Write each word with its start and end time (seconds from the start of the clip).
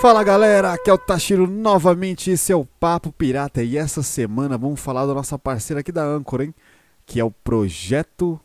Fala 0.00 0.24
galera, 0.24 0.72
aqui 0.72 0.88
é 0.88 0.94
o 0.94 0.96
Tashiro 0.96 1.46
novamente, 1.46 2.30
esse 2.30 2.50
é 2.50 2.56
o 2.56 2.64
Papo 2.64 3.12
Pirata 3.12 3.62
e 3.62 3.76
essa 3.76 4.02
semana 4.02 4.56
vamos 4.56 4.80
falar 4.80 5.04
da 5.04 5.12
nossa 5.12 5.38
parceira 5.38 5.80
aqui 5.80 5.92
da 5.92 6.02
Anchor, 6.02 6.40
hein? 6.40 6.54
Que 7.04 7.20
é 7.20 7.24
o 7.24 7.30
Projeto... 7.30 8.40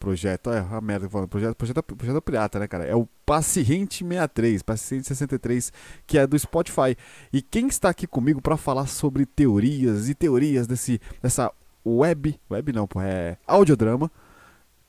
Projeto, 0.00 0.50
é 0.50 0.58
a 0.58 0.80
merda 0.80 1.06
que 1.06 1.12
falo, 1.12 1.28
projeto, 1.28 1.54
projeto, 1.54 1.82
projeto 1.84 2.20
Pirata, 2.20 2.58
né 2.58 2.66
cara? 2.66 2.84
É 2.84 2.96
o 2.96 3.06
Paciente 3.24 4.04
63, 4.04 4.60
Paciente 4.64 5.06
63, 5.06 5.72
que 6.04 6.18
é 6.18 6.26
do 6.26 6.36
Spotify. 6.36 6.96
E 7.32 7.40
quem 7.40 7.68
está 7.68 7.90
aqui 7.90 8.08
comigo 8.08 8.42
para 8.42 8.56
falar 8.56 8.88
sobre 8.88 9.24
teorias 9.24 10.08
e 10.08 10.16
teorias 10.16 10.66
desse, 10.66 11.00
dessa 11.22 11.52
web, 11.86 12.36
web 12.50 12.72
não, 12.72 12.88
pô, 12.88 13.00
é 13.00 13.36
audiodrama 13.46 14.10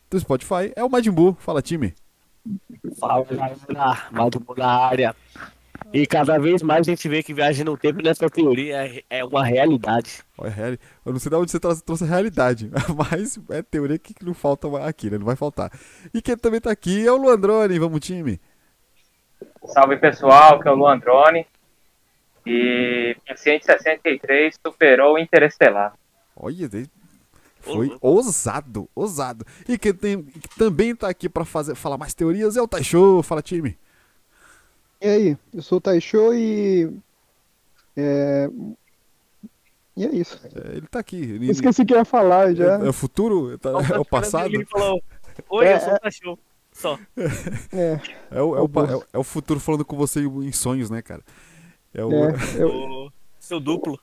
do 0.09 0.19
Spotify, 0.19 0.73
é 0.75 0.83
o 0.83 0.89
Majin 0.89 1.11
Buu. 1.11 1.37
Fala 1.39 1.61
time. 1.61 1.93
Fala 2.99 3.23
galera, 3.23 4.07
Maldo 4.11 4.43
na 4.57 4.67
área. 4.67 5.15
E 5.91 6.05
cada 6.07 6.37
vez 6.39 6.61
mais 6.61 6.81
a 6.87 6.91
gente 6.91 7.07
vê 7.09 7.21
que 7.23 7.33
viagem 7.33 7.65
no 7.65 7.77
tempo 7.77 8.01
nessa 8.01 8.29
teoria 8.29 8.87
é- 8.87 9.03
é 9.09 9.25
uma 9.25 9.43
realidade. 9.43 10.23
Olha, 10.37 10.79
Eu 11.05 11.13
não 11.13 11.19
sei 11.19 11.29
de 11.29 11.35
onde 11.35 11.51
você 11.51 11.59
trouxe, 11.59 12.03
a 12.03 12.07
realidade, 12.07 12.69
mas 12.97 13.39
é 13.49 13.61
teoria 13.61 13.97
que 13.99 14.13
não 14.23 14.33
falta 14.33 14.67
aqui, 14.87 15.09
né? 15.09 15.17
Não 15.17 15.25
vai 15.25 15.35
faltar. 15.35 15.71
E 16.13 16.21
quem 16.21 16.37
também 16.37 16.61
tá 16.61 16.71
aqui 16.71 17.05
é 17.05 17.11
o 17.11 17.17
Luandrone, 17.17 17.77
vamos 17.79 17.99
time. 18.01 18.39
Salve 19.65 19.97
pessoal, 19.97 20.59
que 20.61 20.67
é 20.67 20.71
o 20.71 20.75
Luan 20.75 20.97
Drone. 20.99 21.45
E 22.45 23.15
Paciente 23.27 23.65
63 23.65 24.55
superou 24.65 25.15
o 25.15 25.17
Interestelar. 25.19 25.93
Olha, 26.35 26.69
foi 27.61 27.95
ousado, 28.01 28.89
ousado. 28.93 29.45
E 29.67 29.77
quem 29.77 29.93
tem- 29.93 30.23
que 30.23 30.49
também 30.57 30.93
tá 30.95 31.07
aqui 31.07 31.29
pra 31.29 31.45
fazer, 31.45 31.75
falar 31.75 31.97
mais 31.97 32.13
teorias 32.13 32.57
é 32.57 32.61
o 32.61 32.67
Taisho. 32.67 33.23
Fala 33.23 33.41
time. 33.41 33.77
E 35.03 35.07
aí, 35.09 35.37
eu 35.53 35.61
sou 35.61 35.77
o 35.79 35.81
Taisho 35.81 36.33
e. 36.33 36.89
É... 37.97 38.47
E 39.95 40.05
é 40.05 40.09
isso. 40.15 40.39
É, 40.55 40.77
ele 40.77 40.87
tá 40.87 40.99
aqui. 40.99 41.17
Ele, 41.21 41.51
esqueci 41.51 41.81
o 41.81 41.85
que 41.85 41.93
eu 41.93 41.97
ia 41.99 42.05
falar 42.05 42.53
já. 42.55 42.79
é, 42.79 42.85
é 42.85 42.89
o 42.89 42.93
futuro? 42.93 43.57
Tá- 43.59 43.69
é 43.93 43.97
o 43.99 44.05
passado? 44.05 44.47
Ele 44.47 44.65
falou, 44.65 45.03
oi, 45.49 45.65
É, 45.67 45.75
eu 45.75 45.79
sou 45.81 45.93
o 45.93 45.99
cachorro. 45.99 46.39
Só. 46.71 46.97
É, 47.71 47.99
É 48.31 48.41
o, 48.41 48.55
é, 48.55 48.61
o, 48.61 48.65
é 48.89 48.95
o- 48.95 49.03
é 49.13 49.17
o 49.19 49.23
futuro 49.23 49.59
falando 49.59 49.85
com 49.85 49.95
você 49.95 50.21
em 50.21 50.51
sonhos, 50.51 50.89
né, 50.89 51.01
cara? 51.03 51.21
É 51.93 52.03
o. 52.03 52.11
é, 52.11 52.33
O 52.65 53.11
seu 53.39 53.59
duplo. 53.59 53.99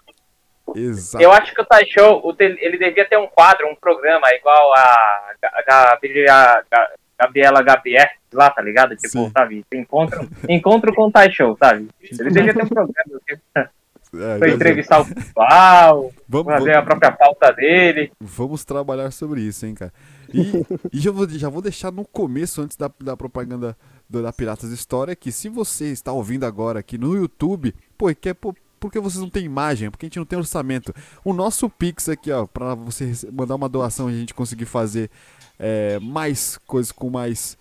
Exato. 0.77 1.25
Eu 1.25 1.33
acho 1.33 1.53
que 1.53 1.61
o 1.63 1.65
Taisho, 1.65 1.99
ele 2.39 2.79
devia 2.79 3.09
ter 3.09 3.17
um 3.19 3.27
quadro, 3.27 3.67
um 3.67 3.75
programa 3.75 4.29
igual 4.35 4.73
a 4.75 5.33
Ga- 5.43 5.65
Gabriela, 5.67 6.63
Ga- 6.71 6.91
Gabriela 7.19 7.63
Gabriel 7.63 8.07
lá, 8.33 8.51
tá 8.51 8.63
ligado? 8.63 8.95
Tipo, 8.97 9.09
Sim. 9.09 9.31
sabe? 9.31 9.65
Encontro, 9.73 10.29
encontro 10.49 10.95
com 10.95 11.09
o 11.09 11.11
Taisho, 11.11 11.57
sabe? 11.63 11.89
Ele 12.01 12.31
devia 12.31 12.55
ter 12.55 12.63
um 12.63 12.69
programa, 12.69 13.21
tipo, 13.27 13.43
É, 14.13 14.51
entrevistar 14.51 14.99
o 15.03 15.07
pessoal, 15.07 16.13
vamos, 16.29 16.53
fazer 16.53 16.75
a 16.77 16.83
própria 16.83 17.13
pauta 17.13 17.53
dele. 17.53 18.11
Vamos 18.21 18.65
trabalhar 18.65 19.13
sobre 19.13 19.41
isso, 19.41 19.65
hein, 19.65 19.75
cara. 19.75 19.93
E, 20.35 20.67
e 20.93 20.99
já, 20.99 21.13
vou, 21.13 21.29
já 21.29 21.49
vou 21.49 21.63
deixar 21.63 21.93
no 21.93 22.05
começo, 22.05 22.61
antes 22.61 22.77
da, 22.77 22.91
da 23.01 23.17
propaganda 23.17 23.77
do- 24.09 24.21
da 24.21 24.33
Piratas 24.33 24.73
História, 24.73 25.15
que 25.15 25.31
se 25.31 25.49
você 25.49 25.93
está 25.93 26.13
ouvindo 26.13 26.45
agora 26.45 26.81
aqui 26.81 26.99
no 26.99 27.15
YouTube, 27.15 27.73
pô, 27.97 28.11
e 28.11 28.15
quer, 28.17 28.35
pô, 28.35 28.53
por 28.81 28.91
que 28.91 28.99
vocês 28.99 29.21
não 29.23 29.31
têm 29.31 29.45
imagem? 29.45 29.91
Porque 29.93 30.07
a 30.07 30.09
gente 30.09 30.19
não 30.19 30.27
tem 30.27 30.39
orçamento. 30.39 30.93
O 31.25 31.33
nosso 31.33 31.71
Pix 31.71 32.09
aqui, 32.09 32.33
ó, 32.33 32.47
pra 32.49 32.75
você 32.75 33.13
mandar 33.33 33.55
uma 33.55 33.69
doação 33.69 34.11
e 34.11 34.15
a 34.15 34.19
gente 34.19 34.35
conseguir 34.35 34.65
fazer 34.65 35.09
é, 35.57 36.01
mais 36.01 36.59
coisas 36.67 36.91
com 36.91 37.11
mais, 37.11 37.57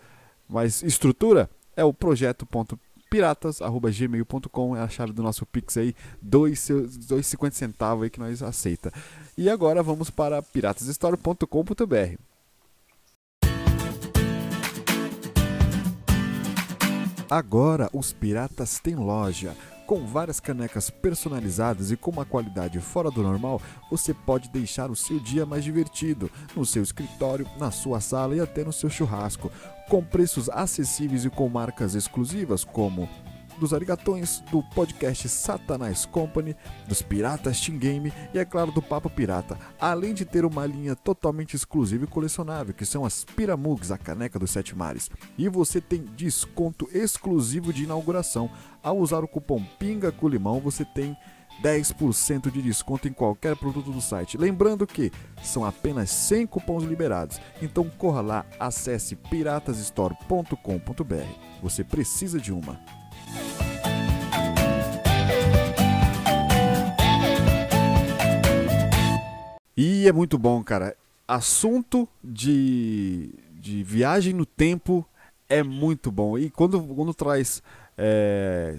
mais 0.49 0.83
estrutura, 0.83 1.49
é 1.75 1.83
o 1.83 1.93
projeto.piratas.gmail.com, 1.93 4.75
é 4.75 4.81
a 4.81 4.89
chave 4.89 5.13
do 5.13 5.21
nosso 5.21 5.45
Pix 5.45 5.77
aí, 5.77 5.93
2,50 6.25 7.51
centavos 7.51 8.03
aí 8.03 8.09
que 8.09 8.19
nós 8.19 8.41
aceita. 8.41 8.91
E 9.37 9.47
agora 9.49 9.83
vamos 9.83 10.09
para 10.09 10.41
piratashistoria.com.br. 10.41 12.17
Agora 17.29 17.87
os 17.93 18.11
piratas 18.11 18.79
têm 18.79 18.95
loja. 18.95 19.55
Com 19.89 20.05
várias 20.05 20.39
canecas 20.39 20.91
personalizadas 20.91 21.89
e 21.89 21.97
com 21.97 22.11
uma 22.11 22.23
qualidade 22.23 22.79
fora 22.79 23.09
do 23.09 23.23
normal, 23.23 23.59
você 23.89 24.13
pode 24.13 24.47
deixar 24.49 24.91
o 24.91 24.95
seu 24.95 25.19
dia 25.19 25.47
mais 25.47 25.63
divertido, 25.63 26.29
no 26.55 26.63
seu 26.63 26.83
escritório, 26.83 27.49
na 27.57 27.71
sua 27.71 27.99
sala 27.99 28.35
e 28.35 28.39
até 28.39 28.63
no 28.63 28.71
seu 28.71 28.87
churrasco, 28.87 29.51
com 29.89 30.03
preços 30.03 30.47
acessíveis 30.47 31.25
e 31.25 31.29
com 31.31 31.49
marcas 31.49 31.95
exclusivas 31.95 32.63
como 32.63 33.09
dos 33.59 33.73
arigatões, 33.73 34.41
do 34.51 34.63
podcast 34.63 35.27
Satanás 35.29 36.05
Company, 36.05 36.55
dos 36.87 37.01
Piratas 37.01 37.59
Team 37.59 37.77
Game 37.77 38.13
e, 38.33 38.39
é 38.39 38.45
claro, 38.45 38.71
do 38.71 38.81
Papo 38.81 39.09
Pirata, 39.09 39.57
além 39.79 40.13
de 40.13 40.25
ter 40.25 40.45
uma 40.45 40.65
linha 40.65 40.95
totalmente 40.95 41.55
exclusiva 41.55 42.05
e 42.05 42.07
colecionável, 42.07 42.73
que 42.73 42.85
são 42.85 43.05
as 43.05 43.23
Piramugs, 43.23 43.91
a 43.91 43.97
caneca 43.97 44.39
dos 44.39 44.51
sete 44.51 44.75
mares. 44.75 45.09
E 45.37 45.47
você 45.49 45.79
tem 45.79 46.05
desconto 46.15 46.89
exclusivo 46.91 47.73
de 47.73 47.83
inauguração. 47.83 48.49
Ao 48.81 48.97
usar 48.97 49.23
o 49.23 49.27
cupom 49.27 49.63
PINGA 49.77 50.11
com 50.11 50.27
limão, 50.27 50.59
você 50.59 50.85
tem 50.85 51.15
10% 51.61 52.51
de 52.51 52.61
desconto 52.61 53.07
em 53.07 53.13
qualquer 53.13 53.55
produto 53.55 53.91
do 53.91 54.01
site. 54.01 54.37
Lembrando 54.37 54.87
que 54.87 55.11
são 55.43 55.65
apenas 55.65 56.09
100 56.09 56.47
cupons 56.47 56.83
liberados. 56.83 57.39
Então 57.61 57.89
corra 57.89 58.21
lá, 58.21 58.45
acesse 58.59 59.15
piratasstore.com.br. 59.15 61.61
Você 61.61 61.83
precisa 61.83 62.39
de 62.39 62.53
uma. 62.53 62.79
E 69.81 70.07
é 70.09 70.11
muito 70.11 70.37
bom, 70.37 70.61
cara. 70.61 70.93
Assunto 71.25 72.07
de, 72.21 73.33
de 73.53 73.81
viagem 73.81 74.33
no 74.33 74.45
tempo 74.45 75.07
é 75.47 75.63
muito 75.63 76.11
bom. 76.11 76.37
E 76.37 76.49
quando, 76.49 76.83
quando 76.83 77.13
traz 77.13 77.63
é, 77.97 78.77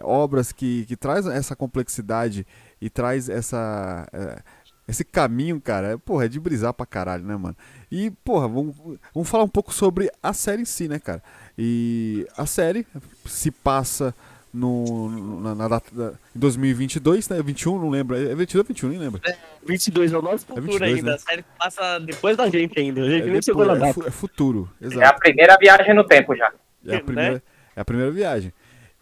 obras 0.00 0.50
que, 0.50 0.86
que 0.86 0.96
traz 0.96 1.26
essa 1.26 1.54
complexidade 1.54 2.46
e 2.80 2.88
traz 2.88 3.28
essa, 3.28 4.08
é, 4.12 4.42
esse 4.88 5.04
caminho, 5.04 5.60
cara, 5.60 5.88
é, 5.92 5.96
porra, 5.98 6.24
é 6.24 6.28
de 6.28 6.40
brisar 6.40 6.72
pra 6.72 6.86
caralho, 6.86 7.22
né, 7.24 7.36
mano? 7.36 7.54
E, 7.92 8.10
porra, 8.24 8.48
vamos, 8.48 8.74
vamos 9.14 9.28
falar 9.28 9.44
um 9.44 9.48
pouco 9.48 9.72
sobre 9.72 10.10
a 10.22 10.32
série 10.32 10.62
em 10.62 10.64
si, 10.64 10.88
né, 10.88 10.98
cara? 10.98 11.22
E 11.58 12.26
a 12.36 12.46
série 12.46 12.86
se 13.26 13.50
passa 13.50 14.14
no, 14.52 15.10
no- 15.10 15.40
na, 15.42 15.54
na 15.54 15.68
data 15.68 15.94
da, 15.94 16.12
em 16.34 16.38
2022, 16.38 17.28
né? 17.28 17.42
21, 17.42 17.78
não 17.78 17.90
lembro. 17.90 18.16
É 18.16 18.34
22 18.34 18.54
ou 18.56 18.64
21, 18.64 18.88
nem 18.88 18.98
lembro. 18.98 19.20
22 19.66 20.10
é 20.12 20.16
o 20.18 20.22
nosso 20.22 20.46
futuro 20.46 20.66
22, 20.66 20.94
ainda. 20.94 21.10
né? 21.10 21.14
A 21.16 21.18
série 21.18 21.44
passa 21.58 21.98
depois 22.00 22.36
da 22.36 22.48
gente 22.48 22.78
ainda. 22.80 23.02
A 23.02 23.10
gente 23.10 23.28
É, 23.28 23.30
nem 23.30 23.42
chegou 23.42 23.66
na 23.66 23.74
depois, 23.74 23.90
é, 23.90 23.94
data. 23.98 24.08
é 24.08 24.10
futuro, 24.10 24.70
É 24.80 24.84
a 24.84 24.88
exato. 24.88 25.20
primeira 25.20 25.56
viagem 25.58 25.94
no 25.94 26.04
tempo 26.04 26.34
já. 26.34 26.50
É 26.86 26.92
a 26.92 26.94
né? 26.94 27.00
primeira, 27.02 27.42
é 27.76 27.80
a 27.80 27.84
primeira 27.84 28.10
viagem. 28.10 28.52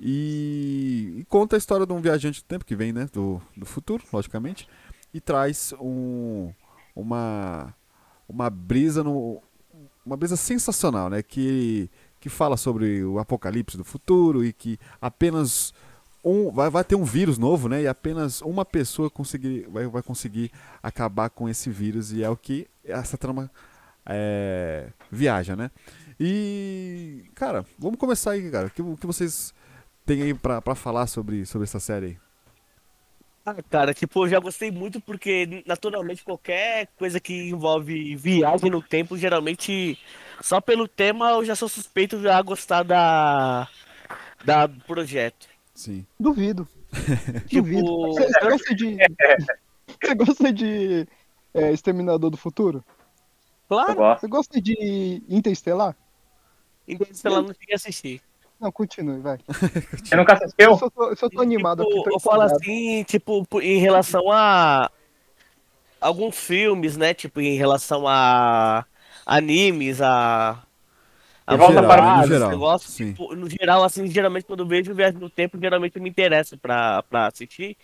E, 0.00 1.14
e 1.20 1.24
conta 1.24 1.56
a 1.56 1.58
história 1.58 1.86
de 1.86 1.92
um 1.92 2.00
viajante 2.00 2.41
do 2.42 2.44
tempo 2.44 2.64
que 2.64 2.76
vem, 2.76 2.92
né? 2.92 3.08
Do, 3.12 3.41
do 3.56 3.64
futuro, 3.64 4.03
logicamente. 4.12 4.68
E 5.16 5.21
traz 5.21 5.72
um, 5.81 6.53
uma, 6.94 7.75
uma 8.28 8.50
brisa 8.50 9.03
no. 9.03 9.43
Uma 10.04 10.15
brisa 10.15 10.37
sensacional, 10.37 11.09
né? 11.09 11.22
Que, 11.22 11.88
que 12.21 12.28
fala 12.28 12.54
sobre 12.59 13.03
o 13.03 13.19
apocalipse 13.19 13.78
do 13.78 13.84
futuro 13.84 14.44
e 14.44 14.53
que 14.53 14.78
apenas 15.00 15.72
um. 16.22 16.50
Vai, 16.50 16.69
vai 16.69 16.84
ter 16.84 16.97
um 16.97 17.04
vírus 17.04 17.38
novo, 17.38 17.66
né? 17.66 17.81
E 17.81 17.88
apenas 17.88 18.43
uma 18.43 18.62
pessoa 18.62 19.09
conseguir, 19.09 19.66
vai, 19.71 19.86
vai 19.86 20.03
conseguir 20.03 20.51
acabar 20.83 21.30
com 21.30 21.48
esse 21.48 21.71
vírus. 21.71 22.13
E 22.13 22.22
é 22.22 22.28
o 22.28 22.36
que 22.36 22.68
essa 22.84 23.16
trama 23.16 23.51
é, 24.04 24.91
viaja, 25.10 25.57
né? 25.57 25.71
E, 26.21 27.24
cara, 27.34 27.65
vamos 27.78 27.98
começar 27.98 28.33
aí, 28.33 28.51
cara. 28.51 28.66
O 28.66 28.71
que, 28.71 28.83
o 28.83 28.98
que 28.98 29.07
vocês 29.07 29.54
têm 30.04 30.21
aí 30.21 30.34
pra 30.34 30.74
falar 30.74 31.07
sobre, 31.07 31.47
sobre 31.47 31.65
essa 31.65 31.80
série 31.80 32.07
aí? 32.07 32.26
Ah, 33.47 33.63
cara, 33.71 33.95
tipo, 33.95 34.25
eu 34.25 34.28
já 34.28 34.41
gostei 34.41 34.72
muito 34.72 35.01
porque, 35.01 35.63
naturalmente, 35.65 36.25
qualquer 36.25 36.89
coisa 36.98 37.21
que 37.21 37.48
envolve 37.48 38.16
viagem 38.16 38.69
no 38.69 38.83
tempo, 38.83 39.16
geralmente, 39.16 39.97
só 40.41 40.60
pelo 40.60 40.89
tema 40.89 41.31
eu 41.31 41.45
já 41.45 41.54
sou 41.54 41.69
suspeito 41.69 42.28
a 42.28 42.43
gostar 42.43 42.83
da, 42.83 43.69
da 44.45 44.66
do 44.66 44.83
projeto. 44.83 45.47
Sim. 45.72 46.04
duvido. 46.19 46.66
Tipo, 47.47 47.63
Duvido. 47.63 48.07
Você 48.09 48.27
você 48.27 48.41
gosta 48.41 48.75
de. 48.75 48.97
Você 49.87 50.15
gosta 50.16 50.53
de 50.53 51.07
é, 51.54 51.72
Exterminador 51.72 52.28
do 52.28 52.37
Futuro? 52.37 52.84
Claro, 53.69 53.95
gosto. 53.95 54.21
Você 54.21 54.27
gosta 54.27 54.60
de 54.60 55.22
Interestelar? 55.28 55.97
se 57.13 57.27
ela 57.27 57.42
não 57.42 57.54
cheguei 57.54 57.75
a 57.75 57.77
assistir. 57.77 58.21
Não, 58.60 58.72
continue, 58.72 59.20
vai. 59.20 59.38
Você 60.03 60.16
nunca 60.16 60.34
assistiu? 60.34 60.70
Eu 60.70 60.78
só 60.78 60.91
tô, 60.91 61.10
eu 61.10 61.16
só 61.16 61.28
tô 61.28 61.41
animado 61.41 61.82
aqui. 61.82 61.91
Tipo, 61.91 62.04
tô 62.04 62.10
eu 62.10 62.20
falo 62.20 62.42
assim, 62.42 63.03
tipo, 63.04 63.47
em 63.60 63.78
relação 63.78 64.30
a 64.32 64.91
alguns 66.00 66.36
filmes, 66.36 66.97
né? 66.97 67.12
Tipo, 67.12 67.41
em 67.41 67.56
relação 67.56 68.06
a 68.06 68.86
animes, 69.24 70.00
a 70.00 70.62
A 71.47 71.53
De 71.53 71.58
volta 71.58 71.74
geral, 71.74 71.88
para 71.88 72.03
o 72.03 72.16
No 72.16 72.26
geral, 72.26 72.78
tipo, 72.78 73.34
no 73.34 73.50
geral, 73.50 73.84
assim, 73.84 74.06
geralmente 74.06 74.47
quando 74.47 74.60
eu 74.60 74.66
vejo 74.66 74.94
Viagem 74.94 75.20
no 75.20 75.28
Tempo, 75.30 75.58
geralmente 75.60 75.98
me 76.00 76.08
interessa 76.08 76.56
pra, 76.56 77.03
pra 77.03 77.26
assistir. 77.26 77.76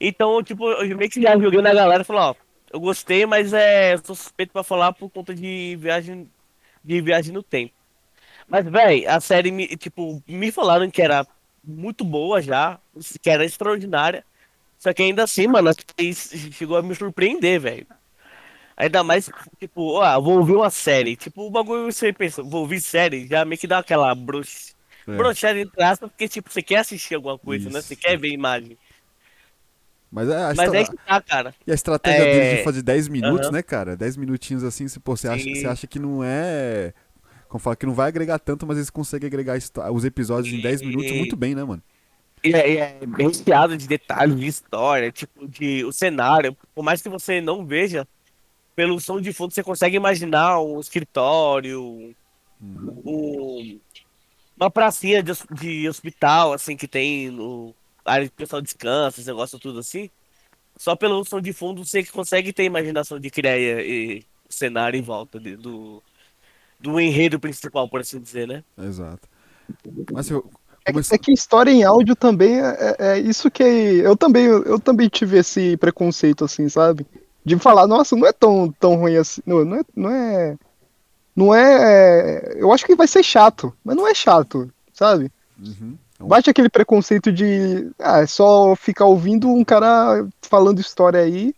Então, 0.00 0.42
tipo, 0.42 0.68
eu 0.68 0.96
meio 0.96 1.10
que 1.10 1.22
já 1.22 1.38
joguei 1.38 1.62
na 1.62 1.72
galera 1.72 2.02
e 2.02 2.04
falei, 2.04 2.22
ó, 2.22 2.34
eu 2.72 2.80
gostei, 2.80 3.24
mas 3.24 3.52
é, 3.52 3.94
eu 3.94 3.98
sou 3.98 4.16
suspeito 4.16 4.52
pra 4.52 4.64
falar 4.64 4.92
por 4.92 5.08
conta 5.10 5.34
de 5.34 5.76
viagem, 5.78 6.28
de 6.82 7.00
viagem 7.00 7.32
no 7.32 7.42
tempo. 7.42 7.72
Mas, 8.52 8.66
véi, 8.66 9.06
a 9.06 9.18
série, 9.18 9.50
me, 9.50 9.66
tipo, 9.78 10.22
me 10.28 10.52
falaram 10.52 10.90
que 10.90 11.00
era 11.00 11.26
muito 11.64 12.04
boa 12.04 12.42
já, 12.42 12.78
que 13.22 13.30
era 13.30 13.46
extraordinária. 13.46 14.22
Só 14.78 14.92
que 14.92 15.02
ainda 15.02 15.22
assim, 15.22 15.46
mano, 15.46 15.70
a 15.70 15.72
série 15.72 16.12
chegou 16.52 16.76
a 16.76 16.82
me 16.82 16.94
surpreender, 16.94 17.58
velho. 17.58 17.86
Ainda 18.76 19.02
mais, 19.02 19.30
tipo, 19.58 19.92
ó, 19.94 20.20
vou 20.20 20.36
ouvir 20.36 20.54
uma 20.54 20.68
série. 20.68 21.16
Tipo, 21.16 21.46
o 21.46 21.50
bagulho 21.50 21.90
você 21.90 22.12
pensa, 22.12 22.42
vou 22.42 22.60
ouvir 22.60 22.82
série, 22.82 23.26
já 23.26 23.42
meio 23.42 23.58
que 23.58 23.66
dá 23.66 23.78
aquela 23.78 24.14
broxa. 24.14 24.74
É. 25.08 25.16
Broxada 25.16 25.58
entre 25.58 25.82
aspas, 25.82 26.10
porque, 26.10 26.28
tipo, 26.28 26.52
você 26.52 26.60
quer 26.60 26.80
assistir 26.80 27.14
alguma 27.14 27.38
coisa, 27.38 27.70
né? 27.70 27.78
Isso. 27.78 27.88
Você 27.88 27.96
quer 27.96 28.18
ver 28.18 28.28
imagem. 28.32 28.76
Mas, 30.10 30.28
é, 30.28 30.36
a 30.36 30.54
Mas 30.54 30.58
estra- 30.74 30.78
é 30.80 30.84
que 30.84 30.96
tá, 31.06 31.20
cara. 31.22 31.54
E 31.66 31.70
a 31.72 31.74
estratégia 31.74 32.22
É. 32.22 32.30
deles 32.32 32.58
de 32.58 32.64
fazer 32.64 32.82
10 32.82 33.08
minutos, 33.08 33.46
Aham. 33.46 33.52
né, 33.56 33.62
cara? 33.62 33.96
10 33.96 34.14
minutinhos 34.14 34.62
assim, 34.62 34.86
se, 34.88 35.00
pô, 35.00 35.16
você, 35.16 35.26
acha, 35.26 35.42
você 35.42 35.66
acha 35.66 35.86
que 35.86 35.98
não 35.98 36.22
é. 36.22 36.92
Como 37.52 37.60
fala, 37.62 37.76
que 37.76 37.84
não 37.84 37.92
vai 37.92 38.08
agregar 38.08 38.38
tanto, 38.38 38.66
mas 38.66 38.78
eles 38.78 38.88
conseguem 38.88 39.26
agregar 39.26 39.58
os 39.92 40.04
episódios 40.06 40.54
em 40.54 40.62
10 40.62 40.80
minutos 40.80 41.12
muito 41.18 41.36
bem, 41.36 41.54
né, 41.54 41.62
mano? 41.62 41.82
E 42.42 42.50
é, 42.54 42.76
é 43.02 43.06
bem 43.06 43.28
recheado 43.28 43.76
de 43.76 43.86
detalhes, 43.86 44.40
de 44.40 44.46
história, 44.46 45.12
tipo, 45.12 45.46
de 45.46 45.84
o 45.84 45.92
cenário. 45.92 46.56
Por 46.74 46.82
mais 46.82 47.02
que 47.02 47.10
você 47.10 47.42
não 47.42 47.66
veja, 47.66 48.08
pelo 48.74 48.98
som 48.98 49.20
de 49.20 49.34
fundo 49.34 49.52
você 49.52 49.62
consegue 49.62 49.94
imaginar 49.96 50.60
um 50.62 50.80
escritório, 50.80 52.14
um- 52.62 53.78
uma 54.56 54.70
pracinha 54.70 55.22
de, 55.22 55.32
de 55.52 55.86
hospital, 55.86 56.54
assim, 56.54 56.74
que 56.74 56.88
tem 56.88 57.30
no 57.30 57.74
área 58.02 58.26
que 58.28 58.32
o 58.32 58.36
pessoal 58.36 58.62
descansa, 58.62 59.20
esse 59.20 59.28
negócio 59.28 59.58
tudo 59.58 59.78
assim. 59.80 60.08
Só 60.78 60.96
pelo 60.96 61.22
som 61.26 61.38
de 61.38 61.52
fundo 61.52 61.84
você 61.84 62.02
consegue 62.04 62.50
ter 62.50 62.64
imaginação 62.64 63.20
de 63.20 63.28
criar 63.28 63.58
e, 63.58 64.16
e 64.18 64.18
o 64.48 64.52
cenário 64.52 64.98
em 64.98 65.02
volta 65.02 65.38
de- 65.38 65.54
do, 65.54 66.02
do 66.82 67.00
enredo 67.00 67.38
principal, 67.40 67.88
por 67.88 68.00
assim 68.00 68.20
dizer, 68.20 68.46
né? 68.48 68.64
Exato. 68.78 69.28
Mas 70.12 70.30
eu. 70.30 70.50
É 70.84 70.92
que, 70.92 70.92
comece- 70.92 71.14
é 71.14 71.18
que 71.18 71.32
história 71.32 71.70
em 71.70 71.84
áudio 71.84 72.16
também 72.16 72.60
é, 72.60 72.96
é- 72.98 73.06
é 73.12 73.18
isso 73.18 73.50
que 73.50 73.62
eu 73.62 74.16
também 74.16 74.46
eu 74.46 74.80
também 74.80 75.08
tive 75.08 75.38
esse 75.38 75.76
preconceito 75.76 76.44
assim, 76.44 76.68
sabe? 76.68 77.06
De 77.44 77.56
falar, 77.58 77.86
nossa, 77.86 78.16
não 78.16 78.26
é 78.26 78.32
tão 78.32 78.70
tão 78.80 78.96
ruim 78.96 79.16
assim, 79.16 79.40
não, 79.46 79.64
não 79.64 79.76
é 79.76 79.82
não 79.94 80.10
é 80.10 80.56
não 81.34 81.54
é, 81.54 82.54
eu 82.56 82.72
acho 82.72 82.84
que 82.84 82.94
vai 82.94 83.06
ser 83.06 83.22
chato, 83.22 83.72
mas 83.84 83.96
não 83.96 84.06
é 84.06 84.14
chato, 84.14 84.70
sabe? 84.92 85.30
Uhum. 85.58 85.96
Bate 86.20 86.50
aquele 86.50 86.68
preconceito 86.68 87.32
de, 87.32 87.90
ah, 87.98 88.20
é 88.20 88.26
só 88.26 88.76
ficar 88.76 89.06
ouvindo 89.06 89.48
um 89.48 89.64
cara 89.64 90.26
falando 90.42 90.80
história 90.80 91.20
aí 91.20 91.54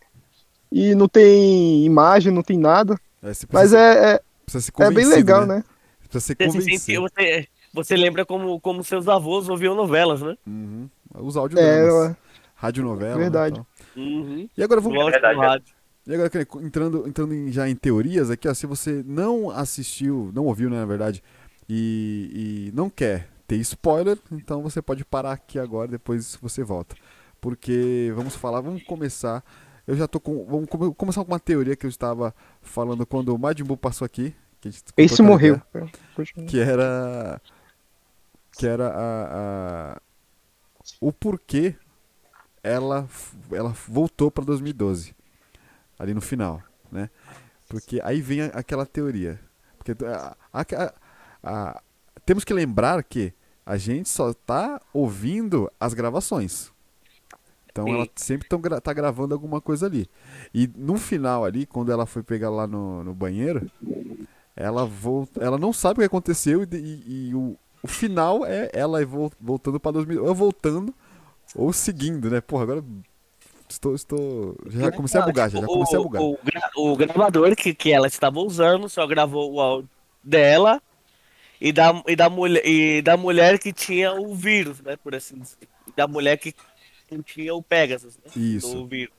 e 0.73 0.95
não 0.95 1.09
tem 1.09 1.85
imagem, 1.85 2.33
não 2.33 2.43
tem 2.43 2.59
nada, 2.59 2.99
É, 3.23 3.33
mas 3.53 3.73
é, 3.73 4.15
é, 4.15 4.21
precisa 4.45 4.65
ser 4.65 4.83
é 4.83 4.91
bem 4.91 5.07
legal, 5.07 5.47
né? 5.47 5.65
Precisa 6.09 6.21
ser 6.21 6.37
Você, 6.37 6.45
se 6.51 6.59
convencido. 6.59 6.79
sente- 6.79 6.99
você, 7.01 7.49
você 7.73 7.97
lembra 7.97 8.25
como, 8.25 8.61
como 8.61 8.85
seus 8.85 9.09
avós 9.09 9.49
ouviam 9.49 9.75
novelas, 9.75 10.21
né? 10.23 10.37
Uhum. 10.47 10.89
Os 11.15 11.37
audiodramas. 11.37 12.11
É, 12.13 12.17
Radionovela. 12.55 13.17
Verdade. 13.19 13.59
Né, 13.59 13.67
tal. 13.95 14.03
Uhum. 14.03 14.49
e 14.57 14.63
agora 14.63 14.81
vamos. 14.81 15.05
Verdade, 15.05 15.39
é. 15.39 15.43
rádio. 15.47 15.75
E 16.07 16.15
agora, 16.15 16.31
entrando, 16.63 17.09
entrando 17.09 17.35
em- 17.35 17.51
já 17.51 17.69
em 17.69 17.75
teorias 17.75 18.31
aqui, 18.31 18.47
ó, 18.49 18.53
se 18.55 18.67
você 18.67 19.03
não 19.07 19.51
assistiu, 19.51 20.31
não 20.35 20.45
ouviu, 20.47 20.69
né, 20.69 20.77
na 20.79 20.85
verdade, 20.85 21.23
e, 21.69 22.69
e 22.71 22.77
não 22.77 22.91
quer 22.91 23.29
ter 23.47 23.57
spoiler, 23.57 24.19
então 24.31 24.63
você 24.63 24.83
pode 24.83 25.05
parar 25.05 25.33
aqui 25.33 25.59
agora, 25.59 25.89
depois 25.89 26.37
você 26.41 26.63
volta. 26.63 26.95
Porque 27.41 28.13
vamos 28.15 28.35
falar, 28.35 28.61
vamos 28.61 28.83
começar. 28.85 29.43
Eu 29.87 29.97
já 29.97 30.09
tô 30.09 30.19
com. 30.19 30.45
Vamos 30.47 30.69
come- 30.69 30.95
começar 30.95 31.23
com 31.25 31.31
uma 31.33 31.41
teoria 31.41 31.77
que 31.77 31.85
eu 31.87 31.91
estava 31.91 32.35
falando 32.63 33.05
quando 33.07 33.35
o 33.35 33.39
Majin 33.39 33.65
Buu 33.65 33.77
passou 33.77 34.05
aqui. 34.07 34.35
Que 34.61 34.71
trocando 34.71 35.29
morreu. 35.31 35.55
ideia, 35.57 35.67
Que 36.47 36.59
era. 36.61 37.41
Que 38.53 38.67
era 38.67 38.89
a. 38.89 39.93
a- 39.95 40.01
o 41.01 41.13
porquê 41.13 41.75
ela, 42.63 43.09
ela 43.51 43.71
voltou 43.89 44.31
para 44.31 44.45
2012 44.45 45.15
ali 45.99 46.13
no 46.15 46.21
final, 46.21 46.63
né? 46.91 47.11
Porque 47.69 48.01
aí 48.05 48.21
vem 48.21 48.43
a- 48.43 48.47
aquela 48.47 48.87
teoria. 48.87 49.41
Porque 49.79 49.95
a- 51.43 51.83
temos 52.25 52.45
que 52.45 52.55
lembrar 52.55 53.03
que 53.03 53.33
a 53.67 53.77
gente 53.77 54.09
só 54.09 54.33
tá 54.33 54.81
ouvindo 54.93 55.71
as 55.81 55.93
gravações. 55.95 56.73
Então 57.75 57.87
Sim. 57.87 57.95
ela 57.95 58.09
sempre 58.15 58.49
tão 58.49 58.61
tá 58.61 58.93
gravando 58.93 59.35
alguma 59.35 59.61
coisa 59.61 59.87
ali. 59.87 60.09
E 60.55 60.71
no 60.77 60.97
final 60.97 61.45
ali, 61.45 61.67
quando 61.67 61.91
ela 61.91 62.07
foi 62.07 62.23
pegar 62.23 62.49
lá 62.49 62.69
no, 62.69 63.03
no 63.03 63.13
banheiro, 63.13 63.69
ela 64.55 64.87
volta, 64.87 65.43
ela 65.43 65.59
não 65.59 65.73
sabe 65.73 65.95
o 65.95 66.01
que 66.01 66.07
aconteceu 66.07 66.63
e, 66.63 66.69
e- 66.77 67.29
e 67.31 67.35
o, 67.35 67.57
o 67.83 67.89
final 67.89 68.47
é 68.47 68.71
ela 68.73 69.05
vol- 69.05 69.33
voltando 69.41 69.81
para 69.81 69.91
2000, 69.91 70.25
ou 70.25 70.33
voltando 70.33 70.95
ou 71.57 71.73
seguindo, 71.73 72.31
né? 72.31 72.41
Porra, 72.41 72.63
agora 72.63 72.85
estou, 73.69 73.97
estou 73.97 74.57
já 74.69 74.93
comecei 74.93 75.21
a 75.21 75.27
bugar, 75.27 75.51
já, 75.51 75.61
já 75.61 75.67
comecei 75.67 75.99
a 75.99 76.01
O- 76.01 76.05
bugar. 76.05 76.23
O, 76.23 76.39
gra- 76.45 76.71
o 76.77 76.97
gravador 76.97 77.57
que, 77.57 77.75
que 77.75 77.91
ela 77.91 78.07
estava 78.07 78.39
usando 78.39 78.89
só 78.89 79.05
gravou 79.05 79.53
o 79.53 79.61
áudio 79.61 79.91
dela 80.23 80.81
e 81.61 81.73
da, 81.73 82.03
e, 82.07 82.15
da 82.15 82.31
mulher, 82.31 82.63
e 82.65 83.03
da 83.03 83.17
mulher 83.17 83.59
que 83.59 83.73
tinha 83.73 84.13
o 84.15 84.33
vírus, 84.33 84.81
né? 84.81 84.97
Por 84.97 85.13
assim 85.13 85.39
dizer. 85.41 85.57
Da 85.97 86.07
mulher 86.09 86.37
que 86.37 86.55
não 87.11 87.23
tinha 87.23 87.55
o 87.55 87.63
Pegasus, 87.63 88.17
né? 88.19 88.31
Isso. 88.37 88.75
Do 88.75 88.87
vírus. 88.87 89.15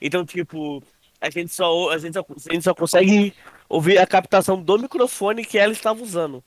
Então, 0.00 0.24
tipo, 0.24 0.82
a 1.20 1.30
gente, 1.30 1.52
só, 1.52 1.90
a, 1.90 1.98
gente 1.98 2.14
só, 2.14 2.24
a 2.50 2.52
gente 2.54 2.62
só 2.62 2.74
consegue 2.74 3.34
ouvir 3.68 3.98
a 3.98 4.06
captação 4.06 4.60
do 4.62 4.78
microfone 4.78 5.44
que 5.44 5.58
ela 5.58 5.72
estava 5.72 6.02
usando. 6.02 6.42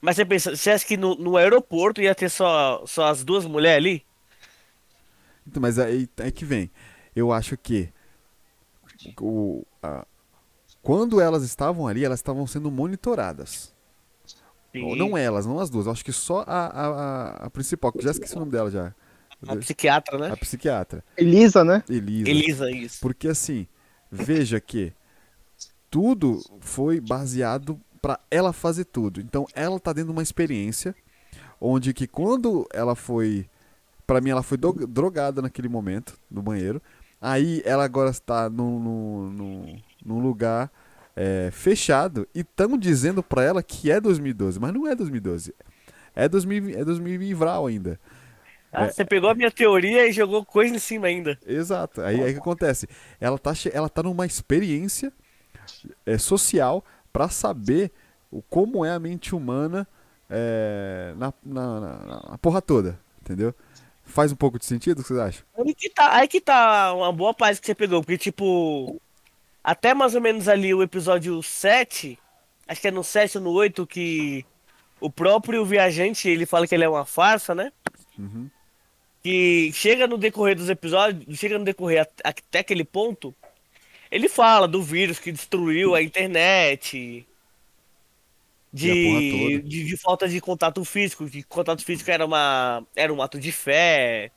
Mas 0.00 0.16
você 0.16 0.24
pensa, 0.24 0.56
você 0.56 0.70
acha 0.70 0.84
que 0.86 0.96
no, 0.96 1.14
no 1.14 1.36
aeroporto 1.36 2.00
ia 2.00 2.14
ter 2.14 2.28
só, 2.30 2.84
só 2.86 3.06
as 3.06 3.22
duas 3.22 3.44
mulheres 3.44 3.76
ali? 3.76 4.06
Então, 5.46 5.60
mas 5.60 5.78
aí 5.78 6.08
é 6.18 6.30
que 6.30 6.44
vem. 6.44 6.70
Eu 7.14 7.32
acho 7.32 7.56
que 7.56 7.92
o, 9.20 9.64
a- 9.82 10.06
quando 10.82 11.20
elas 11.20 11.42
estavam 11.42 11.86
ali, 11.86 12.04
elas 12.04 12.18
estavam 12.18 12.46
sendo 12.46 12.70
monitoradas. 12.70 13.74
Ou 14.74 14.94
Não 14.96 15.18
elas, 15.18 15.46
não 15.46 15.58
as 15.58 15.68
duas. 15.68 15.86
Eu 15.86 15.92
acho 15.92 16.04
que 16.04 16.12
só 16.12 16.44
a, 16.46 16.66
a- 16.66 17.30
a 17.46 17.50
principal, 17.50 17.92
que 17.92 18.02
já 18.02 18.10
esqueci 18.12 18.36
o 18.36 18.38
nome 18.38 18.52
dela 18.52 18.70
já. 18.70 18.94
A 19.46 19.56
psiquiatra, 19.56 20.18
né? 20.18 20.30
A 20.32 20.36
psiquiatra, 20.36 21.04
Elisa, 21.16 21.64
né? 21.64 21.82
Elisa. 21.88 22.30
Elisa, 22.30 22.70
isso. 22.70 22.98
Porque 23.00 23.28
assim, 23.28 23.66
veja 24.10 24.60
que 24.60 24.92
tudo 25.90 26.40
foi 26.60 27.00
baseado 27.00 27.80
pra 28.00 28.18
ela 28.30 28.52
fazer 28.52 28.84
tudo. 28.84 29.20
Então 29.20 29.46
ela 29.54 29.78
tá 29.80 29.92
dentro 29.92 30.08
de 30.12 30.16
uma 30.16 30.22
experiência 30.22 30.94
onde 31.60 31.92
que 31.92 32.06
quando 32.06 32.66
ela 32.72 32.94
foi, 32.94 33.46
Pra 34.06 34.20
mim 34.20 34.30
ela 34.30 34.42
foi 34.42 34.58
drogada 34.58 35.40
naquele 35.40 35.68
momento 35.68 36.18
no 36.30 36.42
banheiro. 36.42 36.82
Aí 37.20 37.62
ela 37.64 37.84
agora 37.84 38.10
está 38.10 38.50
num, 38.50 38.80
num, 38.80 39.30
num- 39.30 39.80
num 40.04 40.18
lugar 40.20 40.70
é, 41.14 41.50
fechado 41.52 42.26
e 42.34 42.40
estão 42.40 42.76
dizendo 42.76 43.22
pra 43.22 43.44
ela 43.44 43.62
que 43.62 43.90
é 43.90 44.00
2012, 44.00 44.58
mas 44.58 44.72
não 44.72 44.86
é 44.86 44.94
2012. 44.96 45.54
É 46.14 46.28
2000, 46.28 46.70
é 46.80 46.84
2000 46.84 47.22
e 47.22 47.34
Vral 47.34 47.66
ainda. 47.66 48.00
Ah, 48.72 48.84
É. 48.84 48.90
você 48.92 49.04
pegou 49.04 49.28
a 49.30 49.34
minha 49.34 49.50
teoria 49.50 50.06
e 50.06 50.12
jogou 50.12 50.44
coisa 50.44 50.74
em 50.74 50.78
cima 50.78 51.06
ainda. 51.08 51.38
Exato. 51.46 52.00
Aí 52.02 52.20
o 52.20 52.32
que 52.32 52.38
acontece? 52.38 52.88
Ela 53.20 53.38
tá, 53.38 53.52
ela 53.72 53.88
tá 53.88 54.02
numa 54.02 54.24
experiência 54.26 55.12
é, 56.06 56.16
social 56.18 56.84
pra 57.12 57.28
saber 57.28 57.90
o, 58.30 58.40
como 58.42 58.84
é 58.84 58.90
a 58.92 58.98
mente 59.00 59.34
humana 59.34 59.86
é, 60.28 61.12
na, 61.16 61.32
na, 61.44 61.80
na- 61.80 62.22
na 62.30 62.38
porra 62.38 62.62
toda. 62.62 62.98
Entendeu? 63.20 63.54
Faz 64.04 64.32
um 64.32 64.36
pouco 64.36 64.58
de 64.58 64.64
sentido 64.64 64.98
o 64.98 65.02
que 65.02 65.08
vocês 65.08 65.18
acham? 65.20 65.44
Aí 65.58 65.74
que 65.74 65.88
tá, 65.90 66.14
aí 66.16 66.28
que 66.28 66.40
tá 66.40 66.92
uma 66.94 67.12
boa 67.12 67.32
parte 67.34 67.60
que 67.60 67.66
você 67.66 67.74
pegou, 67.74 68.00
porque 68.02 68.18
tipo, 68.18 69.00
até 69.62 69.94
mais 69.94 70.14
ou 70.14 70.20
menos 70.20 70.48
ali 70.48 70.72
o 70.74 70.82
episódio 70.82 71.40
7, 71.42 72.18
acho 72.66 72.80
que 72.80 72.88
é 72.88 72.90
no 72.90 73.04
7 73.04 73.38
ou 73.38 73.44
no 73.44 73.50
8 73.50 73.86
que 73.86 74.44
o 75.00 75.08
próprio 75.10 75.64
viajante, 75.64 76.28
ele 76.28 76.44
fala 76.44 76.66
que 76.66 76.74
ele 76.74 76.84
é 76.84 76.88
uma 76.88 77.04
farsa, 77.04 77.54
né? 77.54 77.72
Uhum. 78.18 78.50
Que 79.22 79.70
chega 79.74 80.06
no 80.06 80.16
decorrer 80.16 80.56
dos 80.56 80.70
episódios, 80.70 81.38
chega 81.38 81.58
no 81.58 81.64
decorrer 81.64 82.02
at- 82.02 82.20
até 82.24 82.60
aquele 82.60 82.84
ponto, 82.84 83.34
ele 84.10 84.28
fala 84.28 84.68
do 84.68 84.82
vírus 84.82 85.18
que 85.20 85.32
destruiu 85.32 85.94
a 85.94 86.02
internet, 86.02 87.26
de, 88.72 89.62
de, 89.64 89.84
de 89.84 89.96
falta 89.96 90.28
de 90.28 90.40
contato 90.40 90.84
físico, 90.84 91.28
que 91.28 91.42
contato 91.42 91.84
físico 91.84 92.10
era, 92.10 92.24
uma, 92.24 92.86
era 92.94 93.12
um 93.12 93.20
ato 93.22 93.38
de 93.38 93.50
fé. 93.52 94.30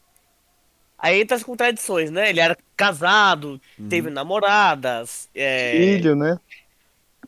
Aí 0.97 1.21
entra 1.21 1.35
as 1.35 1.43
contradições, 1.43 2.09
né? 2.11 2.29
Ele 2.29 2.39
era 2.39 2.57
casado, 2.77 3.59
teve 3.89 4.09
namoradas, 4.09 5.29
é, 5.35 6.05
Filho, 6.05 6.15
né? 6.15 6.39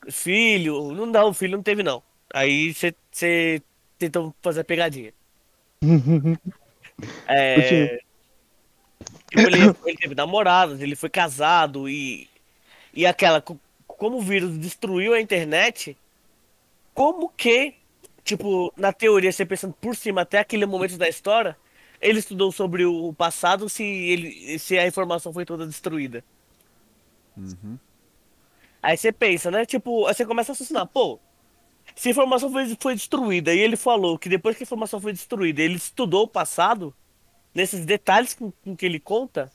filho. 0.09 0.91
Não, 0.93 1.05
não, 1.05 1.33
filho 1.33 1.57
não 1.57 1.63
teve, 1.63 1.83
não. 1.83 2.03
Aí 2.33 2.73
você 2.73 3.61
tentou 3.97 4.33
fazer 4.41 4.61
a 4.61 4.63
pegadinha. 4.65 5.13
É. 7.27 7.99
Tipo, 9.29 9.47
ele, 9.47 9.57
ele 9.85 9.97
teve 9.97 10.15
namoradas, 10.15 10.81
ele 10.81 10.95
foi 10.95 11.09
casado 11.09 11.89
e. 11.89 12.29
E 12.93 13.05
aquela. 13.05 13.41
co- 13.41 13.59
Como 13.87 14.17
o 14.17 14.21
vírus 14.21 14.57
destruiu 14.57 15.13
a 15.13 15.21
internet, 15.21 15.97
como 16.93 17.29
que, 17.29 17.75
tipo, 18.23 18.73
na 18.77 18.93
teoria, 18.93 19.31
você 19.31 19.45
pensando 19.45 19.73
por 19.73 19.95
cima 19.95 20.21
até 20.21 20.39
aquele 20.39 20.65
momento 20.65 20.97
da 20.97 21.09
história, 21.09 21.57
ele 22.01 22.19
estudou 22.19 22.51
sobre 22.51 22.85
o 22.85 23.13
passado 23.13 23.69
se, 23.69 23.83
ele, 23.83 24.59
se 24.59 24.77
a 24.77 24.87
informação 24.87 25.33
foi 25.33 25.45
toda 25.45 25.65
destruída? 25.67 26.23
Aí 28.81 28.97
você 28.97 29.11
pensa, 29.11 29.49
né? 29.49 29.65
Tipo, 29.65 30.05
aí 30.05 30.13
você 30.13 30.25
começa 30.25 30.51
a 30.51 30.53
raciocinar, 30.53 30.85
pô, 30.87 31.19
se 31.95 32.09
a 32.09 32.11
informação 32.11 32.51
foi, 32.51 32.75
foi 32.79 32.93
destruída 32.95 33.53
e 33.53 33.59
ele 33.59 33.75
falou 33.77 34.17
que 34.19 34.27
depois 34.29 34.55
que 34.57 34.63
a 34.63 34.65
informação 34.65 34.99
foi 34.99 35.13
destruída, 35.13 35.61
ele 35.61 35.75
estudou 35.75 36.23
o 36.23 36.27
passado, 36.27 36.93
nesses 37.53 37.85
detalhes 37.85 38.33
com, 38.33 38.51
com 38.51 38.75
que 38.75 38.85
ele 38.85 38.99
conta, 38.99 39.49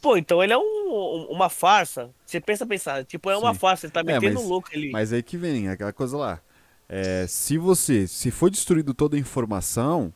pô, 0.00 0.16
então 0.16 0.42
ele 0.42 0.52
é 0.52 0.58
um- 0.58 0.62
um- 0.62 1.26
uma 1.30 1.48
farsa. 1.50 2.10
Você 2.24 2.40
pensa, 2.40 2.64
pensar, 2.66 3.04
tipo, 3.04 3.28
é 3.30 3.36
uma 3.36 3.52
Sim. 3.52 3.60
farsa, 3.60 3.86
ele 3.86 3.92
tá 3.92 4.00
É, 4.00 4.04
metendo 4.04 4.34
mas- 4.40 4.44
louco 4.48 4.68
ali. 4.72 4.90
Mas 4.90 5.12
aí 5.12 5.22
que 5.22 5.36
vem 5.36 5.68
aquela 5.68 5.92
coisa 5.92 6.16
lá. 6.16 6.40
É, 6.88 7.26
se 7.26 7.56
você, 7.58 8.06
se 8.06 8.30
foi 8.30 8.50
destruído 8.50 8.92
toda 8.94 9.16
a 9.16 9.18
informação, 9.20 10.12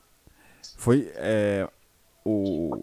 foi 0.76 1.10
é, 1.16 1.68
o 2.24 2.80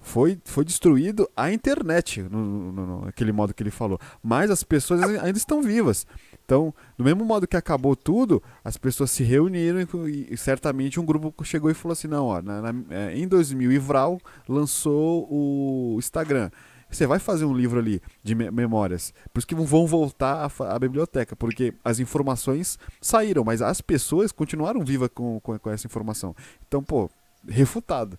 foi, 0.00 0.38
foi 0.44 0.64
destruído 0.64 1.28
a 1.36 1.52
internet, 1.52 2.22
no, 2.22 2.38
no- 2.38 2.72
no- 2.72 3.04
naquele 3.06 3.32
modo 3.32 3.52
que 3.52 3.62
ele 3.62 3.70
falou. 3.70 3.98
Mas 4.22 4.50
as 4.50 4.62
pessoas 4.62 5.02
ainda 5.02 5.36
estão 5.36 5.60
vivas. 5.62 6.06
Então, 6.48 6.72
do 6.96 7.04
mesmo 7.04 7.26
modo 7.26 7.46
que 7.46 7.58
acabou 7.58 7.94
tudo, 7.94 8.42
as 8.64 8.78
pessoas 8.78 9.10
se 9.10 9.22
reuniram 9.22 9.80
e, 10.08 10.28
e 10.30 10.36
certamente 10.38 10.98
um 10.98 11.04
grupo 11.04 11.44
chegou 11.44 11.70
e 11.70 11.74
falou 11.74 11.92
assim: 11.92 12.08
não, 12.08 12.24
ó, 12.24 12.40
na- 12.40 12.72
na- 12.72 12.84
é, 12.88 13.18
em 13.18 13.28
2000, 13.28 13.70
Ivral 13.70 14.18
lançou 14.48 15.28
o 15.30 15.96
Instagram. 15.98 16.50
Você 16.90 17.06
vai 17.06 17.18
fazer 17.18 17.44
um 17.44 17.52
livro 17.54 17.78
ali 17.78 18.00
de 18.24 18.34
me- 18.34 18.50
memórias. 18.50 19.12
Por 19.30 19.40
isso 19.40 19.46
que 19.46 19.54
vão 19.54 19.86
voltar 19.86 20.50
à 20.70 20.78
biblioteca, 20.78 21.36
porque 21.36 21.74
as 21.84 22.00
informações 22.00 22.78
saíram, 22.98 23.44
mas 23.44 23.60
as 23.60 23.82
pessoas 23.82 24.32
continuaram 24.32 24.82
vivas 24.82 25.10
com, 25.14 25.38
com, 25.40 25.58
com 25.58 25.68
essa 25.70 25.86
informação. 25.86 26.34
Então, 26.66 26.82
pô, 26.82 27.10
refutado. 27.46 28.18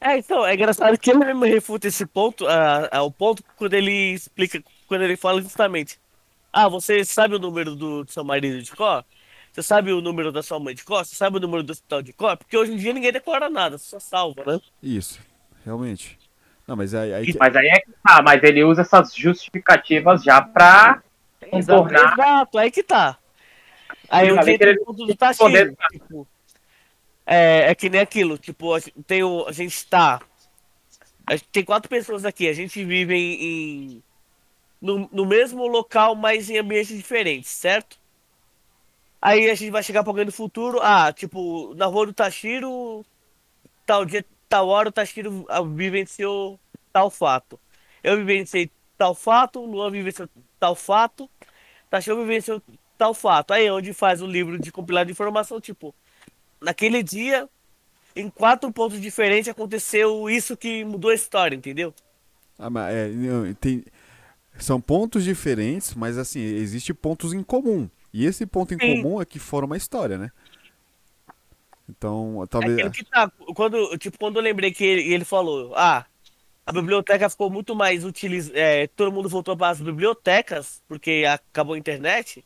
É, 0.00 0.18
então, 0.18 0.44
é 0.44 0.54
engraçado 0.54 0.98
que 0.98 1.10
ele 1.10 1.24
mesmo 1.24 1.44
refuta 1.44 1.86
esse 1.88 2.04
ponto, 2.04 2.44
ah, 2.46 3.02
o 3.02 3.10
ponto 3.10 3.42
quando 3.56 3.72
ele 3.74 4.12
explica, 4.12 4.62
quando 4.88 5.02
ele 5.02 5.16
fala 5.16 5.40
justamente, 5.40 5.98
ah, 6.52 6.68
você 6.68 7.04
sabe 7.04 7.34
o 7.34 7.38
número 7.38 7.74
do, 7.74 8.04
do 8.04 8.12
seu 8.12 8.22
marido 8.24 8.62
de 8.62 8.70
cor? 8.72 9.04
Você 9.52 9.62
sabe 9.62 9.92
o 9.92 10.00
número 10.00 10.32
da 10.32 10.42
sua 10.42 10.58
mãe 10.58 10.74
de 10.74 10.82
cor? 10.84 11.04
Você 11.04 11.14
sabe 11.14 11.36
o 11.36 11.40
número 11.40 11.62
do 11.62 11.70
hospital 11.72 12.02
de 12.02 12.12
cor? 12.12 12.36
Porque 12.36 12.56
hoje 12.56 12.72
em 12.72 12.76
dia 12.76 12.92
ninguém 12.92 13.12
decora 13.12 13.50
nada, 13.50 13.76
só 13.78 13.98
salva, 14.00 14.42
né? 14.46 14.60
Isso, 14.82 15.20
realmente. 15.64 16.18
Não, 16.66 16.76
mas 16.76 16.94
aí, 16.94 17.12
aí 17.12 17.34
Mas 17.38 17.56
aí 17.56 17.66
é 17.66 17.80
que 17.80 17.90
tá, 18.02 18.22
mas 18.22 18.42
ele 18.42 18.64
usa 18.64 18.82
essas 18.82 19.14
justificativas 19.14 20.22
já 20.22 20.40
pra 20.40 21.02
Exato, 21.52 21.82
contornar. 21.82 22.12
exato, 22.12 22.58
aí 22.58 22.70
que 22.70 22.82
tá. 22.82 23.18
Aí 24.08 24.28
Eu 24.28 24.36
falei 24.36 24.56
que 24.58 24.64
ele 24.64 24.80
o 24.80 24.84
ponto 24.84 25.06
do 25.06 25.16
responder- 25.20 25.74
tipo, 25.90 26.26
é, 27.26 27.70
é 27.70 27.74
que 27.74 27.88
nem 27.90 28.00
aquilo, 28.00 28.38
tipo, 28.38 28.72
a 28.74 28.78
gente 28.78 29.02
tem 29.06 29.22
o, 29.22 29.46
a 29.46 29.52
gente 29.52 29.86
tá, 29.86 30.20
a 31.26 31.36
gente 31.36 31.48
tem 31.48 31.64
quatro 31.64 31.88
pessoas 31.88 32.24
aqui, 32.24 32.48
a 32.48 32.52
gente 32.52 32.82
vive 32.84 33.14
em, 33.14 33.42
em- 33.96 34.02
no, 34.82 35.08
no 35.12 35.24
mesmo 35.24 35.66
local, 35.68 36.16
mas 36.16 36.50
em 36.50 36.58
ambientes 36.58 36.96
diferentes, 36.96 37.50
certo? 37.50 37.96
Aí 39.20 39.48
a 39.48 39.54
gente 39.54 39.70
vai 39.70 39.82
chegar 39.82 40.02
pra 40.02 40.10
alguém 40.10 40.26
do 40.26 40.32
futuro, 40.32 40.80
ah, 40.82 41.12
tipo, 41.12 41.72
na 41.76 41.86
rua 41.86 42.06
do 42.06 42.12
Tashiro, 42.12 43.06
tal 43.86 44.04
dia, 44.04 44.24
tal 44.48 44.66
hora 44.68 44.88
o 44.88 44.92
Tashiro 44.92 45.46
vivenciou 45.76 46.58
tal 46.92 47.08
fato. 47.08 47.58
Eu 48.02 48.16
vivenciei 48.16 48.68
tal 48.98 49.14
fato, 49.14 49.64
Luan 49.64 49.92
vivenciou 49.92 50.28
tal 50.58 50.74
fato, 50.74 51.30
Tashiro 51.88 52.16
vivenciou 52.16 52.60
tal 52.98 53.14
fato. 53.14 53.52
Aí 53.52 53.66
é 53.66 53.72
onde 53.72 53.92
faz 53.92 54.20
o 54.20 54.26
livro 54.26 54.58
de 54.58 54.72
compilado 54.72 55.06
de 55.06 55.12
informação, 55.12 55.60
tipo, 55.60 55.94
naquele 56.60 57.00
dia, 57.00 57.48
em 58.16 58.28
quatro 58.28 58.72
pontos 58.72 59.00
diferentes 59.00 59.48
aconteceu 59.48 60.28
isso 60.28 60.56
que 60.56 60.84
mudou 60.84 61.12
a 61.12 61.14
história, 61.14 61.54
entendeu? 61.54 61.94
Ah, 62.58 62.68
mas 62.68 62.94
é, 62.94 63.08
tem- 63.60 63.84
são 64.58 64.80
pontos 64.80 65.24
diferentes, 65.24 65.94
mas 65.94 66.18
assim, 66.18 66.40
existe 66.40 66.92
pontos 66.94 67.32
em 67.32 67.42
comum. 67.42 67.88
E 68.12 68.24
esse 68.26 68.44
ponto 68.46 68.74
em 68.74 68.78
Sim. 68.78 69.02
comum 69.02 69.20
é 69.20 69.24
que 69.24 69.38
forma 69.38 69.74
a 69.74 69.78
história, 69.78 70.18
né? 70.18 70.30
Então, 71.88 72.42
É 72.42 72.46
talvez. 72.46 72.78
aquilo 72.78 72.92
que 72.92 73.04
tá. 73.04 73.30
Quando, 73.54 73.98
tipo, 73.98 74.18
quando 74.18 74.36
eu 74.36 74.42
lembrei 74.42 74.72
que 74.72 74.84
ele, 74.84 75.12
ele 75.12 75.24
falou, 75.24 75.74
ah, 75.74 76.06
a 76.64 76.72
biblioteca 76.72 77.28
ficou 77.28 77.50
muito 77.50 77.74
mais 77.74 78.04
utilizada. 78.04 78.58
todo 78.94 79.12
mundo 79.12 79.28
voltou 79.28 79.56
para 79.56 79.68
as 79.70 79.80
bibliotecas, 79.80 80.82
porque 80.88 81.24
acabou 81.28 81.74
a 81.74 81.78
internet. 81.78 82.44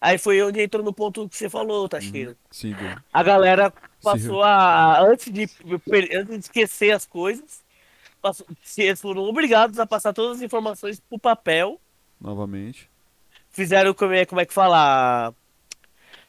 Aí 0.00 0.16
foi 0.16 0.40
onde 0.42 0.62
entrou 0.62 0.82
no 0.82 0.94
ponto 0.94 1.28
que 1.28 1.36
você 1.36 1.50
falou, 1.50 1.88
Tashiro. 1.88 2.34
Sim, 2.50 2.72
do- 2.72 3.02
A 3.12 3.22
galera 3.22 3.70
passou 4.02 4.42
a. 4.42 5.00
Antes 5.02 5.30
de, 5.30 5.42
antes 6.14 6.28
de 6.28 6.36
esquecer 6.36 6.92
as 6.92 7.04
coisas, 7.04 7.62
passou- 8.20 8.46
se- 8.62 8.82
eles 8.82 9.00
foram 9.00 9.22
obrigados 9.22 9.78
a 9.78 9.86
passar 9.86 10.12
todas 10.12 10.38
as 10.38 10.42
informações 10.42 11.00
pro 11.00 11.18
papel. 11.18 11.80
novamente. 12.20 12.88
Fizeram 13.50 13.92
como 13.92 14.12
é, 14.12 14.24
como 14.24 14.40
é 14.40 14.46
que 14.46 14.52
fala? 14.54 15.34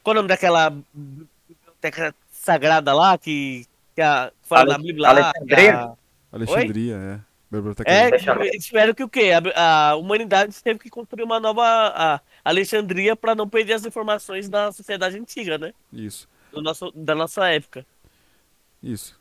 Qual 0.02 0.12
o 0.12 0.16
nome 0.16 0.28
daquela 0.28 0.70
biblioteca 0.92 2.14
sagrada 2.30 2.92
lá 2.92 3.16
que, 3.16 3.64
que, 3.94 4.02
a, 4.02 4.32
que 4.42 4.48
fala 4.48 4.62
Ale- 4.62 4.70
na 4.72 4.78
Bíblia? 4.78 5.08
Alexandria? 5.08 5.74
a- 5.78 5.96
Alexandria, 6.32 6.96
é. 6.96 7.20
Biblioteca 7.50 7.90
É, 7.90 8.08
eles 8.08 8.64
tiveram 8.64 8.94
que 8.94 9.04
o 9.04 9.08
quê? 9.08 9.30
A, 9.54 9.90
a 9.90 9.96
humanidade 9.96 10.60
teve 10.62 10.78
que 10.78 10.88
construir 10.88 11.22
uma 11.22 11.38
nova 11.38 11.62
a, 11.64 12.20
Alexandria 12.42 13.14
para 13.14 13.34
não 13.34 13.46
perder 13.48 13.74
as 13.74 13.84
informações 13.84 14.48
da 14.48 14.72
sociedade 14.72 15.18
antiga, 15.18 15.58
né? 15.58 15.74
Isso, 15.92 16.26
Do 16.50 16.62
nosso, 16.62 16.90
da 16.92 17.14
nossa 17.14 17.46
época. 17.50 17.84
isso. 18.82 19.20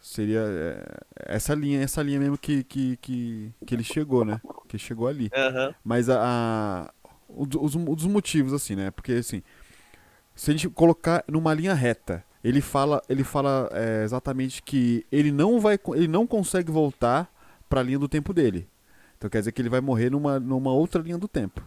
Seria 0.00 0.40
é, 0.40 1.34
essa 1.34 1.54
linha, 1.54 1.82
essa 1.82 2.02
linha 2.02 2.18
mesmo 2.18 2.38
que, 2.38 2.64
que, 2.64 2.96
que, 2.98 3.52
que 3.66 3.74
ele 3.74 3.84
chegou, 3.84 4.24
né? 4.24 4.40
Que 4.68 4.78
chegou 4.78 5.06
ali. 5.06 5.30
Aham. 5.34 5.74
Mas 5.84 6.08
a, 6.08 6.18
a- 6.20 6.92
um 7.28 7.42
os, 7.60 7.74
dos 7.74 8.06
motivos, 8.06 8.52
assim, 8.52 8.74
né? 8.74 8.90
Porque, 8.90 9.12
assim, 9.12 9.42
se 10.34 10.50
a 10.50 10.54
gente 10.54 10.68
colocar 10.68 11.24
numa 11.28 11.52
linha 11.52 11.74
reta, 11.74 12.24
ele 12.42 12.60
fala, 12.60 13.02
ele 13.08 13.22
fala 13.22 13.68
é, 13.72 14.02
exatamente 14.04 14.62
que 14.62 15.04
ele 15.12 15.30
não 15.30 15.60
vai, 15.60 15.78
ele 15.94 16.08
não 16.08 16.26
consegue 16.26 16.72
voltar 16.72 17.30
para 17.68 17.80
a 17.80 17.82
linha 17.82 17.98
do 17.98 18.08
tempo 18.08 18.32
dele. 18.32 18.66
Então 19.18 19.28
quer 19.28 19.40
dizer 19.40 19.52
que 19.52 19.60
ele 19.60 19.68
vai 19.68 19.80
morrer 19.80 20.10
numa, 20.10 20.40
numa 20.40 20.72
outra 20.72 21.02
linha 21.02 21.18
do 21.18 21.28
tempo. 21.28 21.62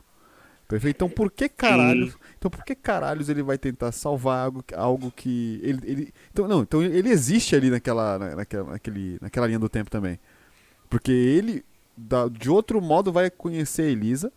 Perfeito? 0.68 0.96
Então 0.96 1.10
por 1.10 1.30
que 1.30 1.48
caralho? 1.48 2.14
Então 2.44 2.52
por 2.52 2.66
que 2.66 2.76
caralhos 2.76 3.30
ele 3.30 3.42
vai 3.42 3.58
tentar 3.58 3.94
salvar 3.94 4.44
algo, 4.44 4.62
algo 4.76 5.10
que 5.12 5.62
ele, 5.64 5.80
ele 5.90 6.14
então 6.30 6.46
não, 6.46 6.64
então 6.64 6.84
ele 6.84 7.08
existe 7.08 7.56
ali 7.56 7.70
naquela, 7.70 8.20
na- 8.20 8.36
naquela, 8.36 8.72
naquele, 8.72 9.18
naquela 9.22 9.48
linha 9.48 9.60
do 9.60 9.70
tempo 9.70 9.90
também. 9.90 10.20
Porque 10.90 11.10
ele 11.10 11.64
da- 11.96 12.28
de 12.28 12.50
outro 12.50 12.82
modo 12.82 13.14
vai 13.14 13.30
conhecer 13.30 13.84
a 13.84 13.86
Elisa 13.86 14.30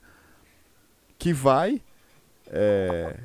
que 1.19 1.33
vai 1.33 1.83
é, 2.49 3.19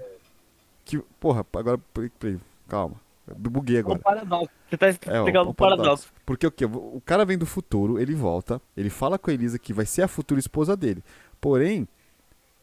que 0.84 0.98
porra, 1.20 1.46
agora 1.56 1.78
peraí, 2.20 2.40
calma. 2.68 2.96
Buguei 3.38 3.78
Um 3.78 3.80
agora. 3.82 4.00
paradoxo. 4.00 4.50
Você 4.68 4.78
tá 4.78 4.88
É, 4.88 4.90
explicando 4.90 5.44
o- 5.44 5.48
um 5.50 5.52
o 5.52 5.54
paradoxo. 5.54 6.12
Porque 6.26 6.48
o 6.48 6.52
quê? 6.52 6.66
O 6.66 7.00
cara 7.06 7.24
vem 7.24 7.38
do 7.38 7.46
futuro, 7.46 8.00
ele 8.00 8.16
volta, 8.16 8.60
ele 8.76 8.90
fala 8.90 9.20
com 9.20 9.30
a 9.30 9.34
Elisa 9.36 9.60
que 9.60 9.74
vai 9.74 9.86
ser 9.86 10.02
a 10.02 10.08
futura 10.08 10.40
esposa 10.40 10.76
dele. 10.76 11.04
Porém, 11.40 11.88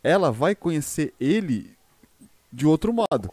ela 0.03 0.33
vai 0.33 0.57
conhecer 0.57 1.15
ele 1.21 1.78
de 2.53 2.67
outro 2.67 2.93
modo. 2.93 3.33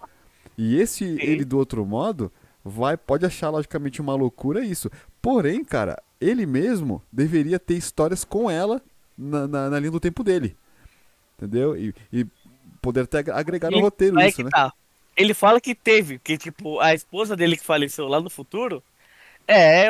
E 0.57 0.79
esse 0.79 1.03
ele 1.21 1.43
do 1.45 1.57
outro 1.57 1.85
modo 1.85 2.31
vai 2.63 2.97
pode 2.97 3.25
achar 3.25 3.49
logicamente 3.49 4.01
uma 4.01 4.15
loucura 4.15 4.63
isso. 4.63 4.89
Porém, 5.21 5.63
cara, 5.63 6.01
ele 6.19 6.45
mesmo 6.45 7.01
deveria 7.11 7.59
ter 7.59 7.75
histórias 7.75 8.23
com 8.23 8.49
ela 8.49 8.81
na, 9.17 9.47
na, 9.47 9.69
na 9.69 9.79
linha 9.79 9.91
do 9.91 9.99
tempo 9.99 10.23
dele. 10.23 10.55
Entendeu? 11.37 11.77
E, 11.77 11.93
e 12.11 12.25
poder 12.81 13.01
até 13.01 13.19
agregar 13.31 13.69
no 13.69 13.79
roteiro 13.81 14.19
isso, 14.21 14.43
né? 14.43 14.49
tá. 14.51 14.73
Ele 15.17 15.33
fala 15.33 15.61
que 15.61 15.73
teve, 15.73 16.19
que 16.19 16.37
tipo, 16.37 16.79
a 16.79 16.93
esposa 16.93 17.35
dele 17.35 17.55
que 17.57 17.63
faleceu 17.65 18.07
lá 18.07 18.19
no 18.19 18.29
futuro 18.29 18.83
é 19.47 19.87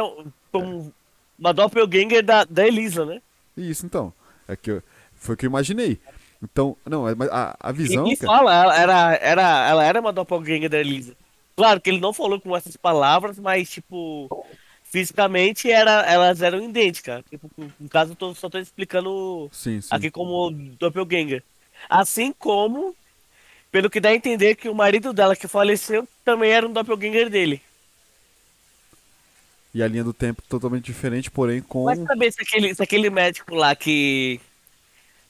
como 0.51 0.93
uma 1.37 1.53
doppelganger 1.53 2.23
da, 2.23 2.43
da 2.43 2.67
Elisa, 2.67 3.05
né? 3.05 3.21
Isso, 3.57 3.85
então. 3.85 4.13
É 4.47 4.55
que 4.55 4.71
eu- 4.71 4.83
foi 5.15 5.33
o 5.33 5.37
que 5.37 5.45
eu 5.45 5.49
imaginei. 5.49 5.99
Então, 6.51 6.77
não, 6.85 7.07
é- 7.07 7.15
mas 7.15 7.29
a, 7.31 7.55
a 7.59 7.71
visão, 7.71 8.05
Ele 8.05 8.15
cara, 8.15 8.33
fala, 8.33 8.53
ela 8.53 8.77
era, 8.77 9.15
era, 9.21 9.69
ela 9.69 9.83
era 9.85 9.99
uma 10.01 10.13
doppelganger 10.13 10.69
da 10.69 10.79
Elisa. 10.79 11.15
Claro 11.55 11.79
que 11.81 11.89
ele 11.89 11.99
não 11.99 12.13
falou 12.13 12.39
com 12.41 12.55
essas 12.55 12.75
palavras, 12.75 13.39
mas, 13.39 13.69
tipo, 13.69 14.31
fisicamente 14.83 15.71
era, 15.71 16.01
elas 16.11 16.41
eram 16.41 16.61
idênticas. 16.63 17.23
Tipo, 17.29 17.51
no 17.79 17.89
caso, 17.89 18.13
eu 18.13 18.15
tô, 18.15 18.33
só 18.35 18.49
tô 18.49 18.57
explicando 18.59 19.51
sim, 19.51 19.81
sim. 19.81 19.89
aqui 19.89 20.11
como 20.11 20.51
doppelganger. 20.79 21.43
Assim 21.89 22.33
como 22.33 22.95
Pelo 23.71 23.89
que 23.89 23.99
dá 24.01 24.09
a 24.09 24.15
entender 24.15 24.55
que 24.55 24.69
o 24.69 24.75
marido 24.75 25.13
dela 25.13 25.35
que 25.35 25.47
faleceu 25.47 26.07
também 26.25 26.51
era 26.51 26.67
um 26.67 26.73
doppelganger 26.73 27.29
dele. 27.29 27.61
E 29.73 29.83
a 29.83 29.87
linha 29.87 30.03
do 30.03 30.13
tempo 30.13 30.41
totalmente 30.47 30.85
diferente, 30.85 31.29
porém 31.29 31.61
com. 31.61 31.83
Vai 31.83 31.95
saber 31.97 32.31
se 32.31 32.41
aquele, 32.41 32.73
se 32.73 32.81
aquele 32.81 33.09
médico 33.09 33.53
lá 33.55 33.75
que. 33.75 34.39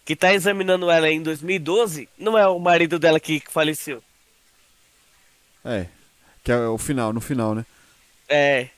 Que 0.05 0.15
tá 0.15 0.33
examinando 0.33 0.89
ela 0.91 1.09
em 1.09 1.21
2012 1.21 2.07
não 2.17 2.37
é 2.37 2.47
o 2.47 2.59
marido 2.59 2.99
dela 2.99 3.19
que 3.19 3.39
que 3.39 3.51
faleceu. 3.51 4.03
É. 5.65 5.87
Que 6.43 6.51
é 6.51 6.67
o 6.67 6.77
final, 6.77 7.11
no 7.11 7.19
final, 7.19 7.55
né? 7.55 7.65
É. 8.29 8.69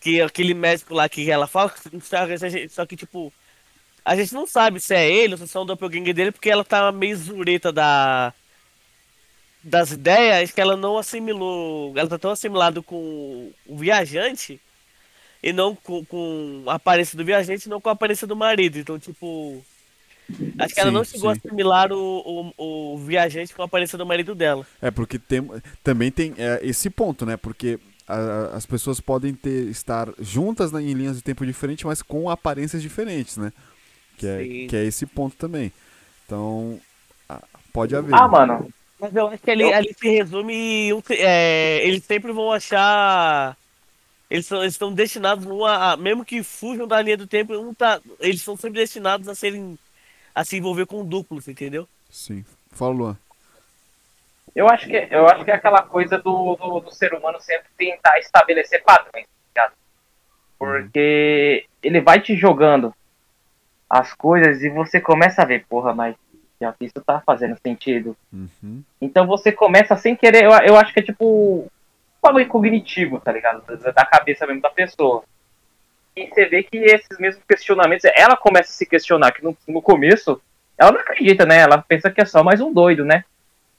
Que 0.00 0.22
aquele 0.22 0.54
médico 0.54 0.94
lá 0.94 1.08
que 1.08 1.28
ela 1.28 1.48
fala, 1.48 1.74
só 2.70 2.86
que 2.86 2.96
tipo. 2.96 3.32
A 4.04 4.16
gente 4.16 4.32
não 4.32 4.46
sabe 4.46 4.80
se 4.80 4.94
é 4.94 5.10
ele 5.10 5.34
ou 5.34 5.46
se 5.46 5.54
é 5.54 5.60
um 5.60 5.66
doppelganger 5.66 6.14
dele, 6.14 6.32
porque 6.32 6.48
ela 6.48 6.64
tá 6.64 6.92
meio 6.92 7.16
zureta 7.16 7.72
da. 7.72 8.32
Das 9.60 9.90
ideias 9.90 10.52
que 10.52 10.60
ela 10.60 10.76
não 10.76 10.96
assimilou. 10.96 11.92
Ela 11.98 12.08
tá 12.08 12.16
tão 12.16 12.30
assimilada 12.30 12.80
com 12.80 13.52
o 13.66 13.76
viajante 13.76 14.60
e 15.42 15.52
não 15.52 15.74
com, 15.74 16.04
com 16.04 16.62
a 16.68 16.74
aparência 16.74 17.18
do 17.18 17.24
viajante, 17.24 17.68
não 17.68 17.80
com 17.80 17.88
a 17.88 17.92
aparência 17.92 18.26
do 18.26 18.36
marido. 18.36 18.78
Então, 18.78 18.96
tipo. 18.98 19.64
Acho 20.58 20.74
que 20.74 20.80
ela 20.80 20.90
Sim, 20.90 20.94
não 20.94 21.04
chegou 21.04 21.30
sim. 21.34 21.40
a 21.42 21.46
assimilar 21.46 21.92
o, 21.92 22.52
o, 22.56 22.94
o 22.94 22.98
viajante 22.98 23.54
com 23.54 23.62
a 23.62 23.64
aparência 23.64 23.96
do 23.96 24.04
marido 24.06 24.34
dela. 24.34 24.66
É, 24.80 24.90
porque 24.90 25.18
tem, 25.18 25.48
também 25.82 26.10
tem 26.10 26.34
é, 26.36 26.60
esse 26.62 26.90
ponto, 26.90 27.24
né? 27.24 27.36
Porque 27.36 27.78
a- 28.06 28.50
as 28.54 28.66
pessoas 28.66 29.00
podem 29.00 29.32
ter, 29.34 29.68
estar 29.68 30.08
juntas 30.20 30.70
né, 30.72 30.82
em 30.82 30.92
linhas 30.92 31.16
de 31.16 31.22
tempo 31.22 31.46
diferentes, 31.46 31.84
mas 31.84 32.02
com 32.02 32.28
aparências 32.28 32.82
diferentes, 32.82 33.36
né? 33.38 33.52
Que 34.18 34.26
é, 34.26 34.38
Sim. 34.38 34.66
que 34.68 34.76
é 34.76 34.84
esse 34.84 35.06
ponto 35.06 35.36
também. 35.36 35.72
Então, 36.26 36.78
pode 37.72 37.94
haver. 37.96 38.14
Ah, 38.14 38.28
mano. 38.28 38.68
Mas 39.00 39.14
eu 39.14 39.28
acho 39.28 39.42
que 39.42 39.50
ali, 39.50 39.62
Eu- 39.62 39.74
ali 39.74 39.94
se 39.96 40.08
resume. 40.10 40.92
um- 40.92 41.02
é, 41.10 41.86
eles 41.86 42.04
sempre 42.04 42.32
vão 42.32 42.50
achar. 42.52 43.56
Eles 44.30 44.44
são- 44.46 44.60
eles 44.60 44.74
estão 44.74 44.92
destinados 44.92 45.46
a, 45.64 45.92
a- 45.92 45.96
Mesmo 45.96 46.24
que 46.24 46.42
fujam 46.42 46.86
da 46.86 47.00
linha 47.00 47.16
do 47.16 47.26
tempo, 47.26 47.54
um 47.56 47.72
tá, 47.72 48.00
eles 48.20 48.42
são 48.42 48.56
sempre 48.56 48.80
destinados 48.80 49.28
a 49.28 49.34
serem. 49.34 49.78
A 50.38 50.44
se 50.44 50.56
envolver 50.56 50.86
com 50.86 51.04
duplos, 51.04 51.48
entendeu? 51.48 51.88
Sim. 52.08 52.44
Fala, 52.70 52.92
Luan. 52.92 53.16
Eu 54.54 54.68
acho 54.68 54.86
que, 54.86 55.08
eu 55.10 55.26
acho 55.26 55.44
que 55.44 55.50
é 55.50 55.54
aquela 55.54 55.82
coisa 55.82 56.16
do, 56.18 56.54
do, 56.54 56.80
do 56.80 56.94
ser 56.94 57.12
humano 57.12 57.40
sempre 57.40 57.68
tentar 57.76 58.18
estabelecer 58.20 58.82
padrões, 58.84 59.26
tá 59.52 59.62
ligado? 59.62 59.72
Porque 60.56 61.66
ele 61.82 62.00
vai 62.00 62.20
te 62.20 62.36
jogando 62.36 62.94
as 63.90 64.14
coisas 64.14 64.62
e 64.62 64.68
você 64.68 65.00
começa 65.00 65.42
a 65.42 65.44
ver, 65.44 65.66
porra, 65.68 65.92
mas 65.92 66.14
já 66.60 66.72
que 66.72 66.84
isso 66.84 67.00
tá 67.04 67.20
fazendo 67.20 67.58
sentido. 67.60 68.16
Uhum. 68.32 68.82
Então 69.00 69.26
você 69.26 69.50
começa 69.50 69.96
sem 69.96 70.14
querer, 70.14 70.44
eu, 70.44 70.50
eu 70.50 70.76
acho 70.76 70.92
que 70.92 71.00
é 71.00 71.02
tipo 71.02 71.24
um 71.24 71.68
bagulho 72.22 72.46
cognitivo, 72.46 73.20
tá 73.20 73.32
ligado? 73.32 73.64
Da, 73.76 73.90
da 73.90 74.06
cabeça 74.06 74.46
mesmo 74.46 74.62
da 74.62 74.70
pessoa. 74.70 75.24
E 76.24 76.28
você 76.28 76.46
vê 76.46 76.62
que 76.62 76.76
esses 76.78 77.18
mesmos 77.18 77.42
questionamentos, 77.48 78.04
ela 78.16 78.36
começa 78.36 78.70
a 78.70 78.74
se 78.74 78.86
questionar, 78.86 79.32
que 79.32 79.42
no, 79.44 79.56
no 79.68 79.80
começo, 79.82 80.40
ela 80.76 80.92
não 80.92 81.00
acredita, 81.00 81.44
né? 81.46 81.58
Ela 81.58 81.78
pensa 81.78 82.10
que 82.10 82.20
é 82.20 82.24
só 82.24 82.42
mais 82.42 82.60
um 82.60 82.72
doido, 82.72 83.04
né? 83.04 83.24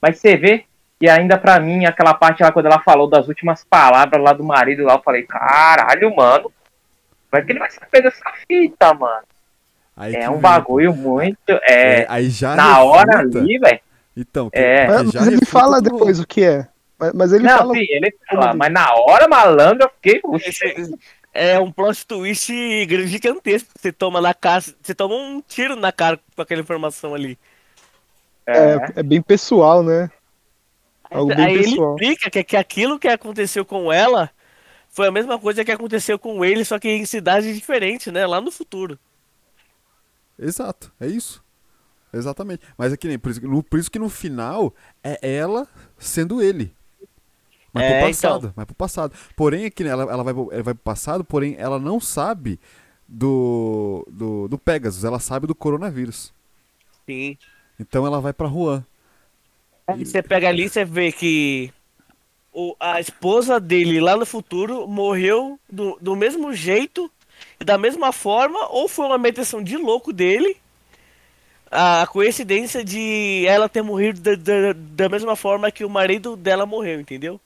Mas 0.01 0.19
você 0.19 0.36
vê, 0.38 0.65
e 1.01 1.10
ainda 1.10 1.38
pra 1.38 1.60
mim, 1.60 1.86
aquela 1.86 2.13
parte 2.13 2.41
lá, 2.43 2.51
quando 2.51 2.67
ela 2.67 2.79
falou 2.79 3.10
das 3.10 3.27
últimas 3.27 3.63
palavras 3.63 4.22
lá 4.22 4.34
do 4.34 4.43
marido 4.43 4.84
lá, 4.84 4.93
eu 4.96 5.01
falei, 5.01 5.24
caralho, 5.24 6.15
mano, 6.15 6.51
vai 7.31 7.43
que 7.43 7.51
ele 7.51 7.60
vai 7.60 7.69
saber 7.69 8.01
dessa 8.03 8.24
fita, 8.48 8.93
mano. 8.93 9.24
Aí 9.96 10.15
É 10.15 10.29
um 10.29 10.34
vem. 10.34 10.41
bagulho 10.41 10.93
muito, 10.96 11.38
É, 11.63 12.01
é, 12.01 12.05
aí 12.08 12.29
já 12.29 12.55
na 12.55 12.79
hora 12.81 13.19
ali, 13.19 13.58
velho. 13.60 13.80
Então, 14.15 14.49
que, 14.49 14.58
É. 14.58 14.88
Mas, 14.88 15.13
mas 15.13 15.28
ele 15.28 15.45
fala 15.45 15.78
tudo. 15.82 15.91
depois 15.91 16.19
o 16.19 16.25
que 16.28 16.43
é. 16.43 16.67
Mas, 16.97 17.13
mas 17.13 17.34
ele 17.34 17.43
Não, 17.45 17.58
fala. 17.58 17.73
sim, 17.73 17.86
ele 17.89 18.13
fala, 18.30 18.54
mas 18.54 18.71
na 18.71 18.93
hora, 18.93 19.28
malandro, 19.28 19.84
eu 19.86 19.89
fiquei, 20.02 20.21
Esse- 20.45 20.93
é 21.39 21.60
um 21.60 21.71
plot 21.71 22.06
twist 22.06 22.52
gigantesco. 23.08 23.69
Você 23.80 23.91
toma 23.91 24.21
na 24.21 24.34
cara. 24.34 24.63
Você 24.82 24.95
toma 24.95 25.15
um 25.15 25.41
tiro 25.41 25.75
na 25.75 25.91
cara 25.91 26.19
com 26.36 26.41
aquela 26.41 26.62
informação 26.62 27.13
ali. 27.15 27.38
é, 28.54 28.75
É, 28.75 28.99
é 28.99 29.04
bem 29.04 29.21
pessoal, 29.21 29.84
né? 29.84 30.12
Algo 31.12 31.34
bem 31.34 31.47
Aí 31.47 31.58
ele 31.58 31.75
pessoal. 31.75 32.04
explica 32.04 32.30
que, 32.30 32.43
que 32.43 32.58
aquilo 32.58 32.99
que 32.99 33.08
aconteceu 33.08 33.65
com 33.65 33.91
ela 33.91 34.30
foi 34.89 35.08
a 35.08 35.12
mesma 35.12 35.39
coisa 35.39 35.65
que 35.65 35.71
aconteceu 35.71 36.19
com 36.19 36.43
ele, 36.45 36.65
só 36.65 36.80
que 36.80 36.89
em 36.89 37.06
cidades 37.06 37.56
diferentes, 37.56 38.13
né? 38.13 38.25
Lá 38.28 38.41
no 38.41 38.52
futuro. 38.52 38.99
Exato, 40.38 40.91
é 40.99 41.08
isso. 41.08 41.43
Exatamente. 42.13 42.63
Mas 42.78 42.93
é 42.93 42.97
que 42.97 43.08
nem, 43.08 43.19
por 43.19 43.32
isso, 43.32 43.41
que 43.41 43.47
no- 43.47 43.63
por 43.63 43.80
isso 43.80 43.91
que 43.91 43.99
no 43.99 44.10
final 44.10 44.75
é 45.04 45.19
ela 45.38 45.67
sendo 45.99 46.41
ele. 46.41 46.75
Mas 47.73 47.84
É, 47.84 47.86
pro 47.86 47.95
passado, 47.95 48.51
então. 48.51 48.53
mas 48.55 48.65
pro 48.65 48.75
passado. 48.75 49.13
Porém, 49.36 49.65
é 49.65 49.69
que 49.69 49.84
nem 49.84 49.91
ela, 49.91 50.03
ela, 50.03 50.23
vai, 50.23 50.34
pro- 50.34 50.49
ela 50.51 50.63
vai 50.63 50.73
pro 50.73 50.84
passado, 50.84 51.23
porém 51.23 51.55
ela 51.58 51.79
não 51.79 51.99
sabe 51.99 52.60
do, 53.08 54.05
do, 54.12 54.47
do 54.47 54.58
Pegasus, 54.58 55.03
ela 55.03 55.19
sabe 55.19 55.47
do 55.47 55.55
coronavírus. 55.55 56.34
Sim. 57.08 57.38
Então 57.79 58.05
ela 58.05 58.19
vai 58.21 58.34
pra 58.34 58.47
Juan. 58.47 58.86
Aí 59.88 60.05
você 60.05 60.21
pega 60.21 60.47
ali 60.49 60.65
e 60.65 60.69
você 60.69 60.86
vê 60.86 61.12
que 61.12 61.71
o, 62.53 62.75
a 62.79 62.99
esposa 62.99 63.60
dele 63.60 64.01
lá 64.01 64.17
no 64.17 64.25
futuro 64.25 64.88
morreu 64.88 65.60
do, 65.71 65.97
do 66.01 66.15
mesmo 66.15 66.53
jeito 66.53 67.12
da 67.63 67.77
mesma 67.77 68.12
forma, 68.13 68.60
ou 68.71 68.88
foi 68.89 69.05
uma 69.08 69.17
meditação 69.17 69.63
de 69.63 69.77
louco 69.77 70.13
dele, 70.13 70.58
a 71.71 72.08
coincidência 72.08 72.84
de 72.84 73.45
ela 73.47 73.69
ter 73.69 73.82
morrido 73.82 74.19
da, 74.21 74.36
da, 74.36 74.73
da 74.73 75.10
mesma 75.10 75.36
forma 75.36 75.71
que 75.71 75.86
o 75.86 75.89
marido 75.89 76.36
dela 76.36 76.65
morreu, 76.65 76.99
entendeu? 76.99 77.39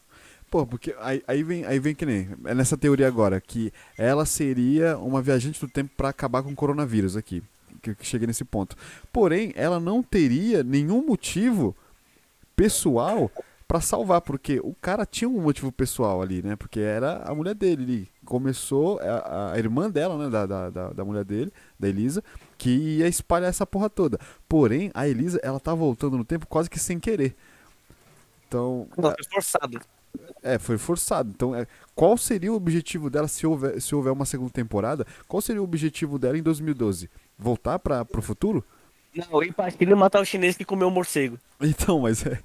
Pô, 0.53 0.67
porque 0.67 0.95
aí, 0.99 1.23
aí 1.27 1.41
vem, 1.41 1.65
aí 1.65 1.79
vem 1.79 1.95
que 1.95 2.05
nem. 2.05 2.29
É 2.45 2.53
nessa 2.53 2.77
teoria 2.77 3.07
agora, 3.07 3.41
que 3.41 3.73
ela 3.97 4.23
seria 4.23 4.95
uma 4.99 5.19
viajante 5.19 5.59
do 5.59 5.67
tempo 5.67 5.89
pra 5.97 6.09
acabar 6.09 6.43
com 6.43 6.51
o 6.51 6.55
coronavírus 6.55 7.17
aqui. 7.17 7.41
Que, 7.81 7.95
que 7.95 8.05
cheguei 8.05 8.27
nesse 8.27 8.45
ponto. 8.45 8.75
Porém, 9.11 9.51
ela 9.55 9.79
não 9.79 10.03
teria 10.03 10.63
nenhum 10.63 11.03
motivo 11.03 11.75
pessoal 12.55 13.31
pra 13.67 13.81
salvar, 13.81 14.21
porque 14.21 14.59
o 14.63 14.75
cara 14.79 15.07
tinha 15.07 15.27
um 15.27 15.41
motivo 15.41 15.71
pessoal 15.71 16.21
ali, 16.21 16.43
né? 16.43 16.55
Porque 16.55 16.79
era 16.79 17.23
a 17.23 17.33
mulher 17.33 17.55
dele 17.55 17.83
ali. 17.83 18.09
Começou 18.23 18.99
a, 18.99 19.53
a 19.53 19.57
irmã 19.57 19.89
dela, 19.89 20.19
né? 20.19 20.29
Da, 20.29 20.69
da, 20.69 20.89
da, 20.93 21.03
mulher 21.03 21.25
dele, 21.25 21.51
da 21.79 21.89
Elisa, 21.89 22.23
que 22.59 22.69
ia 22.69 23.07
espalhar 23.07 23.49
essa 23.49 23.65
porra 23.65 23.89
toda. 23.89 24.19
Porém, 24.47 24.91
a 24.93 25.07
Elisa, 25.07 25.39
ela 25.41 25.59
tá 25.59 25.73
voltando 25.73 26.15
no 26.15 26.23
tempo 26.23 26.45
quase 26.45 26.69
que 26.69 26.77
sem 26.77 26.99
querer. 26.99 27.35
Então, 28.47 28.87
Não, 28.95 29.09
foi 29.09 29.25
forçado. 29.33 29.81
É, 30.43 30.60
foi 30.60 30.77
forçado. 30.77 31.32
Então, 31.34 31.56
é, 31.56 31.67
qual 31.95 32.17
seria 32.17 32.51
o 32.51 32.56
objetivo 32.56 33.10
dela 33.10 33.27
se 33.27 33.45
houver, 33.47 33.82
se 33.82 33.95
houver 33.95 34.12
uma 34.13 34.25
segunda 34.25 34.51
temporada? 34.51 35.06
Qual 35.27 35.41
seria 35.41 35.62
o 35.62 35.65
objetivo 35.65 36.19
dela 36.19 36.38
em 36.38 36.43
2012? 36.43 37.10
Voltar 37.38 37.79
para 37.79 38.06
pro 38.06 38.21
futuro? 38.21 38.63
Não, 39.15 39.43
ir 39.43 39.53
pra 39.53 39.69
China 39.69 39.95
matar 39.95 40.21
o 40.21 40.25
chinês 40.25 40.56
que 40.58 40.65
comeu 40.65 40.88
o 40.88 40.91
morcego. 40.91 41.39
Então, 41.62 41.99
mas 42.01 42.25
é. 42.25 42.39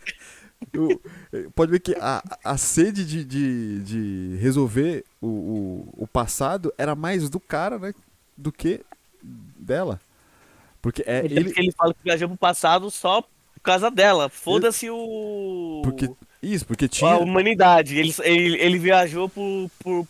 o- 0.77 1.01
é, 1.33 1.49
pode 1.55 1.73
ver 1.73 1.81
que 1.81 1.95
a, 2.01 2.23
a 2.45 2.57
sede 2.59 3.05
de, 3.05 3.25
de, 3.25 3.81
de 3.83 4.37
resolver 4.41 5.05
o, 5.21 5.27
o, 5.29 6.05
o 6.05 6.07
passado 6.07 6.73
era 6.79 6.95
mais 6.95 7.29
do 7.31 7.41
cara, 7.41 7.79
né? 7.79 7.95
Do 8.37 8.53
que 8.53 8.81
dela. 9.23 10.01
Porque 10.83 11.03
é 11.07 11.25
Ele, 11.25 11.35
ele. 11.35 11.55
ele 11.57 11.73
fala 11.73 11.95
que 11.95 12.01
viajou 12.05 12.29
pro 12.29 12.39
passado 12.39 12.91
só 12.91 13.23
por 13.23 13.61
causa 13.63 13.91
dela. 13.91 14.29
Foda-se 14.29 14.89
o. 14.91 15.83
Porque, 15.83 16.11
isso, 16.43 16.67
porque 16.67 16.87
a 16.87 16.89
tinha. 16.89 17.19
humanidade. 17.19 17.97
Ele, 17.99 18.15
ele, 18.23 18.57
ele 18.59 18.79
viajou 18.79 19.29
por, 19.29 19.71
por, 19.79 20.07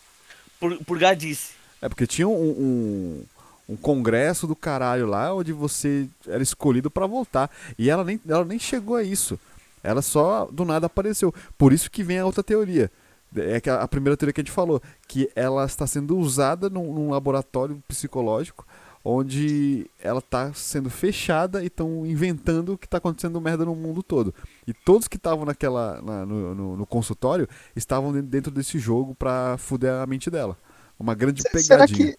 por, 0.60 0.84
por 0.84 0.98
gadice. 0.98 1.52
É 1.80 1.88
porque 1.88 2.06
tinha 2.06 2.28
um, 2.28 2.32
um, 2.32 3.24
um 3.70 3.76
congresso 3.76 4.46
do 4.46 4.56
caralho 4.56 5.06
lá 5.06 5.34
onde 5.34 5.52
você 5.52 6.08
era 6.26 6.42
escolhido 6.42 6.90
pra 6.90 7.06
voltar. 7.06 7.50
E 7.78 7.88
ela 7.88 8.04
nem, 8.04 8.20
ela 8.28 8.44
nem 8.44 8.58
chegou 8.58 8.96
a 8.96 9.02
isso. 9.02 9.38
Ela 9.82 10.02
só 10.02 10.48
do 10.50 10.64
nada 10.64 10.86
apareceu. 10.86 11.32
Por 11.56 11.72
isso 11.72 11.90
que 11.90 12.02
vem 12.02 12.18
a 12.18 12.26
outra 12.26 12.42
teoria. 12.42 12.90
É 13.36 13.60
que 13.60 13.70
a, 13.70 13.82
a 13.82 13.88
primeira 13.88 14.16
teoria 14.16 14.32
que 14.32 14.40
a 14.40 14.44
gente 14.44 14.52
falou, 14.52 14.82
que 15.06 15.30
ela 15.36 15.64
está 15.64 15.86
sendo 15.86 16.16
usada 16.18 16.68
num, 16.68 16.92
num 16.92 17.10
laboratório 17.10 17.82
psicológico 17.86 18.66
onde 19.04 19.86
ela 20.02 20.18
está 20.18 20.52
sendo 20.52 20.90
fechada 20.90 21.62
e 21.62 21.66
estão 21.66 22.04
inventando 22.04 22.76
que 22.76 22.86
está 22.86 22.98
acontecendo 22.98 23.40
merda 23.40 23.64
no 23.64 23.74
mundo 23.74 24.02
todo. 24.02 24.34
E 24.66 24.72
todos 24.72 25.08
que 25.08 25.16
estavam 25.16 25.44
naquela 25.44 26.00
na- 26.02 26.26
no, 26.26 26.54
no- 26.54 26.76
no 26.76 26.86
consultório 26.86 27.48
estavam 27.74 28.12
dentro- 28.22 28.50
desse 28.52 28.78
jogo 28.78 29.14
pra 29.14 29.56
fuder 29.58 29.94
a 29.94 30.06
mente 30.06 30.30
dela. 30.30 30.56
Uma 30.98 31.14
grande 31.14 31.42
Se- 31.42 31.48
pegadinha. 31.50 31.86
Será 31.86 31.86
que, 31.86 32.18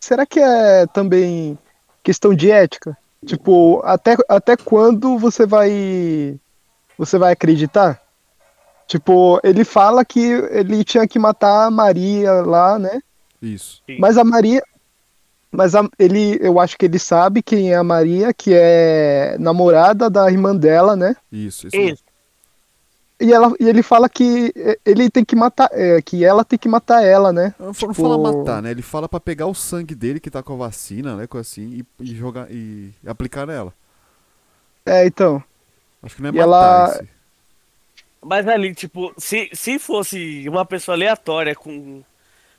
será 0.00 0.26
que 0.26 0.40
é 0.40 0.86
também 0.86 1.58
questão 2.02 2.34
de 2.34 2.50
ética? 2.50 2.96
Tipo, 3.24 3.80
até, 3.84 4.16
até 4.28 4.56
quando 4.56 5.18
você 5.18 5.44
vai 5.46 6.38
você 6.96 7.18
vai 7.18 7.32
acreditar? 7.32 8.00
Tipo, 8.86 9.40
ele 9.42 9.64
fala 9.64 10.04
que 10.04 10.20
ele 10.20 10.84
tinha 10.84 11.06
que 11.08 11.18
matar 11.18 11.66
a 11.66 11.70
Maria 11.70 12.32
lá, 12.42 12.78
né? 12.78 13.00
Isso. 13.42 13.82
Mas 13.98 14.16
a 14.16 14.22
Maria. 14.24 14.62
Mas 15.56 15.74
a- 15.74 15.88
ele, 15.98 16.38
eu 16.42 16.60
acho 16.60 16.76
que 16.76 16.84
ele 16.84 16.98
sabe 16.98 17.42
quem 17.42 17.72
é 17.72 17.76
a 17.76 17.82
Maria, 17.84 18.34
que 18.34 18.50
é 18.52 19.36
namorada 19.40 20.10
da 20.10 20.30
irmã 20.30 20.54
dela, 20.54 20.94
né? 20.94 21.16
Isso, 21.32 21.66
isso. 21.68 21.76
Isso. 21.76 22.02
e, 23.18 23.32
ela, 23.32 23.50
e 23.58 23.66
ele 23.66 23.82
fala 23.82 24.06
que 24.10 24.52
é, 24.54 24.78
ele 24.84 25.08
tem 25.08 25.24
que 25.24 25.34
matar, 25.34 25.70
é, 25.72 26.02
que 26.02 26.22
ela 26.22 26.44
tem 26.44 26.58
que 26.58 26.68
matar 26.68 27.02
ela, 27.02 27.32
né? 27.32 27.54
Não 27.58 27.72
Tipo- 27.72 27.94
fala 27.94 28.18
matar, 28.18 28.60
né? 28.60 28.70
Ele 28.70 28.82
fala 28.82 29.08
pra 29.08 29.18
pegar 29.18 29.46
o 29.46 29.54
sangue 29.54 29.94
dele 29.94 30.20
que 30.20 30.30
tá 30.30 30.42
com 30.42 30.52
a 30.52 30.56
vacina, 30.68 31.16
né? 31.16 31.26
Coisa 31.26 31.48
assim, 31.48 31.82
e, 31.98 32.04
e 32.04 32.14
jogar 32.14 32.50
e 32.50 32.90
aplicar 33.06 33.46
nela. 33.46 33.72
É, 34.84 35.06
então. 35.06 35.42
Acho 36.02 36.16
que 36.16 36.22
não 36.22 36.28
é 36.28 36.32
E 36.32 36.36
matar 36.36 36.42
ela- 36.42 36.90
esse. 37.00 37.08
Mas 38.22 38.46
ali, 38.48 38.74
tipo, 38.74 39.14
se, 39.16 39.48
se 39.54 39.78
fosse 39.78 40.46
uma 40.48 40.66
pessoa 40.66 40.94
aleatória 40.96 41.54
com. 41.54 42.02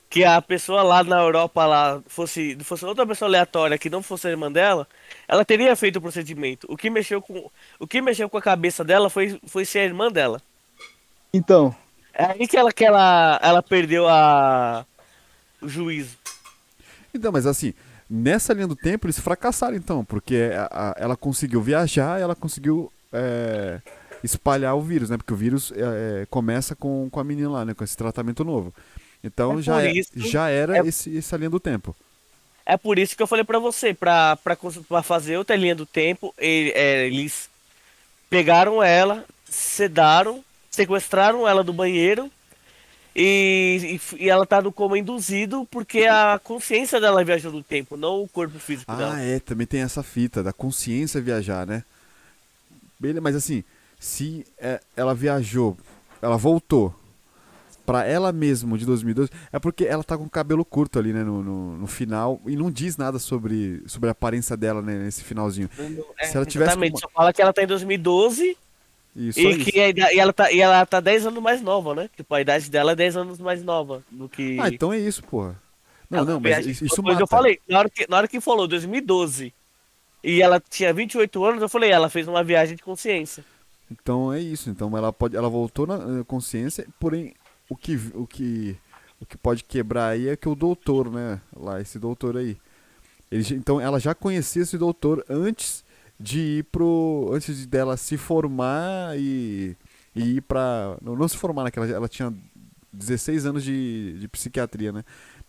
Que 0.09 0.23
a 0.23 0.41
pessoa 0.41 0.83
lá 0.83 1.03
na 1.03 1.19
Europa 1.21 1.65
lá 1.65 2.01
fosse, 2.07 2.57
fosse 2.63 2.85
outra 2.85 3.05
pessoa 3.05 3.27
aleatória 3.27 3.77
que 3.77 3.89
não 3.89 4.01
fosse 4.01 4.27
a 4.27 4.31
irmã 4.31 4.49
dela, 4.51 4.87
ela 5.27 5.43
teria 5.43 5.75
feito 5.75 5.97
o 5.97 6.01
procedimento. 6.01 6.65
O 6.69 6.77
que 6.77 6.89
mexeu 6.89 7.21
com, 7.21 7.49
o 7.77 7.85
que 7.85 8.01
mexeu 8.01 8.29
com 8.29 8.37
a 8.37 8.41
cabeça 8.41 8.83
dela 8.85 9.09
foi, 9.09 9.37
foi 9.45 9.65
ser 9.65 9.79
a 9.79 9.83
irmã 9.85 10.09
dela. 10.09 10.41
Então. 11.33 11.75
É 12.13 12.25
aí 12.25 12.47
que 12.47 12.57
ela, 12.57 12.71
que 12.71 12.85
ela, 12.85 13.39
ela 13.43 13.61
perdeu 13.61 14.07
a, 14.07 14.85
o 15.61 15.67
juízo. 15.67 16.17
Então, 17.13 17.31
mas 17.31 17.45
assim, 17.45 17.73
nessa 18.09 18.53
linha 18.53 18.67
do 18.67 18.75
tempo 18.75 19.07
eles 19.07 19.19
fracassaram 19.19 19.75
então, 19.75 20.05
porque 20.05 20.51
a- 20.55 20.91
a- 20.91 20.95
ela 20.97 21.17
conseguiu 21.17 21.61
viajar, 21.61 22.19
ela 22.19 22.35
conseguiu 22.35 22.91
é, 23.11 23.79
espalhar 24.23 24.75
o 24.75 24.81
vírus, 24.81 25.09
né? 25.09 25.17
Porque 25.17 25.33
o 25.33 25.37
vírus 25.37 25.71
é, 25.75 26.21
é, 26.21 26.25
começa 26.29 26.75
com, 26.75 27.09
com 27.09 27.19
a 27.19 27.23
menina 27.23 27.49
lá, 27.49 27.65
né? 27.65 27.73
Com 27.73 27.83
esse 27.83 27.95
tratamento 27.97 28.43
novo. 28.43 28.73
Então 29.23 29.59
É 29.59 29.61
já, 29.61 29.81
é- 29.83 30.01
já 30.15 30.49
era 30.49 30.77
é- 30.77 30.87
esse, 30.87 31.17
essa 31.17 31.37
linha 31.37 31.49
do 31.49 31.59
tempo. 31.59 31.95
É 32.65 32.75
por 32.77 32.99
isso 32.99 33.15
que 33.15 33.23
eu 33.23 33.27
falei 33.27 33.43
pra 33.45 33.59
você, 33.59 33.93
pra 33.93 34.37
fazer 35.03 35.37
outra 35.37 35.55
linha 35.55 35.73
do 35.75 35.85
tempo, 35.85 36.33
ele- 36.37 36.71
é, 36.75 37.07
eles 37.07 37.49
pegaram 38.29 38.83
ela, 38.83 39.23
sedaram, 39.49 40.43
sequestraram 40.69 41.47
ela 41.47 41.63
do 41.63 41.71
banheiro 41.73 42.29
e, 43.15 43.99
e 44.19 44.25
e 44.25 44.29
ela 44.29 44.45
tá 44.45 44.61
no 44.61 44.71
coma 44.71 44.99
induzido 44.99 45.65
porque 45.71 46.05
a 46.05 46.39
consciência 46.43 46.99
dela 46.99 47.23
viajou 47.23 47.51
no 47.51 47.63
tempo, 47.63 47.97
não 47.97 48.21
o 48.21 48.27
corpo 48.27 48.59
físico 48.59 48.93
dela. 48.95 49.15
Ah, 49.15 49.21
é, 49.21 49.39
também 49.39 49.65
tem 49.65 49.81
essa 49.81 50.03
fita 50.03 50.43
da 50.43 50.53
consciência 50.53 51.21
viajar, 51.21 51.65
né? 51.65 51.83
Beleza, 52.99 53.21
mas 53.21 53.35
assim, 53.35 53.63
se 53.99 54.45
é, 54.57 54.79
ela 54.95 55.15
viajou, 55.15 55.77
ela 56.21 56.37
voltou 56.37 56.93
pra 57.87 58.05
ela 58.05 58.33
mesma 58.33 58.77
de 58.77 58.85
2012, 58.85 59.31
é 59.49 59.57
porque 59.57 59.85
ela 59.85 60.03
tá 60.03 60.17
com 60.17 60.25
o 60.25 60.29
cabelo 60.29 60.65
curto 60.65 60.99
ali, 60.99 61.13
né, 61.13 61.23
no, 61.23 61.41
no, 61.41 61.77
no 61.77 61.87
final, 61.87 62.41
e 62.45 62.53
não 62.57 62.69
diz 62.69 62.97
nada 62.97 63.17
sobre, 63.17 63.81
sobre 63.87 64.09
a 64.09 64.11
aparência 64.11 64.57
dela, 64.57 64.81
né, 64.81 64.99
nesse 64.99 65.23
finalzinho. 65.23 65.69
É, 66.19 66.25
se 66.25 66.35
ela 66.35 66.45
tivesse 66.45 66.71
exatamente, 66.71 66.91
com 66.91 66.99
só 66.99 67.09
fala 67.09 67.31
que 67.31 67.41
ela 67.41 67.53
tá 67.53 67.63
em 67.63 67.67
2012 67.67 68.57
E 69.15 69.21
e 69.25 69.29
isso. 69.29 69.39
que 69.71 69.79
a 69.79 69.89
e 70.13 70.19
ela, 70.19 70.33
tá, 70.33 70.51
e 70.51 70.59
ela 70.59 70.85
tá 70.85 70.99
10 70.99 71.27
anos 71.27 71.41
mais 71.41 71.61
nova, 71.61 71.95
né? 71.95 72.09
Tipo, 72.15 72.35
a 72.35 72.41
idade 72.41 72.69
dela 72.69 72.91
é 72.91 72.95
10 72.95 73.15
anos 73.15 73.39
mais 73.39 73.63
nova 73.63 74.03
do 74.11 74.27
que. 74.27 74.57
Ah, 74.59 74.67
então 74.67 74.91
é 74.91 74.99
isso, 74.99 75.23
porra. 75.23 75.55
Não, 76.09 76.19
Ela 76.19 76.27
não, 76.33 76.39
mas 76.41 76.51
viaja- 76.57 76.69
isso, 76.69 76.85
isso 76.85 77.01
mata. 77.01 77.21
eu 77.21 77.27
falei, 77.27 77.59
na 77.69 77.79
hora, 77.79 77.89
que, 77.89 78.05
na 78.09 78.17
hora 78.17 78.27
que 78.27 78.39
falou 78.41 78.67
2012 78.67 79.53
e 80.23 80.41
ela 80.41 80.61
tinha 80.69 80.93
28 80.93 81.43
anos, 81.45 81.61
eu 81.61 81.69
falei, 81.69 81.89
ela 81.89 82.09
fez 82.09 82.27
uma 82.27 82.43
viagem 82.43 82.75
de 82.75 82.83
consciência. 82.83 83.43
Então 83.89 84.31
é 84.33 84.39
isso. 84.41 84.69
Então 84.69 84.95
ela 84.97 85.13
pode, 85.13 85.35
ela 85.35 85.49
voltou 85.49 85.87
na 85.87 85.97
na 85.97 86.23
consciência, 86.23 86.85
porém 86.99 87.33
o 87.69 87.75
que 87.75 87.95
o 88.13 88.25
que 88.27 88.77
o 89.19 89.25
que 89.25 89.37
pode 89.37 89.63
quebrar 89.63 90.09
aí 90.09 90.29
é 90.29 90.37
que 90.37 90.47
o 90.47 90.55
doutor, 90.55 91.11
né, 91.11 91.41
lá 91.55 91.81
esse 91.81 91.97
doutor 91.99 92.37
aí. 92.37 92.57
Ele, 93.31 93.43
então 93.55 93.81
ela 93.81 93.99
já 93.99 94.13
conhecia 94.15 94.61
esse 94.63 94.77
doutor 94.77 95.25
antes 95.29 95.83
de 96.19 96.59
ir 96.59 96.63
pro 96.65 97.29
antes 97.33 97.57
de 97.57 97.67
dela 97.67 97.97
se 97.97 98.17
formar 98.17 99.17
e, 99.17 99.75
e 100.15 100.37
ir 100.37 100.41
pra 100.41 100.97
não, 101.01 101.15
não 101.15 101.27
se 101.27 101.37
formar 101.37 101.63
naquela 101.63 101.87
ela 101.87 102.07
tinha 102.07 102.33
16 102.93 103.45
anos 103.45 103.63
de, 103.63 104.17
de 104.19 104.27
psiquiatria, 104.27 104.91
né? 104.91 105.03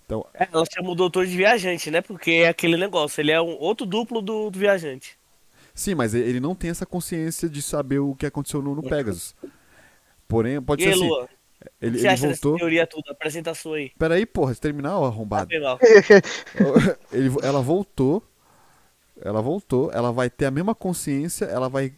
Então, 0.04 0.24
É, 0.34 0.48
Ela 0.52 0.64
chama 0.72 0.90
o 0.90 0.94
doutor 0.94 1.26
de 1.26 1.36
viajante, 1.36 1.90
né? 1.90 2.00
Porque 2.00 2.30
é 2.30 2.48
aquele 2.48 2.76
negócio, 2.76 3.20
ele 3.20 3.30
é 3.30 3.40
um 3.40 3.56
outro 3.60 3.86
duplo 3.86 4.22
do, 4.22 4.50
do 4.50 4.58
viajante. 4.58 5.18
sim, 5.74 5.94
mas 5.94 6.14
ele 6.14 6.40
não 6.40 6.54
tem 6.54 6.70
essa 6.70 6.86
consciência 6.86 7.48
de 7.48 7.62
saber 7.62 7.98
o 8.00 8.14
que 8.14 8.26
aconteceu 8.26 8.60
no, 8.62 8.74
no 8.74 8.82
Pegasus. 8.82 9.34
Porém, 10.26 10.60
pode 10.62 10.82
e 10.82 10.84
ser 10.84 10.90
aí, 10.90 10.94
assim, 10.94 11.08
Lua, 11.08 11.28
o 11.62 11.66
ele, 11.80 11.98
que 11.98 11.98
você 12.00 12.08
ele 12.08 12.14
acha 12.14 12.26
voltou. 12.26 12.52
dessa 12.52 12.58
teoria 12.58 12.86
tudo? 12.86 13.10
Apresenta 13.10 13.50
a 13.50 13.54
sua 13.54 13.76
aí. 13.78 13.90
Pera 13.98 14.14
aí, 14.14 14.26
porra, 14.26 14.54
se 14.54 14.60
terminar, 14.60 14.96
ó, 14.98 15.08
Tá 15.34 15.42
arrombado. 15.42 15.60
mal. 15.60 15.78
Ele- 17.12 17.30
ela 17.42 17.60
voltou. 17.60 18.22
Ela 19.20 19.42
voltou, 19.42 19.90
ela 19.92 20.12
vai 20.12 20.30
ter 20.30 20.46
a 20.46 20.50
mesma 20.50 20.76
consciência, 20.76 21.44
ela 21.46 21.68
vai, 21.68 21.92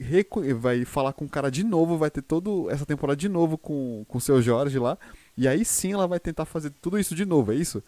vai 0.59 0.87
falar 0.87 1.13
com 1.13 1.27
o 1.27 1.29
cara 1.29 1.51
de 1.51 1.63
novo, 1.63 1.99
vai 1.99 2.11
ter 2.11 2.23
toda 2.23 2.73
essa 2.73 2.87
temporada 2.87 3.15
de 3.17 3.29
novo 3.29 3.59
com 3.59 4.07
o 4.09 4.21
seu 4.21 4.41
Jorge 4.41 4.79
lá. 4.79 4.97
E 5.37 5.47
aí 5.47 5.63
sim 5.63 5.93
ela 5.93 6.09
vai 6.09 6.19
tentar 6.19 6.47
fazer 6.47 6.71
tudo 6.81 6.99
isso 6.99 7.15
de 7.15 7.27
novo, 7.27 7.53
é 7.53 7.57
isso? 7.57 7.83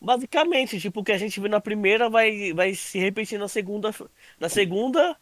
Basicamente, 0.00 0.80
tipo, 0.80 1.00
o 1.00 1.04
que 1.04 1.12
a 1.12 1.18
gente 1.18 1.38
viu 1.38 1.48
na 1.48 1.60
primeira 1.60 2.10
vai, 2.10 2.52
vai 2.52 2.74
se 2.74 2.98
repetir 2.98 3.38
na 3.38 3.46
segunda, 3.48 3.94
na 4.38 4.48
segunda 4.48 5.16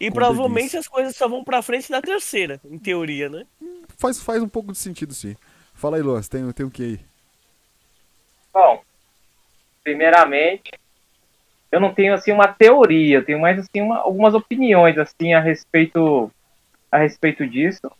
e 0.00 0.10
Com 0.10 0.14
provavelmente 0.14 0.72
delícia. 0.72 0.80
as 0.80 0.88
coisas 0.88 1.16
só 1.16 1.28
vão 1.28 1.44
pra 1.44 1.62
frente 1.62 1.90
na 1.90 2.02
terceira, 2.02 2.60
em 2.64 2.78
teoria, 2.78 3.28
né? 3.28 3.46
Faz, 3.96 4.22
faz 4.22 4.42
um 4.42 4.48
pouco 4.48 4.72
de 4.72 4.78
sentido 4.78 5.14
sim. 5.14 5.36
Fala 5.74 5.96
aí, 5.96 6.02
Luan, 6.02 6.20
tem, 6.22 6.50
tem 6.52 6.66
o 6.66 6.70
que 6.70 6.82
aí? 6.82 7.00
Bom, 8.52 8.82
primeiramente, 9.82 10.70
eu 11.70 11.80
não 11.80 11.92
tenho 11.92 12.14
assim 12.14 12.32
uma 12.32 12.48
teoria, 12.48 13.18
eu 13.18 13.24
tenho 13.24 13.40
mais 13.40 13.58
assim 13.58 13.80
uma- 13.82 13.98
algumas 13.98 14.34
opiniões 14.34 14.96
assim 14.98 15.34
a 15.34 15.40
respeito 15.40 16.30
a 16.90 16.98
respeito 16.98 17.46
disso. 17.46 17.90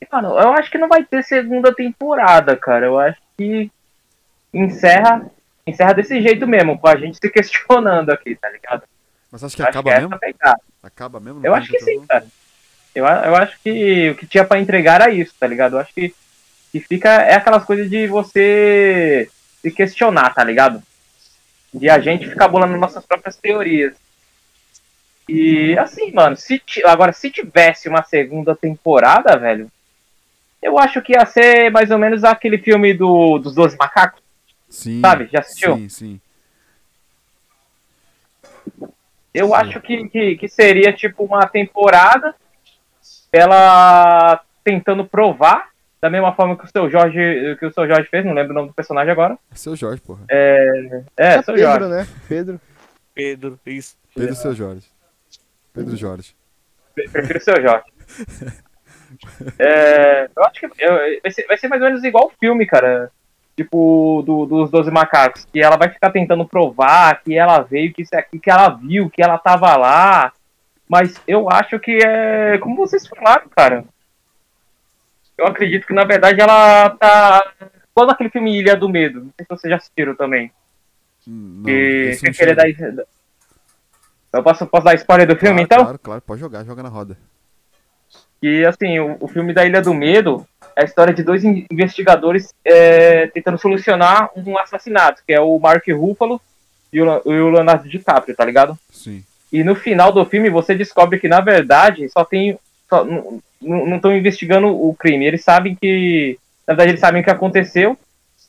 E, 0.00 0.06
mano, 0.10 0.38
eu 0.38 0.52
acho 0.52 0.70
que 0.70 0.78
não 0.78 0.88
vai 0.88 1.04
ter 1.04 1.22
segunda 1.22 1.74
temporada, 1.74 2.56
cara. 2.56 2.86
Eu 2.86 2.98
acho 2.98 3.20
que 3.36 3.70
encerra 4.54 5.30
encerra 5.66 5.92
desse 5.92 6.20
jeito 6.20 6.46
mesmo, 6.46 6.78
com 6.78 6.88
a 6.88 6.96
gente 6.96 7.18
se 7.20 7.30
questionando 7.30 8.10
aqui, 8.10 8.34
tá 8.34 8.48
ligado? 8.48 8.82
Mas 9.30 9.54
que 9.54 9.62
Eu 9.62 9.66
acho 9.66 9.78
acaba 9.78 9.90
que 9.90 9.96
é 9.96 10.00
mesmo? 10.00 10.18
Acaba 10.82 11.20
mesmo? 11.20 11.46
Eu 11.46 11.54
acho 11.54 11.70
que 11.70 11.78
sim, 11.78 12.04
cara. 12.06 12.26
Eu, 12.94 13.06
eu 13.06 13.36
acho 13.36 13.58
que 13.60 14.10
o 14.10 14.14
que 14.14 14.26
tinha 14.26 14.44
pra 14.44 14.60
entregar 14.60 15.00
era 15.00 15.10
isso, 15.10 15.34
tá 15.38 15.46
ligado? 15.46 15.76
Eu 15.76 15.80
acho 15.80 15.92
que, 15.94 16.14
que 16.70 16.80
fica. 16.80 17.08
É 17.08 17.34
aquelas 17.34 17.64
coisas 17.64 17.88
de 17.88 18.06
você 18.06 19.28
se 19.60 19.70
questionar, 19.70 20.34
tá 20.34 20.44
ligado? 20.44 20.82
De 21.72 21.88
a 21.88 21.98
gente 21.98 22.28
ficar 22.28 22.48
bolando 22.48 22.76
nossas 22.76 23.04
próprias 23.06 23.36
teorias. 23.36 23.94
E 25.28 25.78
assim, 25.78 26.12
mano, 26.12 26.36
se 26.36 26.60
agora 26.84 27.12
se 27.12 27.30
tivesse 27.30 27.88
uma 27.88 28.02
segunda 28.02 28.54
temporada, 28.54 29.38
velho, 29.38 29.70
eu 30.60 30.78
acho 30.78 31.00
que 31.00 31.12
ia 31.12 31.24
ser 31.24 31.70
mais 31.70 31.90
ou 31.90 31.98
menos 31.98 32.24
aquele 32.24 32.58
filme 32.58 32.92
do, 32.92 33.38
dos 33.38 33.54
Doze 33.54 33.76
Macacos, 33.78 34.20
Sim. 34.68 35.00
sabe? 35.00 35.28
Já 35.32 35.40
assistiu? 35.40 35.76
Sim, 35.76 35.88
sim. 35.88 36.20
Eu 39.32 39.48
Sim. 39.48 39.54
acho 39.54 39.80
que, 39.80 40.08
que, 40.08 40.36
que 40.36 40.48
seria 40.48 40.92
tipo 40.92 41.24
uma 41.24 41.46
temporada 41.46 42.34
ela 43.32 44.40
tentando 44.64 45.04
provar 45.04 45.70
da 46.00 46.10
mesma 46.10 46.32
forma 46.34 46.56
que 46.56 46.64
o 46.64 46.68
seu 46.68 46.90
Jorge 46.90 47.56
que 47.58 47.66
o 47.66 47.72
seu 47.72 47.86
Jorge 47.86 48.08
fez, 48.08 48.24
não 48.24 48.32
lembro 48.34 48.50
o 48.52 48.54
nome 48.54 48.68
do 48.68 48.74
personagem 48.74 49.10
agora. 49.12 49.38
É 49.52 49.54
seu 49.54 49.74
Jorge, 49.76 50.00
porra. 50.00 50.20
É, 50.28 51.02
É, 51.16 51.42
seu 51.42 51.54
Pedro, 51.54 51.70
Jorge. 51.70 51.86
né? 51.88 52.06
Pedro. 52.28 52.60
Pedro, 53.14 53.60
isso. 53.66 53.96
Pedro 54.14 54.34
seu 54.34 54.54
Jorge. 54.54 54.86
Pedro 55.72 55.96
Jorge. 55.96 56.34
Prefiro 56.94 57.38
o 57.38 57.42
seu 57.42 57.60
Jorge. 57.62 57.84
É, 59.58 60.28
eu 60.34 60.44
acho 60.44 60.58
que 60.60 60.66
eu- 60.78 61.20
vai, 61.22 61.30
ser, 61.30 61.46
vai 61.46 61.56
ser 61.58 61.68
mais 61.68 61.82
ou 61.82 61.88
menos 61.88 62.02
igual 62.02 62.26
o 62.26 62.32
filme, 62.40 62.64
cara. 62.66 63.10
Tipo, 63.54 64.22
do- 64.24 64.46
dos 64.46 64.70
Doze 64.70 64.90
Macacos. 64.90 65.46
Que 65.52 65.60
ela 65.62 65.76
vai 65.76 65.90
ficar 65.90 66.10
tentando 66.10 66.46
provar 66.46 67.22
que 67.22 67.36
ela 67.36 67.60
veio, 67.60 67.92
que 67.92 68.02
isso 68.02 68.14
é 68.14 68.18
aqui, 68.18 68.38
que 68.38 68.50
ela 68.50 68.70
viu, 68.70 69.10
que 69.10 69.22
ela 69.22 69.36
tava 69.38 69.76
lá. 69.76 70.32
Mas 70.92 71.18
eu 71.26 71.48
acho 71.50 71.80
que 71.80 71.98
é. 72.04 72.58
Como 72.58 72.76
vocês 72.76 73.06
falaram, 73.06 73.48
cara. 73.48 73.82
Eu 75.38 75.46
acredito 75.46 75.86
que 75.86 75.94
na 75.94 76.04
verdade 76.04 76.38
ela 76.38 76.90
tá. 76.90 77.42
Igual 77.92 78.08
naquele 78.08 78.28
filme 78.28 78.58
Ilha 78.58 78.76
do 78.76 78.90
Medo. 78.90 79.20
Não 79.24 79.32
sei 79.34 79.46
se 79.46 79.48
vocês 79.48 79.70
já 79.70 79.76
assistiram 79.78 80.14
também. 80.14 80.52
Hum, 81.26 81.56
Não, 81.60 81.64
Que 81.64 82.14
sem 82.16 82.30
querer 82.32 82.54
dar. 82.54 82.66
Eu 84.34 84.42
posso, 84.42 84.66
posso 84.66 84.84
dar 84.84 84.94
spoiler 84.96 85.26
do 85.26 85.34
filme, 85.36 85.64
Claro, 85.66 85.82
então? 85.82 85.84
Claro, 85.84 85.98
claro, 85.98 86.20
pode 86.22 86.40
jogar, 86.42 86.62
joga 86.64 86.82
na 86.82 86.88
roda. 86.90 87.16
que 88.40 88.64
assim, 88.66 88.98
o, 88.98 89.16
o 89.20 89.28
filme 89.28 89.54
da 89.54 89.64
Ilha 89.64 89.80
do 89.80 89.94
Medo 89.94 90.46
é 90.76 90.82
a 90.82 90.84
história 90.84 91.14
de 91.14 91.22
dois 91.22 91.42
in- 91.42 91.66
investigadores 91.70 92.52
é, 92.64 93.28
tentando 93.28 93.56
solucionar 93.58 94.28
um 94.36 94.58
assassinato, 94.58 95.22
que 95.26 95.32
é 95.32 95.40
o 95.40 95.58
Mark 95.58 95.86
Ruffalo 95.88 96.38
e 96.92 97.00
o, 97.00 97.06
e 97.26 97.40
o 97.40 97.50
Leonardo 97.50 97.88
DiCaprio, 97.88 98.36
tá 98.36 98.44
ligado? 98.44 98.78
Sim. 98.90 99.24
E 99.52 99.62
no 99.62 99.74
final 99.74 100.10
do 100.12 100.24
filme 100.24 100.48
você 100.48 100.74
descobre 100.74 101.18
que, 101.18 101.28
na 101.28 101.40
verdade, 101.40 102.08
só 102.08 102.24
tem. 102.24 102.58
só- 102.88 103.04
não 103.60 103.96
estão 103.96 104.16
investigando 104.16 104.66
o 104.68 104.94
crime. 104.94 105.24
Eles 105.26 105.44
sabem 105.44 105.74
que. 105.74 106.38
Na 106.66 106.72
verdade, 106.74 106.90
eles 106.90 107.00
sabem 107.00 107.20
o 107.20 107.24
que 107.24 107.30
aconteceu. 107.30 107.96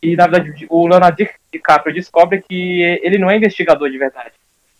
E, 0.01 0.15
na 0.15 0.27
verdade, 0.27 0.65
o 0.69 0.87
Leonardo 0.87 1.17
Di- 1.17 1.29
DiCaprio 1.51 1.93
descobre 1.93 2.41
que 2.41 2.81
ele 3.03 3.17
não 3.17 3.29
é 3.29 3.37
investigador 3.37 3.89
de 3.89 3.97
verdade. 3.97 4.31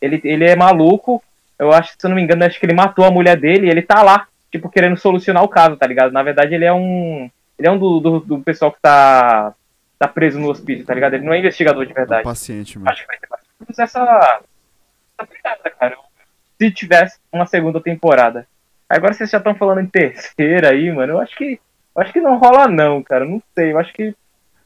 Ele, 0.02 0.20
ele 0.24 0.46
é 0.46 0.56
maluco. 0.56 1.22
Eu 1.58 1.72
acho, 1.72 1.94
se 1.98 2.06
eu 2.06 2.10
não 2.10 2.16
me 2.16 2.22
engano, 2.24 2.44
acho 2.44 2.60
que 2.60 2.66
ele 2.66 2.74
matou 2.74 3.06
a 3.06 3.12
mulher 3.12 3.38
dele 3.38 3.68
e 3.68 3.70
ele 3.70 3.82
tá 3.82 4.02
lá 4.02 4.28
tipo, 4.52 4.70
querendo 4.70 4.98
solucionar 4.98 5.44
o 5.44 5.48
caso, 5.48 5.78
tá 5.78 5.88
ligado? 5.88 6.12
Na 6.12 6.22
verdade, 6.24 6.54
ele 6.56 6.66
é 6.66 6.74
um. 6.74 7.30
Ele 7.58 7.68
é 7.68 7.72
um 7.72 7.78
do, 7.78 8.00
do, 8.00 8.20
do 8.20 8.40
pessoal 8.40 8.72
que 8.72 8.80
tá. 8.82 9.54
tá 10.00 10.08
preso 10.08 10.40
no 10.40 10.50
hospício, 10.50 10.86
tá 10.86 10.94
ligado? 10.94 11.14
Ele 11.14 11.26
não 11.26 11.34
é 11.34 11.40
investigador 11.40 11.86
de 11.86 11.92
É 11.92 11.94
um 11.94 11.96
verdade. 11.96 12.24
paciente, 12.24 12.78
mano. 12.78 12.90
Acho 12.92 13.02
que 13.02 13.08
vai 13.08 13.18
ter 13.18 13.28
mais 13.30 13.80
essa. 13.80 14.42
essa 15.20 15.28
pegada, 15.28 15.70
cara. 15.80 15.98
Se 16.62 16.72
tivesse 16.72 17.20
uma 17.32 17.46
segunda 17.46 17.82
temporada. 17.82 18.48
Agora 18.88 19.14
vocês 19.14 19.30
já 19.30 19.38
estão 19.40 19.56
falando 19.56 19.82
em 19.82 19.88
terceira 19.88 20.70
aí, 20.72 20.92
mano. 20.92 21.14
Eu 21.14 21.20
acho 21.20 21.36
que. 21.36 21.60
Eu 21.96 22.02
acho 22.02 22.14
que 22.14 22.22
não 22.22 22.38
rola, 22.38 22.68
não, 22.68 23.02
cara. 23.04 23.26
Não 23.26 23.42
sei. 23.56 23.72
Eu 23.72 23.80
acho 23.80 23.94
que. 23.94 24.16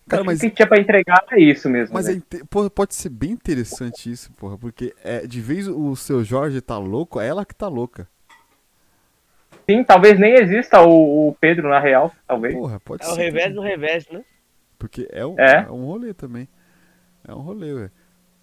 Cara, 0.07 0.21
acho 0.21 0.25
mas- 0.25 0.39
que 0.39 0.47
o 0.47 0.49
que 0.49 0.55
tinha 0.55 0.67
pra 0.67 0.79
entregar 0.79 1.23
é 1.31 1.39
isso 1.39 1.69
mesmo. 1.69 1.93
Mas 1.93 2.07
é 2.07 2.11
né? 2.13 2.17
inte- 2.17 2.43
pô, 2.49 2.69
pode 2.69 2.95
ser 2.95 3.09
bem 3.09 3.31
interessante 3.31 4.09
isso, 4.11 4.31
porra, 4.33 4.57
porque 4.57 4.93
é, 5.03 5.25
de 5.27 5.41
vez 5.41 5.67
o 5.67 5.95
seu 5.95 6.23
Jorge 6.23 6.61
tá 6.61 6.77
louco, 6.77 7.19
é 7.19 7.27
ela 7.27 7.45
que 7.45 7.53
tá 7.55 7.67
louca. 7.67 8.07
Sim, 9.69 9.83
talvez 9.83 10.17
nem 10.17 10.33
exista 10.35 10.81
o, 10.81 11.27
o 11.29 11.35
Pedro 11.41 11.67
na 11.69 11.79
real, 11.79 12.13
talvez. 12.25 12.53
Porra, 12.55 12.79
pode 12.79 13.03
É 13.03 13.05
ser. 13.07 13.11
o 13.11 13.15
revés 13.17 13.53
do 13.53 13.61
revés, 13.61 14.07
né? 14.09 14.23
Porque 14.79 15.07
é 15.11 15.25
um, 15.25 15.35
É. 15.37 15.65
é 15.67 15.71
um 15.71 15.85
rolê 15.85 16.13
também. 16.13 16.47
É 17.27 17.33
um 17.33 17.39
rolê, 17.39 17.73
velho. 17.73 17.91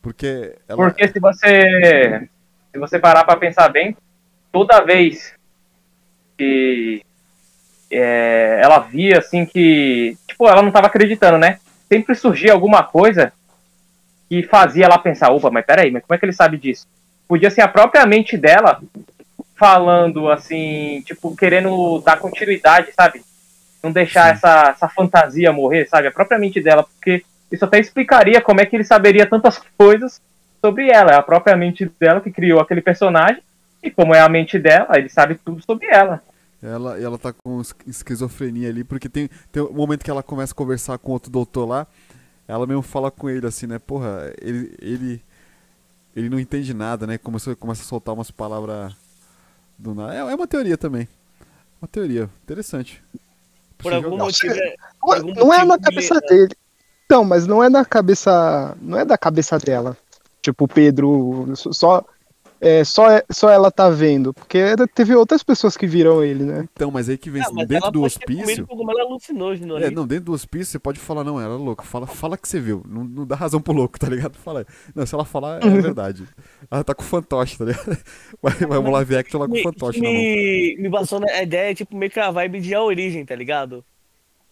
Porque 0.02 0.54
ela. 0.68 0.76
Porque 0.76 1.08
se 1.08 1.18
você 1.18 2.28
se 2.74 2.78
você 2.80 2.98
parar 2.98 3.22
pra 3.22 3.36
pensar 3.36 3.68
bem, 3.68 3.96
toda 4.50 4.84
vez 4.84 5.32
que 6.36 7.02
é, 7.88 8.58
ela 8.60 8.80
via 8.80 9.18
assim 9.18 9.46
que 9.46 10.18
tipo 10.26 10.48
ela 10.48 10.60
não 10.60 10.72
tava 10.72 10.88
acreditando, 10.88 11.38
né? 11.38 11.60
Sempre 11.88 12.16
surgia 12.16 12.52
alguma 12.52 12.82
coisa 12.82 13.32
que 14.28 14.42
fazia 14.42 14.86
ela 14.86 14.98
pensar, 14.98 15.30
opa, 15.30 15.52
mas 15.52 15.64
peraí, 15.64 15.92
mas 15.92 16.02
como 16.02 16.16
é 16.16 16.18
que 16.18 16.24
ele 16.24 16.32
sabe 16.32 16.56
disso? 16.56 16.88
Podia 17.28 17.48
ser 17.48 17.60
a 17.60 17.68
própria 17.68 18.04
mente 18.06 18.36
dela 18.36 18.82
falando 19.54 20.28
assim, 20.28 21.00
tipo 21.06 21.36
querendo 21.36 22.00
dar 22.00 22.18
continuidade, 22.18 22.90
sabe? 22.92 23.22
Não 23.80 23.92
deixar 23.92 24.34
essa, 24.34 24.70
essa 24.70 24.88
fantasia 24.88 25.52
morrer, 25.52 25.86
sabe? 25.86 26.08
A 26.08 26.12
própria 26.12 26.40
mente 26.40 26.60
dela, 26.60 26.82
porque 26.82 27.24
isso 27.52 27.64
até 27.64 27.78
explicaria 27.78 28.40
como 28.40 28.60
é 28.60 28.66
que 28.66 28.74
ele 28.74 28.82
saberia 28.82 29.26
tantas 29.26 29.62
coisas 29.78 30.20
sobre 30.64 30.88
ela. 30.90 31.10
É 31.12 31.16
a 31.16 31.22
própria 31.22 31.56
mente 31.56 31.90
dela 32.00 32.20
que 32.20 32.30
criou 32.30 32.60
aquele 32.60 32.80
personagem. 32.80 33.42
E 33.82 33.90
como 33.90 34.14
é 34.14 34.20
a 34.20 34.28
mente 34.30 34.58
dela, 34.58 34.96
ele 34.98 35.10
sabe 35.10 35.34
tudo 35.44 35.62
sobre 35.62 35.86
ela. 35.88 36.22
Ela, 36.62 36.98
ela 36.98 37.18
tá 37.18 37.34
com 37.34 37.60
es- 37.60 37.74
esquizofrenia 37.86 38.70
ali, 38.70 38.82
porque 38.82 39.08
tem, 39.10 39.28
tem 39.52 39.62
um 39.62 39.72
momento 39.74 40.02
que 40.02 40.10
ela 40.10 40.22
começa 40.22 40.54
a 40.54 40.56
conversar 40.56 40.96
com 40.96 41.12
outro 41.12 41.30
doutor 41.30 41.66
lá, 41.68 41.86
ela 42.48 42.66
mesmo 42.66 42.80
fala 42.80 43.10
com 43.10 43.28
ele 43.28 43.46
assim, 43.46 43.66
né? 43.66 43.78
Porra, 43.78 44.32
ele. 44.40 44.74
ele, 44.80 45.22
ele 46.16 46.28
não 46.30 46.40
entende 46.40 46.72
nada, 46.72 47.06
né? 47.06 47.18
Começou, 47.18 47.54
começa 47.56 47.82
a 47.82 47.84
soltar 47.84 48.14
umas 48.14 48.30
palavras 48.30 48.94
do 49.78 49.94
nada. 49.94 50.14
É, 50.14 50.18
é 50.18 50.34
uma 50.34 50.46
teoria 50.46 50.78
também. 50.78 51.06
Uma 51.82 51.88
teoria. 51.88 52.30
Interessante. 52.44 53.02
Por 53.76 53.92
algum 53.92 54.16
motivo. 54.16 54.54
é- 54.54 54.74
Não, 55.02 55.12
algum 55.12 55.34
não 55.34 55.52
é 55.52 55.58
motivo 55.58 55.66
na 55.66 55.76
que 55.78 55.84
cabeça 55.84 56.14
ele- 56.14 56.26
dele. 56.28 56.54
Então, 57.04 57.22
mas 57.22 57.46
não 57.46 57.62
é 57.62 57.68
na 57.68 57.84
cabeça. 57.84 58.74
Não 58.80 58.98
é 58.98 59.04
da 59.04 59.18
cabeça 59.18 59.58
dela. 59.58 59.94
Tipo, 60.44 60.64
o 60.64 60.68
Pedro. 60.68 61.50
Só, 61.56 62.04
é, 62.60 62.84
só, 62.84 63.04
só 63.30 63.48
ela 63.48 63.70
tá 63.70 63.88
vendo. 63.88 64.34
Porque 64.34 64.58
teve 64.94 65.14
outras 65.14 65.42
pessoas 65.42 65.74
que 65.74 65.86
viram 65.86 66.22
ele, 66.22 66.44
né? 66.44 66.68
Então, 66.70 66.90
mas 66.90 67.08
aí 67.08 67.16
que 67.16 67.30
vem 67.30 67.40
Ah, 67.42 67.48
mas 67.50 67.66
dentro 67.66 67.84
ela 67.86 67.90
do 67.90 68.02
hospício. 68.02 68.68
alucinógeno. 69.00 69.78
É, 69.78 69.90
não, 69.90 70.06
dentro 70.06 70.26
do 70.26 70.32
hospício 70.32 70.66
você 70.72 70.78
pode 70.78 71.00
falar, 71.00 71.24
não, 71.24 71.40
ela 71.40 71.54
é 71.54 71.56
louca. 71.58 71.82
Fala, 71.82 72.06
fala 72.06 72.36
que 72.36 72.46
você 72.46 72.60
viu. 72.60 72.84
Não, 72.86 73.04
não 73.04 73.26
dá 73.26 73.34
razão 73.34 73.58
pro 73.58 73.72
louco, 73.72 73.98
tá 73.98 74.06
ligado? 74.06 74.36
Fala. 74.36 74.66
Não, 74.94 75.06
se 75.06 75.14
ela 75.14 75.24
falar, 75.24 75.64
é 75.64 75.68
verdade. 75.80 76.24
Ela 76.70 76.84
tá 76.84 76.94
com 76.94 77.02
fantoche, 77.02 77.56
tá 77.56 77.64
ligado? 77.64 77.96
Vai, 78.42 78.52
vai 78.52 78.78
um 78.78 78.90
live 78.90 79.16
action 79.16 79.40
lá 79.40 79.48
com 79.48 79.54
me, 79.54 79.62
fantoche 79.62 79.98
na 80.02 80.10
mão. 80.10 80.12
me, 80.12 80.76
me 80.78 80.90
passou 80.90 81.20
na 81.20 81.42
ideia, 81.42 81.74
tipo, 81.74 81.96
meio 81.96 82.12
que 82.12 82.20
a 82.20 82.30
vibe 82.30 82.60
de 82.60 82.74
a 82.74 82.82
origem, 82.82 83.24
tá 83.24 83.34
ligado? 83.34 83.82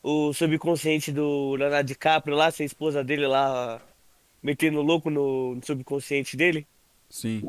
O 0.03 0.33
subconsciente 0.33 1.13
do 1.13 1.55
Leonardo 1.55 1.87
DiCaprio 1.87 2.35
lá, 2.35 2.51
ser 2.51 2.63
a 2.63 2.67
esposa 2.67 3.05
dele 3.05 3.27
lá, 3.27 3.81
metendo 4.43 4.83
louco 4.83 5.09
no, 5.11 5.55
no 5.55 5.65
subconsciente 5.65 6.37
dele. 6.37 6.67
Sim. 7.09 7.43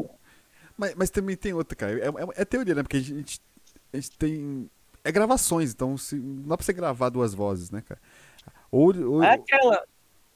Mas, 0.78 0.96
mas 0.96 1.10
também 1.10 1.36
tem 1.36 1.54
outra, 1.54 1.76
cara. 1.76 1.94
É, 1.94 2.08
é- 2.08 2.42
é 2.42 2.46
teoria, 2.46 2.76
né? 2.76 2.84
Porque 2.84 2.98
a 2.98 3.02
gente, 3.02 3.40
a 3.92 3.98
gente 3.98 4.12
tem. 4.18 4.70
É 5.04 5.12
gravações, 5.12 5.72
então 5.72 5.98
se, 5.98 6.16
não 6.16 6.48
dá 6.48 6.58
pra 6.58 6.66
você 6.66 6.74
gravar 6.74 7.10
duas 7.10 7.34
vozes, 7.34 7.72
né, 7.72 7.82
cara? 7.82 8.02
Ou. 8.72 8.96
ou 9.12 9.24
É 9.24 9.34
aquela. 9.34 9.84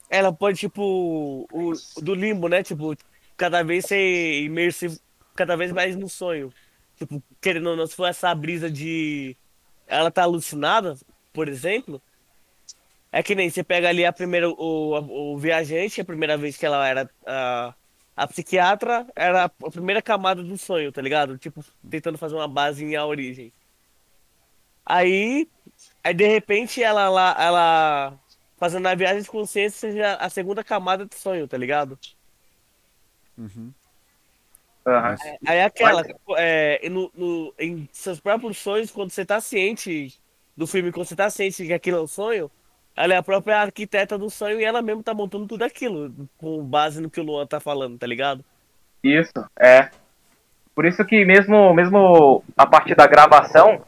Ela 0.10 0.32
pode, 0.32 0.58
tipo, 0.58 0.82
o, 1.52 1.74
o 1.74 2.02
do 2.02 2.14
limbo, 2.16 2.48
né? 2.48 2.64
Tipo, 2.64 2.96
cada 3.36 3.62
vez 3.64 3.86
ser 3.86 4.42
imersivo, 4.42 4.98
cada 5.36 5.56
vez 5.58 5.72
mais 5.72 5.96
no 5.96 6.08
sonho. 6.08 6.52
Tipo, 6.96 7.22
querendo 7.42 7.70
ou 7.70 7.76
não, 7.76 7.86
se 7.86 7.96
for 7.96 8.06
essa 8.08 8.34
brisa 8.34 8.70
de. 8.70 9.36
Ela 9.86 10.12
tá 10.12 10.24
alucinada, 10.24 10.96
por 11.34 11.48
exemplo. 11.48 12.02
É 13.12 13.24
que 13.24 13.36
nem 13.36 13.50
você 13.50 13.64
pega 13.64 13.90
ali 13.90 14.06
a 14.06 14.14
primeira. 14.14 14.50
O, 14.50 15.34
o 15.34 15.38
viajante, 15.38 16.02
a 16.02 16.06
primeira 16.06 16.38
vez 16.38 16.58
que 16.58 16.66
ela 16.66 16.88
era. 16.88 17.10
A, 17.26 17.74
a 18.16 18.28
psiquiatra 18.28 19.06
era 19.16 19.46
a 19.46 19.50
primeira 19.50 20.02
camada 20.02 20.44
do 20.44 20.58
sonho, 20.58 20.92
tá 20.92 21.02
ligado? 21.02 21.38
Tipo, 21.38 21.64
tentando 21.90 22.18
fazer 22.18 22.36
uma 22.36 22.48
base 22.48 22.84
em 22.84 22.96
a 22.96 23.06
origem. 23.06 23.54
Aí, 24.86 25.48
aí 26.04 26.14
de 26.14 26.28
repente 26.28 26.82
ela 26.82 27.10
lá, 27.10 27.36
ela 27.40 28.20
fazendo 28.58 28.88
a 28.88 28.96
viagem 28.96 29.22
de 29.22 29.30
consciência 29.30 29.92
seja 29.92 30.16
a 30.16 30.30
segunda 30.30 30.64
camada 30.64 31.06
do 31.06 31.14
sonho, 31.14 31.48
tá 31.48 31.58
ligado? 31.58 32.00
Uhum. 33.38 33.72
Aham. 34.86 35.16
Aí 35.46 35.58
é 35.58 35.64
aquela, 35.66 36.02
é, 36.38 36.80
e 36.86 36.90
no, 36.90 37.12
no- 37.14 37.54
em 37.60 37.88
seus 37.92 38.20
próprios 38.20 38.58
sonhos, 38.58 38.90
quando 38.90 39.12
você 39.12 39.26
tá 39.26 39.42
ciente 39.42 40.18
do 40.56 40.66
filme, 40.66 40.92
quando 40.92 41.08
você 41.08 41.16
tá 41.16 41.30
ciente 41.30 41.66
que 41.66 41.74
aquilo 41.74 41.98
é 41.98 42.02
um 42.02 42.08
sonho, 42.08 42.50
ela 42.98 43.14
é 43.14 43.18
a 43.18 43.24
própria 43.24 43.62
arquiteta 43.62 44.18
do 44.18 44.30
sonho 44.30 44.60
e 44.60 44.64
ela 44.64 44.82
mesmo 44.82 45.04
tá 45.04 45.14
montando 45.14 45.48
tudo 45.48 45.64
aquilo, 45.64 46.14
com 46.38 46.64
base 46.64 47.00
no 47.00 47.10
que 47.10 47.22
o 47.22 47.24
Luan 47.24 47.46
tá 47.46 47.60
falando, 47.60 47.98
tá 47.98 48.08
ligado? 48.08 48.44
Isso, 49.04 49.32
é. 49.58 49.90
Por 50.76 50.86
isso 50.86 51.06
que 51.06 51.24
mesmo, 51.24 51.74
mesmo 51.74 52.44
a 52.58 52.66
parte 52.66 52.94
da 52.94 53.08
gravação 53.08 53.82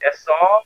é 0.00 0.12
só. 0.12 0.62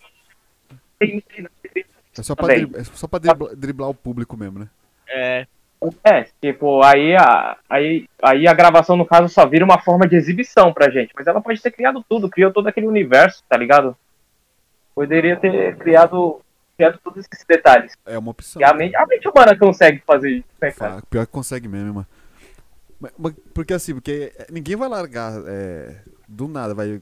É 1.01 2.23
só 2.23 2.35
pra, 2.35 2.47
driblar, 2.49 2.81
é 2.81 2.85
só 2.85 3.07
pra 3.07 3.19
driblar, 3.19 3.57
driblar 3.57 3.89
o 3.91 3.95
público 3.95 4.37
mesmo, 4.37 4.59
né? 4.59 4.69
É, 5.09 5.47
É, 6.03 6.27
tipo, 6.41 6.83
aí 6.83 7.15
a, 7.15 7.57
aí, 7.69 8.09
aí 8.23 8.49
a 8.49 8.55
gravação, 8.55 8.97
no 8.97 9.05
caso, 9.05 9.29
só 9.29 9.47
vira 9.47 9.65
uma 9.65 9.79
forma 9.79 10.09
de 10.09 10.17
exibição 10.17 10.73
pra 10.73 10.91
gente. 10.91 11.13
Mas 11.15 11.27
ela 11.27 11.41
pode 11.41 11.61
ter 11.61 11.71
criado 11.71 12.05
tudo, 12.09 12.31
criou 12.31 12.53
todo 12.53 12.67
aquele 12.67 12.87
universo, 12.87 13.43
tá 13.49 13.57
ligado? 13.57 13.97
Poderia 14.95 15.37
ter 15.37 15.77
criado, 15.77 16.41
criado 16.77 16.99
todos 17.03 17.25
esses 17.25 17.45
detalhes. 17.47 17.93
É 18.05 18.19
uma 18.19 18.31
opção. 18.31 18.61
E 18.61 18.65
a 18.65 18.75
mente, 18.75 18.95
a 18.97 19.07
mente 19.07 19.29
humana 19.29 19.59
consegue 19.59 20.03
fazer 20.07 20.31
isso, 20.31 20.49
né, 20.61 20.71
cara? 20.71 21.03
Pior 21.09 21.27
que 21.27 21.33
consegue 21.33 21.69
mesmo, 21.69 21.95
mano. 21.95 22.07
Porque 23.53 23.75
assim, 23.75 23.95
porque 23.95 24.33
ninguém 24.51 24.77
vai 24.77 24.89
largar 24.89 25.33
é, 25.47 25.97
do 26.27 26.49
nada, 26.49 26.75
vai 26.75 27.01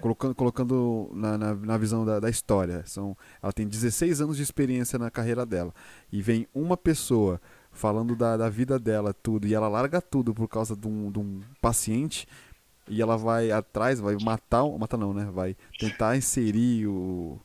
colocando, 0.00 0.34
colocando 0.34 1.10
na, 1.14 1.38
na, 1.38 1.54
na 1.54 1.78
visão 1.78 2.04
da, 2.04 2.18
da 2.18 2.28
história. 2.28 2.82
São, 2.86 3.16
ela 3.40 3.52
tem 3.52 3.66
16 3.66 4.20
anos 4.20 4.36
de 4.36 4.42
experiência 4.42 4.98
na 4.98 5.10
carreira 5.10 5.46
dela. 5.46 5.72
E 6.12 6.20
vem 6.20 6.48
uma 6.52 6.76
pessoa 6.76 7.40
falando 7.70 8.16
da, 8.16 8.36
da 8.36 8.48
vida 8.50 8.78
dela, 8.78 9.14
tudo, 9.14 9.46
e 9.46 9.54
ela 9.54 9.68
larga 9.68 10.00
tudo 10.02 10.34
por 10.34 10.48
causa 10.48 10.76
de 10.76 10.86
um, 10.86 11.10
de 11.10 11.18
um 11.18 11.40
paciente. 11.60 12.26
E 12.88 13.00
ela 13.00 13.16
vai 13.16 13.52
atrás, 13.52 14.00
vai 14.00 14.16
matar, 14.20 14.66
matar 14.76 14.96
não, 14.96 15.14
né? 15.14 15.28
Vai 15.32 15.56
tentar 15.78 16.16
inserir 16.16 16.88
o, 16.88 17.40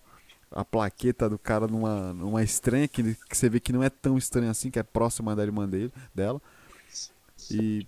a 0.52 0.64
plaqueta 0.64 1.30
do 1.30 1.38
cara 1.38 1.68
numa, 1.68 2.14
numa 2.14 2.44
estranha 2.44 2.88
que, 2.88 3.16
que 3.16 3.38
você 3.38 3.50
vê 3.50 3.60
que 3.60 3.74
não 3.74 3.84
é 3.84 3.90
tão 3.90 4.18
estranha 4.18 4.52
assim, 4.52 4.72
que 4.72 4.80
é 4.80 4.84
próxima 4.84 5.36
da 5.36 5.44
irmã 5.44 5.68
dele, 5.68 5.92
dela. 6.14 6.42
E 7.52 7.86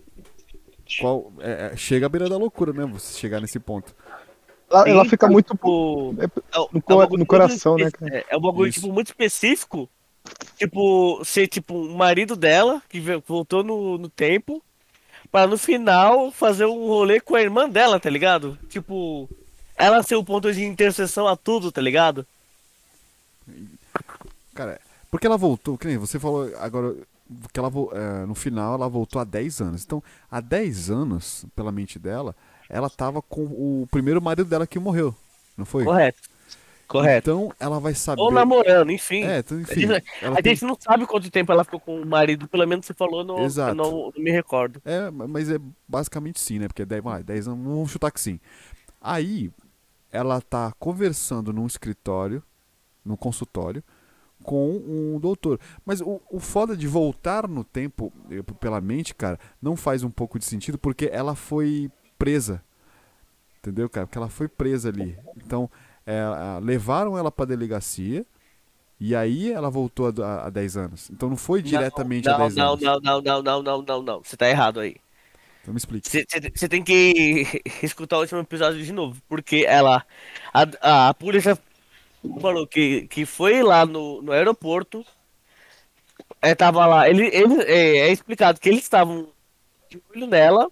qual 0.99 1.31
é, 1.39 1.71
é, 1.73 1.77
chega 1.77 2.05
à 2.05 2.09
beira 2.09 2.29
da 2.29 2.37
loucura 2.37 2.73
mesmo, 2.73 2.99
você 2.99 3.17
chegar 3.17 3.39
nesse 3.39 3.59
ponto. 3.59 3.95
Ela, 4.69 4.89
ela 4.89 5.05
fica 5.05 5.27
muito. 5.27 5.53
tipo, 5.53 6.15
É, 6.19 6.25
é 6.25 6.27
no 6.57 6.83
é 6.87 7.05
um 7.05 7.17
no 7.17 7.25
coração, 7.25 7.77
muito 7.77 7.83
né, 7.83 7.87
espe- 7.87 8.15
É, 8.15 8.25
é 8.29 8.37
um 8.37 8.41
bagulho, 8.41 8.71
tipo, 8.71 8.91
muito 8.91 9.07
específico. 9.07 9.89
Tipo, 10.57 11.23
ser, 11.25 11.47
tipo, 11.47 11.73
o 11.73 11.97
marido 11.97 12.35
dela, 12.35 12.81
que 12.89 12.99
voltou 13.25 13.63
no, 13.63 13.97
no 13.97 14.09
tempo, 14.09 14.61
pra 15.31 15.47
no 15.47 15.57
final 15.57 16.31
fazer 16.31 16.65
um 16.65 16.87
rolê 16.87 17.19
com 17.19 17.35
a 17.35 17.41
irmã 17.41 17.67
dela, 17.67 17.99
tá 17.99 18.09
ligado? 18.09 18.57
Tipo, 18.69 19.27
ela 19.75 20.03
ser 20.03 20.15
o 20.15 20.23
ponto 20.23 20.51
de 20.53 20.63
interseção 20.63 21.27
a 21.27 21.35
tudo, 21.35 21.71
tá 21.71 21.81
ligado? 21.81 22.27
Cara, 24.53 24.79
porque 25.09 25.27
ela 25.27 25.37
voltou, 25.37 25.77
que 25.77 25.87
nem 25.87 25.97
você 25.97 26.19
falou 26.19 26.51
agora 26.57 26.95
que 27.53 27.59
ela 27.59 27.71
é, 27.93 28.25
no 28.25 28.33
final 28.33 28.73
ela 28.73 28.89
voltou 28.89 29.21
há 29.21 29.23
10 29.23 29.61
anos. 29.61 29.83
Então, 29.85 30.03
há 30.29 30.41
10 30.41 30.89
anos, 30.89 31.45
pela 31.55 31.71
mente 31.71 31.99
dela, 31.99 32.35
ela 32.67 32.89
tava 32.89 33.21
com 33.21 33.43
o 33.43 33.87
primeiro 33.91 34.21
marido 34.21 34.47
dela 34.49 34.65
que 34.67 34.79
morreu. 34.79 35.15
Não 35.57 35.65
foi? 35.65 35.83
Correto. 35.83 36.29
Correto. 36.87 37.29
Então 37.29 37.53
ela 37.59 37.79
vai 37.79 37.93
saber. 37.93 38.19
Ou 38.19 38.31
namorando, 38.31 38.91
enfim. 38.91 39.23
É, 39.23 39.39
então, 39.39 39.61
enfim. 39.61 39.85
A 39.85 40.01
ela 40.23 40.39
a 40.39 40.41
tem- 40.41 40.55
gente 40.55 40.65
não 40.65 40.75
sabe 40.79 41.05
quanto 41.05 41.29
tempo 41.29 41.51
ela 41.51 41.63
ficou 41.63 41.79
com 41.79 42.01
o 42.01 42.05
marido, 42.05 42.47
pelo 42.47 42.65
menos 42.65 42.87
você 42.87 42.95
falou, 42.95 43.23
no, 43.23 43.39
Exato. 43.45 43.75
não, 43.75 44.11
não 44.15 44.23
me 44.23 44.31
recordo. 44.31 44.81
É, 44.83 45.11
mas 45.11 45.51
é 45.51 45.59
basicamente 45.87 46.39
sim, 46.39 46.57
né? 46.57 46.67
Porque 46.67 46.81
é 46.81 46.85
10, 46.85 47.03
vai, 47.03 47.21
10 47.21 47.47
anos, 47.47 47.63
vamos 47.63 47.91
chutar 47.91 48.09
que 48.09 48.19
sim. 48.19 48.39
Aí, 48.99 49.51
ela 50.11 50.41
tá 50.41 50.73
conversando 50.79 51.53
num 51.53 51.67
escritório, 51.67 52.41
num 53.09 53.17
consultório, 53.17 53.83
com 54.43 54.69
um 54.87 55.19
doutor. 55.19 55.59
Mas 55.85 55.99
o, 55.99 56.21
o 56.29 56.39
foda 56.39 56.77
de 56.77 56.87
voltar 56.87 57.47
no 57.47 57.63
tempo 57.63 58.13
eh, 58.29 58.41
pela 58.59 58.79
mente, 58.79 59.13
cara, 59.13 59.37
não 59.61 59.75
faz 59.75 60.03
um 60.03 60.09
pouco 60.09 60.39
de 60.39 60.45
sentido 60.45 60.77
porque 60.77 61.09
ela 61.11 61.35
foi 61.35 61.91
presa. 62.17 62.63
Entendeu, 63.59 63.89
cara? 63.89 64.07
Porque 64.07 64.17
ela 64.17 64.29
foi 64.29 64.47
presa 64.47 64.89
ali. 64.89 65.17
Então, 65.35 65.69
é, 66.05 66.23
levaram 66.61 67.17
ela 67.17 67.31
pra 67.31 67.45
delegacia 67.45 68.25
e 68.99 69.15
aí 69.15 69.51
ela 69.51 69.69
voltou 69.69 70.07
a, 70.07 70.25
a, 70.25 70.47
a 70.47 70.49
10 70.49 70.77
anos. 70.77 71.09
Então 71.09 71.29
não 71.29 71.37
foi 71.37 71.61
diretamente 71.61 72.27
não, 72.27 72.35
a 72.35 72.37
10 72.37 72.55
não, 72.55 72.73
anos. 72.73 72.81
não, 72.81 72.99
não, 73.01 73.21
não, 73.21 73.41
não, 73.41 73.63
não, 73.63 73.81
não, 73.81 74.01
não. 74.01 74.23
Você 74.23 74.37
tá 74.37 74.47
errado 74.49 74.79
aí. 74.79 74.95
Então 75.61 75.73
me 75.73 75.77
explique. 75.77 76.09
Você 76.09 76.67
tem 76.69 76.83
que 76.83 77.45
escutar 77.83 78.17
o 78.17 78.21
último 78.21 78.39
episódio 78.39 78.83
de 78.83 78.91
novo, 78.91 79.21
porque 79.27 79.65
ela. 79.67 80.05
A, 80.53 81.09
a 81.09 81.13
polícia 81.13 81.57
falou 82.41 82.67
que, 82.67 83.07
que 83.07 83.25
foi 83.25 83.61
lá 83.63 83.85
no, 83.85 84.21
no 84.21 84.31
aeroporto. 84.31 85.05
É, 86.41 86.55
tava 86.55 86.85
lá. 86.85 87.09
Ele, 87.09 87.27
ele, 87.27 87.61
é, 87.63 88.09
é 88.09 88.11
explicado 88.11 88.59
que 88.59 88.69
eles 88.69 88.83
estavam 88.83 89.27
de 89.89 90.01
olho 90.13 90.27
nela. 90.27 90.71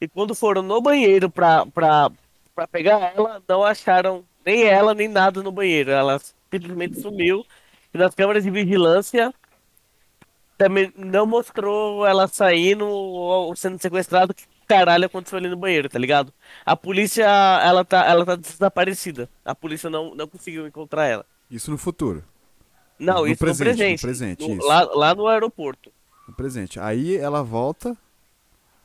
E 0.00 0.08
quando 0.08 0.34
foram 0.34 0.62
no 0.62 0.80
banheiro 0.80 1.30
pra, 1.30 1.64
pra, 1.66 2.10
pra 2.54 2.66
pegar 2.66 3.12
ela, 3.14 3.42
não 3.48 3.62
acharam 3.62 4.24
nem 4.44 4.64
ela 4.64 4.94
nem 4.94 5.08
nada 5.08 5.42
no 5.42 5.52
banheiro. 5.52 5.90
Ela 5.90 6.20
simplesmente 6.50 7.00
sumiu. 7.00 7.46
E 7.94 7.98
nas 7.98 8.14
câmeras 8.14 8.44
de 8.44 8.50
vigilância 8.50 9.32
também 10.58 10.92
não 10.96 11.26
mostrou 11.26 12.06
ela 12.06 12.28
saindo 12.28 12.86
ou 12.86 13.54
sendo 13.56 13.80
sequestrada. 13.80 14.34
Que 14.34 14.44
caralho 14.72 15.06
aconteceu 15.06 15.38
ali 15.38 15.48
no 15.48 15.56
banheiro, 15.56 15.88
tá 15.88 15.98
ligado? 15.98 16.32
A 16.64 16.76
polícia, 16.76 17.24
ela 17.24 17.84
tá, 17.84 18.04
ela 18.06 18.24
tá 18.24 18.36
desaparecida. 18.36 19.28
A 19.44 19.54
polícia 19.54 19.90
não, 19.90 20.14
não 20.14 20.26
conseguiu 20.26 20.66
encontrar 20.66 21.06
ela. 21.06 21.24
Isso 21.50 21.70
no 21.70 21.78
futuro, 21.78 22.24
Não, 22.98 23.20
No 23.20 23.26
isso 23.26 23.38
presente, 23.38 23.68
no 23.68 23.70
no 23.70 23.76
presente. 23.76 24.00
presente, 24.00 24.48
No- 24.48 24.54
isso. 24.56 24.66
lá, 24.66 24.82
lá 24.94 25.14
no 25.14 25.26
aeroporto. 25.26 25.92
no 26.28 26.34
presente. 26.34 26.78
Aí 26.80 27.16
ela 27.16 27.42
volta. 27.42 27.96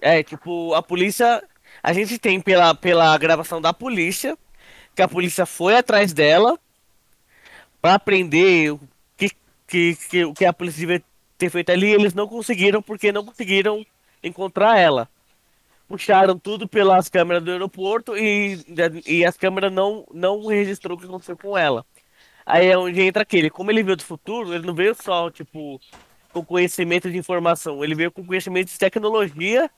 É, 0.01 0.21
tipo, 0.23 0.73
a 0.73 0.81
polícia. 0.83 1.43
A 1.83 1.93
gente 1.93 2.17
tem 2.19 2.39
pela, 2.41 2.73
pela 2.75 3.17
gravação 3.17 3.61
da 3.61 3.73
polícia 3.73 4.37
que 4.95 5.01
a 5.01 5.07
polícia 5.07 5.45
foi 5.45 5.75
atrás 5.77 6.11
dela 6.13 6.57
pra 7.81 7.99
prender 7.99 8.73
o 8.73 8.79
que, 9.15 9.29
que, 9.67 9.95
que, 10.09 10.25
o 10.25 10.33
que 10.33 10.45
a 10.45 10.53
polícia 10.53 10.79
devia 10.79 11.03
ter 11.37 11.49
feito 11.49 11.69
ali. 11.71 11.91
Eles 11.91 12.13
não 12.13 12.27
conseguiram 12.27 12.81
porque 12.81 13.11
não 13.11 13.23
conseguiram 13.25 13.85
encontrar 14.23 14.77
ela. 14.79 15.07
Puxaram 15.87 16.37
tudo 16.37 16.67
pelas 16.67 17.07
câmeras 17.07 17.43
do 17.43 17.51
aeroporto 17.51 18.17
e, 18.17 18.59
e 19.05 19.25
as 19.25 19.37
câmeras 19.37 19.71
não, 19.71 20.05
não 20.13 20.45
registrou 20.45 20.97
o 20.97 20.99
que 20.99 21.05
aconteceu 21.05 21.37
com 21.37 21.57
ela. 21.57 21.85
Aí 22.45 22.67
é 22.67 22.77
onde 22.77 23.01
entra 23.01 23.23
aquele. 23.23 23.49
Como 23.49 23.71
ele 23.71 23.83
veio 23.83 23.97
do 23.97 24.03
futuro, 24.03 24.53
ele 24.53 24.65
não 24.65 24.73
veio 24.73 24.95
só, 24.95 25.29
tipo, 25.29 25.79
com 26.31 26.45
conhecimento 26.45 27.09
de 27.09 27.17
informação, 27.17 27.83
ele 27.83 27.95
veio 27.95 28.11
com 28.11 28.25
conhecimento 28.25 28.69
de 28.69 28.77
tecnologia 28.77 29.69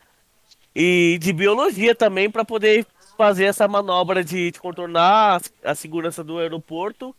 e 0.76 1.17
de 1.22 1.34
biologia 1.34 1.95
também 1.95 2.30
para 2.30 2.45
poder 2.45 2.86
fazer 3.17 3.45
essa 3.45 3.67
manobra 3.67 4.24
de, 4.24 4.52
de 4.52 4.60
contornar 4.60 5.41
a, 5.63 5.72
a 5.72 5.76
segurança 5.76 6.24
do 6.24 6.39
aeroporto 6.39 7.15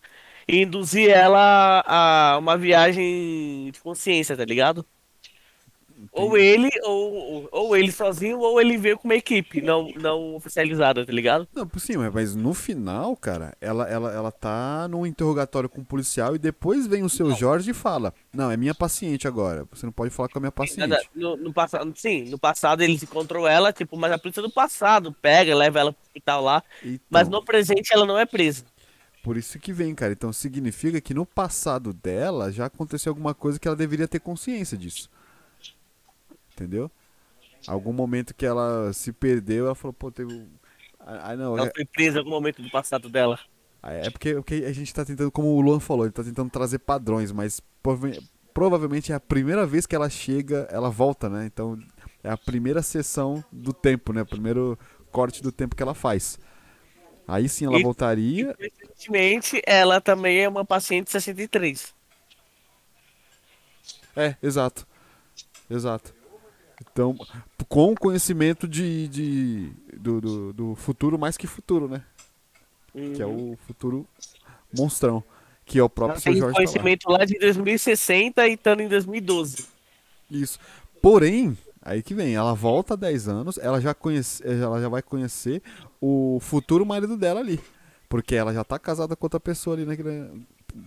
e 0.49 0.63
induzir 0.63 1.11
ela 1.11 1.83
a 1.87 2.39
uma 2.39 2.57
viagem 2.57 3.71
de 3.73 3.81
consciência, 3.81 4.37
tá 4.37 4.45
ligado? 4.45 4.85
Ou 6.13 6.37
ele, 6.37 6.69
ou, 6.83 7.49
ou 7.53 7.77
ele 7.77 7.93
sozinho, 7.93 8.41
ou 8.41 8.61
ele 8.61 8.77
veio 8.77 8.99
com 8.99 9.07
uma 9.07 9.15
equipe 9.15 9.61
não, 9.63 9.89
não 9.93 10.35
oficializada, 10.35 11.07
tá 11.07 11.13
ligado? 11.13 11.47
Não, 11.55 11.69
sim, 11.79 11.97
mas- 11.97 12.13
mas 12.13 12.35
no 12.35 12.53
final, 12.53 13.17
cara, 13.17 13.57
ela, 13.61 13.89
ela, 13.89 14.13
ela 14.13 14.33
tá 14.33 14.89
num 14.89 15.07
interrogatório 15.07 15.69
com 15.69 15.81
um 15.83 15.85
policial 15.85 16.35
e 16.35 16.39
depois 16.39 16.87
vem 16.89 17.05
o 17.05 17.09
seu 17.09 17.33
Jorge 17.33 17.71
e 17.71 17.75
fala: 17.75 18.13
Não, 18.33 18.51
é 18.51 18.57
minha 18.57 18.75
paciente 18.75 19.29
agora. 19.29 19.65
Você 19.73 19.87
não 19.87 19.93
pode 19.93 20.11
falar 20.11 20.29
com 20.29 20.39
a 20.39 20.41
minha 20.41 20.53
paciente. 20.53 21.09
No, 21.15 21.37
no 21.37 21.53
passado, 21.53 21.93
sim, 21.95 22.25
no 22.29 22.39
passado 22.39 22.83
eles 22.83 23.03
encontrou 23.05 23.47
ela, 23.47 23.73
tipo, 23.73 23.97
mas 23.97 24.11
a 24.11 24.19
polícia 24.19 24.43
do 24.43 24.51
passado 24.51 25.13
pega, 25.23 25.55
leva 25.55 25.79
ela 25.79 25.93
pro 25.93 26.03
hospital 26.03 26.43
lá, 26.43 26.63
Então, 26.83 26.99
mas 27.09 27.29
no 27.29 27.45
presente 27.45 27.93
ela 27.95 28.05
não 28.05 28.19
é 28.19 28.27
presa. 28.27 28.65
Por 29.23 29.37
isso 29.37 29.59
que 29.59 29.73
vem, 29.73 29.95
cara. 29.95 30.13
Então 30.13 30.33
significa 30.33 31.01
que 31.01 31.15
no 31.15 31.27
passado 31.27 31.93
dela 31.93 32.51
já 32.51 32.67
aconteceu 32.67 33.11
alguma 33.11 33.35
coisa 33.35 33.61
que 33.61 33.69
ela 33.69 33.77
deveria 33.77 34.09
ter 34.09 34.19
consciência 34.19 34.77
disso. 34.77 35.09
Entendeu? 36.61 36.91
Algum 37.67 37.93
momento 37.93 38.35
que 38.35 38.45
ela 38.47 38.93
se 38.93 39.13
perdeu, 39.13 39.67
ela 39.67 39.75
falou, 39.75 39.93
pô, 39.93 40.11
teve. 40.11 40.47
Ah, 40.99 41.35
não, 41.37 41.57
Ela 41.57 41.69
é, 41.69 41.73
foi 41.75 41.85
presa 41.87 42.17
em 42.17 42.19
algum 42.19 42.31
momento 42.31 42.63
do 42.63 42.71
passado 42.71 43.09
dela. 43.09 43.39
é 43.83 44.11
porque, 44.11 44.35
porque 44.35 44.55
a 44.67 44.73
gente 44.73 44.93
tá 44.93 45.05
tentando, 45.05 45.31
como 45.31 45.49
o 45.49 45.61
Luan 45.61 45.81
falou, 45.81 46.05
ele 46.05 46.13
tá 46.13 46.23
tentando 46.23 46.51
trazer 46.51 46.79
padrões, 46.81 47.33
mas 47.33 47.61
prova- 47.83 48.11
provavelmente 48.53 49.13
é 49.13 49.15
a 49.15 49.21
primeira 49.21 49.67
vez 49.67 49.87
que 49.87 49.95
ela 49.97 50.11
chega, 50.11 50.69
ela 50.71 50.91
volta, 50.91 51.29
né? 51.29 51.47
Então 51.47 51.79
é 52.23 52.31
a 52.31 52.37
primeira 52.37 52.83
sessão 52.83 53.43
do 53.51 53.73
tempo, 53.73 54.13
né? 54.13 54.23
O 54.23 54.27
primeiro 54.27 54.79
corte 55.11 55.43
do 55.43 55.51
tempo 55.51 55.75
que 55.75 55.83
ela 55.83 55.95
faz. 55.95 56.39
Aí 57.27 57.49
sim 57.49 57.67
ela 57.67 57.79
E- 57.79 57.83
voltaria. 57.83 58.57
Recentemente, 58.59 59.63
ela 59.67 60.01
também 60.01 60.41
é 60.41 60.49
uma 60.49 60.65
paciente 60.65 61.11
63. 61.11 61.95
É, 64.17 64.37
exato. 64.43 64.87
Exato. 65.71 66.15
Então, 66.81 67.17
com 67.69 67.95
conhecimento 67.95 68.67
de, 68.67 69.09
de 69.09 69.73
do, 69.97 70.21
do, 70.21 70.53
do 70.53 70.75
futuro 70.75 71.19
mais 71.19 71.37
que 71.37 71.47
futuro, 71.47 71.89
né? 71.89 72.03
Que 72.93 73.23
é 73.23 73.27
o 73.27 73.57
futuro 73.67 74.07
monstrão. 74.77 75.23
Que 75.65 75.79
é 75.79 75.83
o 75.83 75.85
Ela 75.85 75.91
próprio 75.91 76.21
seu 76.21 76.33
tem 76.33 76.41
Jorge 76.41 76.55
tá 76.55 76.61
lá. 76.61 76.67
conhecimento 76.67 77.11
lá 77.11 77.25
de 77.25 77.39
2060 77.39 78.49
e 78.49 78.55
estando 78.55 78.81
em 78.81 78.89
2012. 78.89 79.67
Isso. 80.31 80.59
Porém, 81.01 81.57
aí 81.81 82.03
que 82.03 82.15
vem, 82.15 82.35
ela 82.35 82.55
volta 82.55 82.95
há 82.95 82.97
10 82.97 83.29
anos, 83.29 83.59
ela 83.59 83.81
já, 83.81 83.95
conhece, 83.95 84.43
ela 84.47 84.81
já 84.81 84.89
vai 84.89 85.03
conhecer 85.03 85.63
o 86.01 86.39
futuro 86.41 86.85
marido 86.85 87.17
dela 87.17 87.41
ali. 87.41 87.61
Porque 88.09 88.35
ela 88.35 88.53
já 88.53 88.65
tá 88.65 88.79
casada 88.79 89.15
com 89.15 89.27
outra 89.27 89.39
pessoa 89.39 89.77
ali, 89.77 89.85
naquele, 89.85 90.45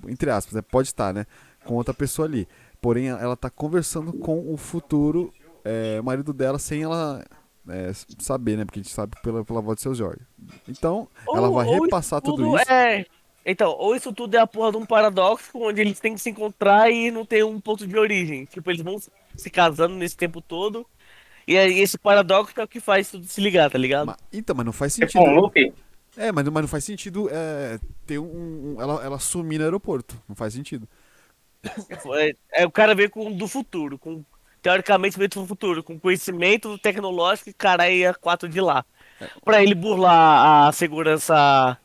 entre 0.09 0.29
aspas, 0.29 0.53
né? 0.55 0.61
pode 0.61 0.89
estar, 0.89 1.13
né? 1.13 1.25
Com 1.63 1.75
outra 1.75 1.93
pessoa 1.93 2.27
ali. 2.27 2.45
Porém, 2.81 3.07
ela 3.07 3.37
tá 3.37 3.49
conversando 3.49 4.11
com 4.11 4.53
o 4.53 4.57
futuro 4.57 5.33
é, 5.63 6.01
marido 6.01 6.33
dela 6.33 6.59
sem 6.59 6.83
ela 6.83 7.23
é, 7.69 7.91
saber, 8.19 8.57
né? 8.57 8.65
Porque 8.65 8.79
a 8.79 8.83
gente 8.83 8.91
sabe 8.93 9.15
pela, 9.21 9.43
pela 9.45 9.61
voz 9.61 9.77
de 9.77 9.81
seu 9.83 9.95
Jorge. 9.95 10.21
Então, 10.67 11.07
ela 11.33 11.47
Ou- 11.47 11.53
vai 11.55 11.65
ou 11.67 11.83
repassar 11.83 12.21
isso 12.23 12.31
tudo 12.35 12.55
isso. 12.57 12.71
É... 12.71 13.05
Então, 13.45 13.71
ou 13.77 13.93
isso 13.93 14.13
tudo 14.13 14.35
é 14.35 14.39
a 14.39 14.47
porra 14.47 14.71
de 14.71 14.77
um 14.77 14.85
paradoxo 14.85 15.49
onde 15.55 15.81
eles 15.81 15.99
têm 15.99 16.13
que 16.13 16.21
se 16.21 16.29
encontrar 16.29 16.89
e 16.89 17.11
não 17.11 17.25
tem 17.25 17.43
um 17.43 17.59
ponto 17.59 17.85
de 17.85 17.97
origem. 17.97 18.45
Tipo, 18.45 18.71
eles 18.71 18.81
vão 18.81 18.97
se 19.35 19.49
casando 19.49 19.95
nesse 19.95 20.15
tempo 20.15 20.39
todo. 20.41 20.85
E 21.45 21.57
aí 21.57 21.77
esse 21.81 21.97
paradoxo 21.97 22.53
é 22.57 22.63
o 22.63 22.67
que 22.67 22.79
faz 22.79 23.11
tudo 23.11 23.25
se 23.25 23.41
ligar, 23.41 23.69
tá 23.69 23.77
ligado? 23.77 24.05
Ma- 24.07 24.17
então, 24.31 24.55
mas 24.55 24.65
não 24.65 24.71
faz 24.71 24.95
Tipo 24.95 25.11
sentido. 25.11 25.29
loop. 25.29 25.73
É, 26.15 26.31
mas, 26.31 26.47
mas 26.47 26.61
não 26.61 26.67
faz 26.69 26.85
sentido 26.85 27.27
é, 27.29 27.79
ter 28.05 28.17
um, 28.17 28.75
um- 28.77 28.81
ela, 28.81 29.03
ela 29.03 29.19
sumir 29.19 29.57
no 29.57 29.65
aeroporto. 29.65 30.15
Não 30.29 30.35
faz 30.37 30.53
sentido. 30.53 30.87
É, 32.15 32.35
é, 32.61 32.65
o 32.65 32.71
cara 32.71 32.95
veio 32.95 33.09
com 33.09 33.31
do 33.31 33.47
futuro, 33.47 33.97
com 33.97 34.23
teoricamente 34.63 35.17
veio 35.19 35.29
do 35.29 35.47
futuro, 35.47 35.83
com 35.83 35.99
conhecimento 35.99 36.79
tecnológico 36.79 37.51
e 37.51 37.53
cara 37.53 37.91
ia 37.91 38.15
quatro 38.15 38.49
de 38.49 38.61
lá. 38.61 38.85
Pra 39.45 39.63
ele 39.63 39.75
burlar 39.75 40.67
a 40.69 40.73
segurança 40.73 41.77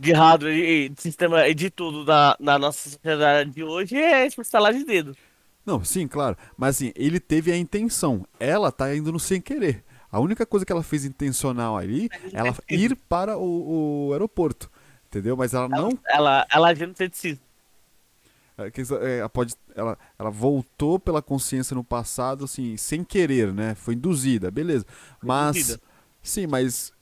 de 0.00 0.12
hardware 0.12 0.54
e 0.58 0.88
de 0.88 1.00
sistema 1.02 1.48
e 1.48 1.54
de 1.54 1.70
tudo 1.70 2.04
na, 2.04 2.36
na 2.40 2.58
nossa 2.58 2.90
sociedade 2.90 3.50
de 3.50 3.64
hoje 3.64 3.96
é 3.96 4.26
instalar 4.26 4.72
de 4.74 4.84
dedo. 4.84 5.16
Não, 5.64 5.82
sim, 5.84 6.06
claro. 6.06 6.36
Mas 6.56 6.76
assim, 6.76 6.92
ele 6.94 7.18
teve 7.18 7.50
a 7.50 7.56
intenção. 7.56 8.26
Ela 8.38 8.70
tá 8.70 8.94
indo 8.94 9.10
no 9.12 9.18
sem 9.20 9.40
querer. 9.40 9.82
A 10.10 10.20
única 10.20 10.46
coisa 10.46 10.64
que 10.64 10.72
ela 10.72 10.82
fez 10.82 11.04
intencional 11.04 11.76
ali 11.76 12.10
é 12.32 12.38
ela 12.38 12.54
ir 12.70 12.96
para 13.08 13.36
o, 13.38 14.08
o 14.08 14.12
aeroporto. 14.12 14.70
Entendeu? 15.06 15.36
Mas 15.36 15.54
ela 15.54 15.68
não. 15.68 15.98
Ela, 16.06 16.46
ela 16.50 16.68
agiu 16.68 16.88
no 16.88 16.96
ceticismo. 16.96 17.42
é, 17.42 17.42
que 17.42 17.48
isso- 17.48 18.28
é, 18.32 18.43
Ela, 18.56 19.28
pode, 19.28 19.54
ela, 19.74 19.98
ela 20.18 20.30
voltou 20.30 20.98
pela 20.98 21.20
consciência 21.20 21.74
no 21.74 21.82
passado, 21.82 22.44
assim, 22.44 22.76
sem 22.76 23.02
querer, 23.02 23.52
né? 23.52 23.74
Foi 23.74 23.94
induzida, 23.94 24.50
beleza. 24.50 24.86
Mas. 25.22 25.56
induzida. 25.56 25.80
Sim, 26.22 26.46
mas. 26.46 26.92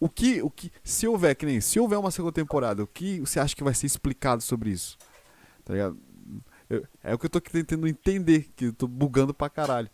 O 0.00 0.08
que, 0.08 0.42
o 0.42 0.50
que. 0.50 0.70
Se 0.82 1.06
houver, 1.06 1.34
que 1.36 1.44
nem. 1.46 1.60
Se 1.60 1.78
houver 1.78 1.98
uma 1.98 2.10
segunda 2.10 2.32
temporada, 2.32 2.82
o 2.82 2.86
que 2.86 3.20
você 3.20 3.38
acha 3.38 3.54
que 3.54 3.62
vai 3.64 3.74
ser 3.74 3.86
explicado 3.86 4.42
sobre 4.42 4.70
isso? 4.70 4.96
Tá 5.64 5.72
ligado? 5.74 5.98
Eu- 6.68 6.84
é 7.02 7.14
o 7.14 7.18
que 7.18 7.26
eu 7.26 7.30
tô 7.30 7.40
tentando 7.40 7.86
entender, 7.86 8.48
que 8.56 8.66
eu 8.66 8.72
tô 8.72 8.86
bugando 8.88 9.32
pra 9.34 9.48
caralho. 9.50 9.88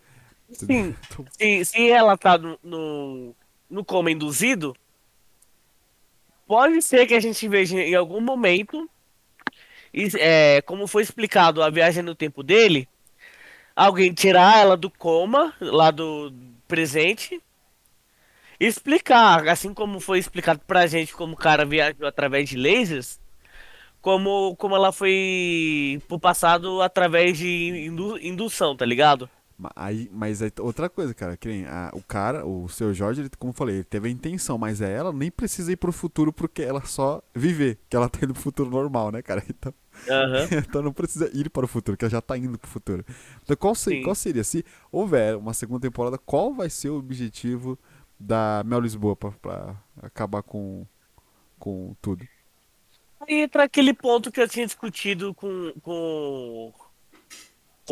Sim. 0.51 0.95
Tô- 1.15 1.25
Se, 1.33 1.65
se 1.65 1.91
ela 1.91 2.17
tá 2.17 2.39
no, 2.39 2.59
no, 2.63 3.35
no 3.69 3.85
coma 3.85 4.11
induzido, 4.11 4.75
pode 6.47 6.81
ser 6.83 7.07
que 7.07 7.15
a 7.15 7.21
gente 7.21 7.47
veja 7.49 7.79
em 7.81 7.95
algum 7.95 8.21
momento, 8.21 8.89
é, 10.19 10.63
como 10.63 10.87
foi 10.87 11.03
explicado 11.03 11.63
a 11.63 11.71
viagem 11.71 12.03
no 12.03 12.15
tempo 12.15 12.43
dele, 12.43 12.89
alguém 13.77 14.13
tirar 14.13 14.59
ela 14.59 14.77
do 14.77 14.91
coma, 14.91 15.55
lá 15.61 15.91
do 15.91 16.33
presente, 16.69 17.43
explicar, 18.59 19.49
assim 19.49 19.75
como 19.75 20.01
foi 20.01 20.19
explicado 20.19 20.61
pra 20.67 20.87
gente 20.87 21.15
como 21.15 21.35
o 21.35 21.37
cara 21.37 21.65
viajou 21.65 22.07
através 22.07 22.49
de 22.49 22.57
lasers, 22.57 23.21
como, 24.01 24.57
como 24.57 24.77
ela 24.77 24.93
foi 24.93 26.03
pro 26.09 26.19
passado 26.21 26.83
através 26.83 27.39
de 27.39 27.87
indu- 27.87 28.19
indução, 28.19 28.77
tá 28.77 28.85
ligado? 28.85 29.29
Aí, 29.77 30.09
mas 30.13 30.43
aí, 30.43 30.53
outra 30.61 30.89
coisa, 30.91 31.15
cara, 31.15 31.37
que 31.37 31.49
nem 31.49 31.67
a- 31.67 31.91
o 31.95 32.03
cara, 32.03 32.47
o 32.47 32.69
seu 32.69 32.93
Jorge, 32.95 33.23
ele, 33.23 33.31
como 33.39 33.51
eu 33.51 33.55
falei, 33.57 33.77
ele 33.77 33.85
teve 33.85 34.09
a 34.09 34.11
intenção, 34.11 34.59
mas 34.59 34.81
é 34.81 34.93
ela 34.93 35.13
nem 35.13 35.31
precisa 35.31 35.73
ir 35.73 35.77
pro 35.77 35.93
futuro 35.93 36.33
porque 36.33 36.63
ela 36.63 36.85
só 36.85 37.23
viver, 37.35 37.79
que 37.89 37.97
ela 37.97 38.09
tá 38.09 38.21
indo 38.25 38.33
pro 38.35 38.43
futuro 38.43 38.71
normal, 38.71 39.11
né, 39.13 39.23
cara? 39.23 39.43
Então, 39.49 39.73
Aham. 40.09 40.51
então 40.69 40.83
não 40.83 40.93
precisa 40.93 41.31
ir 41.35 41.51
para 41.51 41.65
o 41.65 41.69
futuro, 41.69 41.97
que 41.97 42.05
ela 42.05 42.11
já 42.11 42.21
tá 42.23 42.37
indo 42.39 42.59
pro 42.59 42.69
futuro. 42.71 43.05
Então 43.43 43.57
qual, 43.57 43.75
se- 43.75 43.97
qual 43.97 44.15
seria, 44.15 44.45
se 44.45 44.65
houver 44.91 45.37
uma 45.37 45.55
segunda 45.55 45.81
temporada, 45.81 46.19
qual 46.19 46.55
vai 46.55 46.71
ser 46.71 46.91
o 46.91 46.97
objetivo 46.99 47.79
da 48.19 48.63
Mel 48.67 48.81
Lisboa 48.81 49.17
pra, 49.17 49.31
pra 49.33 49.77
acabar 50.03 50.43
com, 50.43 50.87
com 51.59 51.95
tudo? 52.03 52.29
Aí 53.21 53.43
entra 53.43 53.65
aquele 53.65 53.95
ponto 53.95 54.31
que 54.33 54.41
eu 54.41 54.49
tinha 54.49 54.67
discutido 54.67 55.35
com, 55.35 55.73
com, 55.81 56.73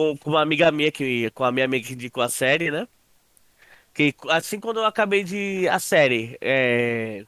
com, 0.00 0.16
com 0.16 0.30
uma 0.30 0.40
amiga 0.40 0.70
minha, 0.70 0.90
que, 0.90 1.30
com 1.32 1.44
a 1.44 1.52
minha 1.52 1.66
amiga 1.66 1.86
que 1.86 1.92
indicou 1.92 2.22
a 2.22 2.28
série, 2.28 2.70
né? 2.70 2.88
Que 3.92 4.14
assim 4.30 4.58
quando 4.58 4.78
eu 4.78 4.86
acabei 4.86 5.22
de 5.22 5.68
a 5.68 5.78
série, 5.78 6.38
é... 6.40 7.24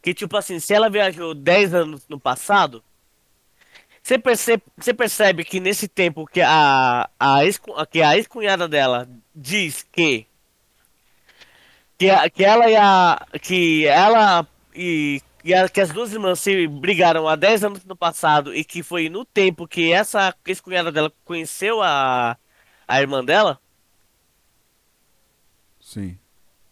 que 0.00 0.14
tipo 0.14 0.36
assim, 0.36 0.60
se 0.60 0.72
ela 0.72 0.88
viajou 0.88 1.34
10 1.34 1.74
anos 1.74 2.08
no 2.08 2.20
passado, 2.20 2.82
você 4.02 4.18
percebe, 4.18 4.62
percebe 4.96 5.44
que 5.44 5.58
nesse 5.58 5.88
tempo 5.88 6.26
que 6.26 6.40
a, 6.40 7.08
a, 7.18 7.44
ex, 7.44 7.60
que 7.90 8.02
a 8.02 8.16
ex-cunhada 8.16 8.68
dela 8.68 9.08
diz 9.34 9.84
que 9.90 10.26
que, 11.98 12.30
que 12.30 12.44
ela 12.44 12.70
e 12.70 12.76
a 12.76 13.26
que 13.42 13.86
ela 13.86 14.46
e, 14.74 15.20
e 15.44 15.54
a- 15.54 15.68
que 15.68 15.80
as 15.80 15.92
duas 15.92 16.12
irmãs 16.12 16.40
se 16.40 16.66
brigaram 16.68 17.28
há 17.28 17.36
10 17.36 17.64
anos 17.64 17.84
no 17.84 17.96
passado 17.96 18.54
e 18.54 18.64
que 18.64 18.82
foi 18.82 19.08
no 19.08 19.24
tempo 19.24 19.66
que 19.68 19.92
essa 19.92 20.34
ex-cunhada 20.46 20.92
dela 20.92 21.12
conheceu 21.24 21.82
a 21.82 22.36
a 22.88 23.00
irmã 23.00 23.24
dela, 23.24 23.60
Sim. 25.80 26.18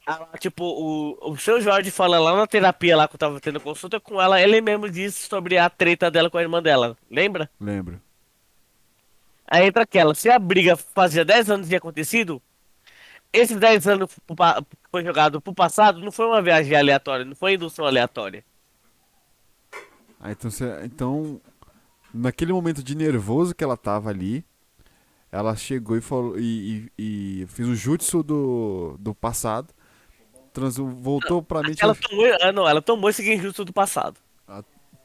ela, 0.07 0.29
tipo, 0.39 0.65
o, 0.65 1.33
o 1.33 1.37
seu 1.39 1.61
Jorge 1.61 1.91
fala 1.91 2.19
lá 2.19 2.37
na 2.37 2.47
terapia 2.47 2.97
lá 2.97 3.07
que 3.09 3.15
eu 3.15 3.19
tava 3.19 3.41
tendo 3.41 3.61
consulta 3.61 4.01
com 4.01 4.21
ela, 4.21 4.41
ele 4.41 4.61
mesmo 4.61 4.89
disse 4.91 5.29
sobre 5.29 5.59
a 5.59 5.69
treta 5.69 6.11
dela 6.11 6.31
com 6.31 6.39
a 6.39 6.43
irmã 6.43 6.63
dela, 6.63 6.97
lembra? 7.11 7.51
Lembro. 7.61 8.01
Aí 9.47 9.67
entra 9.67 9.83
aquela, 9.83 10.15
se 10.15 10.29
a 10.31 10.39
briga 10.39 10.77
fazia 10.77 11.25
10 11.25 11.49
anos 11.51 11.69
de 11.69 11.77
acontecido, 11.77 12.43
esses 13.33 13.57
10 13.59 13.87
anos 13.89 14.11
pa- 14.37 14.63
foi 14.91 15.05
jogado 15.05 15.41
pro 15.41 15.55
passado, 15.55 16.01
não 16.01 16.13
foi 16.13 16.27
uma 16.27 16.43
viagem 16.43 16.77
aleatória, 16.77 17.25
não 17.25 17.35
foi 17.37 17.55
indução 17.55 17.85
aleatória. 17.87 18.45
Ah, 20.21 20.33
então, 20.33 20.51
então, 20.85 21.41
naquele 22.13 22.53
momento 22.53 22.83
de 22.83 22.95
nervoso 22.95 23.55
que 23.55 23.63
ela 23.63 23.77
tava 23.77 24.11
ali, 24.11 24.45
ela 25.31 25.55
chegou 25.55 25.97
e 25.97 26.01
falou 26.01 26.39
e, 26.39 26.91
e, 26.99 27.43
e 27.43 27.47
fez 27.47 27.69
o 27.69 27.75
jutsu 27.75 28.23
do, 28.23 28.97
do 28.99 29.15
passado, 29.15 29.73
trans, 30.53 30.77
voltou 30.77 31.43
pra 31.43 31.63
mente. 31.63 31.83
Ela 31.83 31.95
tomou, 31.95 32.27
ah, 32.41 32.53
não, 32.53 32.69
ela 32.69 32.83
tomou 32.83 33.09
esse 33.11 33.25
genjutsu 33.25 33.65
do 33.65 33.73
passado. 33.73 34.19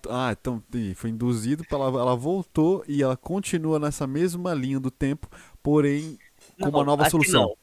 Ah, 0.09 0.35
então 0.37 0.61
ih, 0.73 0.93
foi 0.93 1.11
induzido, 1.11 1.63
ela, 1.71 1.85
ela 1.85 2.15
voltou 2.15 2.83
e 2.87 3.01
ela 3.01 3.15
continua 3.15 3.79
nessa 3.79 4.05
mesma 4.05 4.53
linha 4.53 4.77
do 4.77 4.91
tempo, 4.91 5.29
porém 5.61 6.17
com 6.59 6.69
uma 6.69 6.83
nova 6.83 7.09
solução. 7.09 7.43
não. 7.43 7.57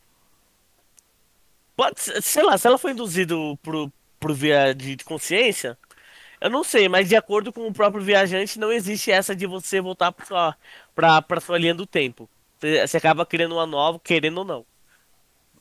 Pode, 1.76 2.00
sei 2.00 2.42
lá, 2.42 2.56
se 2.56 2.66
ela 2.66 2.78
foi 2.78 2.92
induzida 2.92 3.34
pro, 3.62 3.92
pro 4.18 4.34
via 4.34 4.74
de 4.74 4.96
consciência, 4.98 5.78
eu 6.40 6.50
não 6.50 6.64
sei, 6.64 6.88
mas 6.88 7.08
de 7.08 7.16
acordo 7.16 7.52
com 7.52 7.66
o 7.66 7.72
próprio 7.72 8.02
viajante, 8.02 8.58
não 8.58 8.72
existe 8.72 9.10
essa 9.10 9.34
de 9.36 9.46
você 9.46 9.80
voltar 9.80 10.12
pra 10.12 10.24
sua, 10.26 10.56
pra, 10.94 11.22
pra 11.22 11.40
sua 11.40 11.58
linha 11.58 11.74
do 11.74 11.86
tempo. 11.86 12.28
Você, 12.58 12.96
acaba 12.96 13.24
criando 13.26 13.52
uma 13.54 13.66
nova, 13.66 13.98
querendo 13.98 14.38
ou 14.38 14.44
não. 14.44 14.66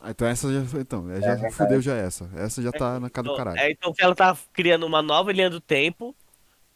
Ah, 0.02 0.12
então 0.12 0.28
essa 0.28 0.52
já, 0.52 0.80
então, 0.80 1.10
é, 1.12 1.22
já 1.22 1.52
fudeu 1.52 1.82
já 1.82 1.96
essa. 1.96 2.30
Essa 2.36 2.62
já 2.62 2.72
tá 2.72 3.00
na 3.00 3.10
cara 3.10 3.24
do 3.28 3.34
Então, 3.34 3.36
caralho. 3.36 3.60
é, 3.60 3.72
então 3.72 3.94
ela 4.00 4.16
tá 4.16 4.38
criando 4.54 4.86
uma 4.86 5.02
nova 5.02 5.32
linha 5.32 5.50
do 5.50 5.60
tempo, 5.60 6.16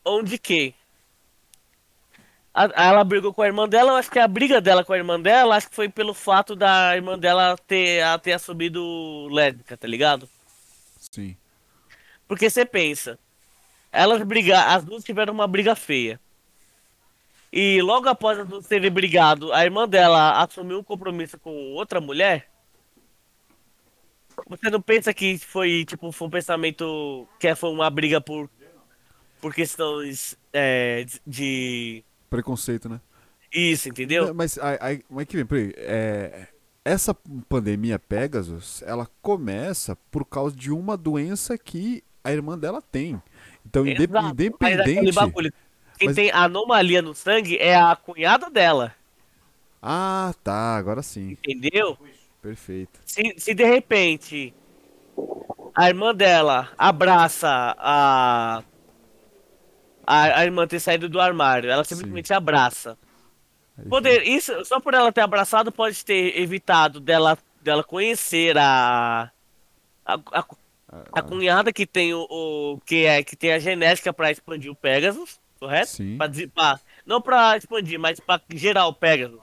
onde 0.05 0.37
que 0.37 0.73
a- 2.53 2.69
ela 2.75 3.03
brigou 3.03 3.33
com 3.33 3.41
a 3.41 3.47
irmã 3.47 3.67
dela, 3.67 3.91
eu 3.93 3.95
acho 3.95 4.11
que 4.11 4.19
a 4.19 4.27
briga 4.27 4.61
dela 4.61 4.83
com 4.83 4.93
a 4.93 4.97
irmã 4.97 5.19
dela, 5.19 5.55
acho 5.55 5.69
que 5.69 5.75
foi 5.75 5.89
pelo 5.89 6.13
fato 6.13 6.55
da 6.55 6.95
irmã 6.95 7.17
dela 7.17 7.57
ter, 7.67 7.99
ela 7.99 8.19
ter 8.19 8.33
assumido 8.33 9.27
lésbica, 9.31 9.75
tá 9.75 9.87
ligado? 9.87 10.29
Sim. 11.11 11.35
Porque 12.27 12.49
você 12.49 12.65
pensa, 12.65 13.17
elas 13.93 14.23
brigar, 14.23 14.75
as 14.75 14.83
duas 14.83 15.03
tiveram 15.03 15.33
uma 15.33 15.47
briga 15.47 15.75
feia. 15.75 16.19
E 17.51 17.79
logo 17.83 18.09
após 18.09 18.39
as 18.39 18.47
duas 18.47 18.65
terem 18.65 18.89
brigado, 18.89 19.53
a 19.53 19.63
irmã 19.63 19.87
dela 19.87 20.41
assumiu 20.43 20.79
um 20.79 20.83
compromisso 20.83 21.37
com 21.37 21.73
outra 21.73 22.01
mulher. 22.01 22.49
Você 24.49 24.69
não 24.71 24.81
pensa 24.81 25.13
que 25.13 25.37
foi 25.37 25.85
tipo 25.85 26.11
foi 26.11 26.27
um 26.27 26.31
pensamento 26.31 27.27
que 27.39 27.53
foi 27.53 27.69
uma 27.69 27.87
briga 27.91 28.19
por 28.19 28.49
por 29.39 29.53
questões 29.53 30.35
é, 30.51 31.05
de 31.27 32.03
Preconceito, 32.29 32.89
né? 32.89 32.99
isso, 33.53 33.89
entendeu? 33.89 34.33
Mas 34.33 34.57
aí, 34.57 35.03
mas 35.07 35.27
que 35.27 35.35
vem, 35.35 35.45
peraí, 35.45 35.73
é, 35.77 36.47
essa 36.83 37.15
pandemia 37.47 37.99
Pegasus, 37.99 38.81
ela 38.81 39.07
começa 39.21 39.95
por 40.09 40.25
causa 40.25 40.55
de 40.55 40.71
uma 40.71 40.97
doença 40.97 41.57
que 41.57 42.03
a 42.23 42.31
irmã 42.31 42.57
dela 42.57 42.81
tem. 42.81 43.21
Então, 43.65 43.85
Exato, 43.87 44.11
mas 44.13 44.25
aquele 44.25 44.47
independente. 44.99 45.11
bagulho, 45.13 45.53
Quem 45.97 46.07
Mas- 46.07 46.15
tem 46.15 46.31
anomalia 46.31 47.01
no 47.01 47.13
sangue 47.13 47.57
é 47.57 47.75
a 47.75 47.95
cunhada 47.95 48.49
dela, 48.49 48.93
Ah, 49.81 50.33
tá, 50.43 50.75
agora 50.75 51.01
sim. 51.01 51.31
entendeu? 51.31 51.97
Perfeito. 52.41 52.99
Se, 53.05 53.35
se 53.37 53.53
de 53.53 53.63
repente 53.63 54.53
a 55.75 55.87
irmã 55.87 56.13
dela 56.13 56.69
abraça 56.77 57.47
a, 57.77 58.63
a, 60.05 60.39
a 60.39 60.43
irmã 60.45 60.67
ter 60.67 60.79
saído 60.79 61.07
do 61.07 61.19
armário, 61.21 61.69
ela 61.69 61.83
simplesmente 61.83 62.33
abraça. 62.33 62.97
Aí 63.77 63.85
Poder, 63.87 64.23
isso, 64.27 64.63
só 64.65 64.79
por 64.79 64.93
ela 64.93 65.11
ter 65.11 65.21
abraçado 65.21 65.71
pode 65.71 66.03
ter 66.03 66.39
evitado 66.39 66.99
dela, 66.99 67.37
dela 67.61 67.83
conhecer 67.83 68.57
a, 68.57 69.31
a, 70.05 70.13
a, 70.31 70.45
a 71.11 71.21
cunhada 71.21 71.71
que 71.73 71.85
tem 71.85 72.13
o, 72.13 72.25
o- 72.29 72.79
que 72.85 73.05
é 73.05 73.23
que 73.23 73.35
tem 73.35 73.53
a 73.53 73.59
genética 73.59 74.11
pra 74.13 74.31
expandir 74.31 74.71
o 74.71 74.75
Pegasus, 74.75 75.39
correto? 75.59 75.89
Sim, 75.89 76.17
Pra, 76.17 76.29
pra- 76.53 76.79
não 77.05 77.21
pra 77.21 77.57
expandir, 77.57 77.99
mas 77.99 78.19
pra 78.19 78.41
gerar 78.53 78.87
o 78.87 78.93
Pegasus. 78.93 79.39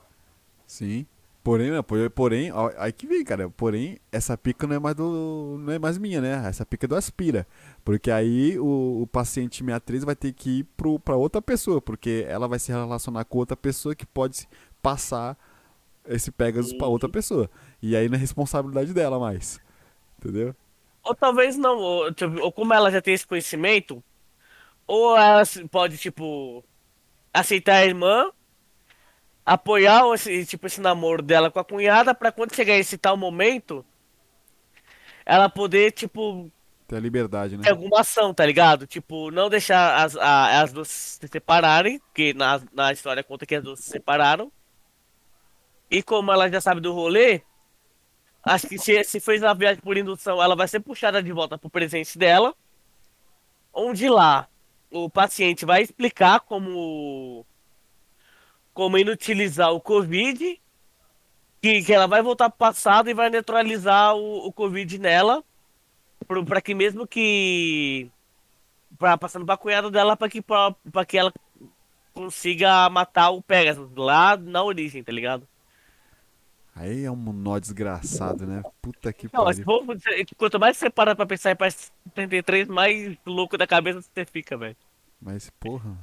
sim. 0.66 1.06
Porém, 1.42 1.70
né, 1.70 1.80
por- 1.80 2.10
porém, 2.10 2.52
aí 2.76 2.92
que 2.92 3.06
vem, 3.06 3.24
cara. 3.24 3.48
Porém, 3.48 3.98
essa 4.12 4.36
pica 4.36 4.66
não 4.66 4.76
é 4.76 4.78
mais 4.78 4.94
do, 4.94 5.56
não 5.58 5.72
é 5.72 5.78
mais 5.78 5.96
minha, 5.96 6.20
né? 6.20 6.46
Essa 6.46 6.66
pica 6.66 6.84
é 6.84 6.88
do 6.88 6.94
Aspira. 6.94 7.46
Porque 7.82 8.10
aí 8.10 8.58
o, 8.58 9.00
o 9.02 9.06
paciente 9.06 9.64
63 9.64 10.04
vai 10.04 10.14
ter 10.14 10.34
que 10.34 10.58
ir 10.58 10.64
pro, 10.76 11.00
pra 11.00 11.16
outra 11.16 11.40
pessoa, 11.40 11.80
porque 11.80 12.26
ela 12.28 12.46
vai 12.46 12.58
se 12.58 12.70
relacionar 12.70 13.24
com 13.24 13.38
outra 13.38 13.56
pessoa 13.56 13.94
que 13.94 14.04
pode 14.04 14.46
passar 14.82 15.34
esse 16.06 16.30
Pegasus 16.30 16.74
pra 16.74 16.86
outra 16.88 17.08
pessoa. 17.08 17.48
E 17.80 17.96
aí 17.96 18.06
não 18.06 18.16
é 18.16 18.18
responsabilidade 18.20 18.92
dela 18.92 19.18
mais. 19.18 19.58
Entendeu? 20.18 20.54
Ou 21.02 21.14
talvez 21.14 21.56
não, 21.56 21.78
ou, 21.78 22.12
tipo, 22.14 22.40
ou 22.40 22.52
como 22.52 22.74
ela 22.74 22.90
já 22.90 23.00
tem 23.00 23.14
esse 23.14 23.26
conhecimento, 23.26 24.02
ou 24.86 25.16
ela 25.16 25.42
pode, 25.70 25.98
tipo, 25.98 26.64
aceitar 27.34 27.76
a 27.78 27.86
irmã, 27.86 28.32
apoiar 29.44 30.02
esse, 30.14 30.46
tipo, 30.46 30.66
esse 30.66 30.80
namoro 30.80 31.22
dela 31.22 31.50
com 31.50 31.58
a 31.58 31.64
cunhada, 31.64 32.14
pra 32.14 32.32
quando 32.32 32.54
chegar 32.54 32.76
esse 32.76 32.96
tal 32.98 33.16
momento, 33.16 33.84
ela 35.24 35.48
poder, 35.48 35.92
tipo, 35.92 36.50
Tem 36.88 36.98
a 36.98 37.00
liberdade, 37.00 37.56
né? 37.56 37.64
ter 37.64 37.70
alguma 37.70 38.00
ação, 38.00 38.32
tá 38.34 38.44
ligado? 38.46 38.86
Tipo, 38.86 39.30
não 39.30 39.48
deixar 39.48 40.04
as, 40.04 40.16
a- 40.16 40.62
as 40.62 40.72
duas 40.72 40.88
se 40.88 41.28
separarem, 41.28 41.98
porque 42.00 42.32
na, 42.34 42.60
na 42.72 42.92
história 42.92 43.22
conta 43.22 43.46
que 43.46 43.54
as 43.54 43.62
duas 43.62 43.80
se 43.80 43.90
separaram. 43.90 44.50
E 45.90 46.02
como 46.02 46.32
ela 46.32 46.48
já 46.50 46.60
sabe 46.60 46.80
do 46.80 46.92
rolê, 46.92 47.42
acho 48.42 48.66
que 48.66 48.78
se, 48.78 49.02
se 49.04 49.20
fez 49.20 49.42
a 49.42 49.52
viagem 49.52 49.82
por 49.82 49.96
indução, 49.96 50.42
ela 50.42 50.56
vai 50.56 50.68
ser 50.68 50.80
puxada 50.80 51.22
de 51.22 51.32
volta 51.32 51.58
pro 51.58 51.70
presente 51.70 52.18
dela. 52.18 52.54
Onde 53.72 54.08
lá 54.08 54.48
o 54.90 55.08
paciente 55.08 55.64
vai 55.64 55.82
explicar 55.82 56.40
como 56.40 57.46
como 58.72 58.98
inutilizar 58.98 59.72
o 59.72 59.80
Covid, 59.80 60.60
que, 61.60 61.82
que 61.82 61.92
ela 61.92 62.06
vai 62.06 62.22
voltar 62.22 62.48
pro 62.48 62.58
passado 62.58 63.10
e 63.10 63.14
vai 63.14 63.28
neutralizar 63.28 64.16
o, 64.16 64.46
o 64.46 64.52
Covid 64.52 64.98
nela 64.98 65.44
pra 66.46 66.60
que 66.60 66.74
mesmo 66.74 67.06
que 67.06 68.10
pra, 68.98 69.18
passando 69.18 69.44
pra 69.44 69.56
cunhada 69.56 69.90
dela 69.90 70.16
pra 70.16 70.28
que 70.28 70.40
pra 70.40 71.04
que 71.06 71.18
ela 71.18 71.32
consiga 72.12 72.88
matar 72.88 73.30
o 73.30 73.42
Pegasus 73.42 73.90
lá 73.96 74.36
na 74.36 74.62
origem, 74.62 75.02
tá 75.02 75.12
ligado? 75.12 75.46
Aí 76.80 77.04
é 77.04 77.10
um 77.10 77.16
nó 77.16 77.58
desgraçado, 77.58 78.46
né? 78.46 78.62
Puta 78.80 79.12
que 79.12 79.28
Não, 79.30 79.44
pariu. 79.44 79.64
quanto 80.38 80.58
mais 80.58 80.78
você 80.78 80.88
para 80.88 81.14
pra 81.14 81.26
pensar 81.26 81.50
em 81.50 81.56
para 81.56 81.70
73, 81.70 82.68
mais 82.68 83.18
louco 83.26 83.58
da 83.58 83.66
cabeça 83.66 84.00
você 84.00 84.24
fica, 84.24 84.56
velho. 84.56 84.74
Mas, 85.20 85.50
porra. 85.60 85.94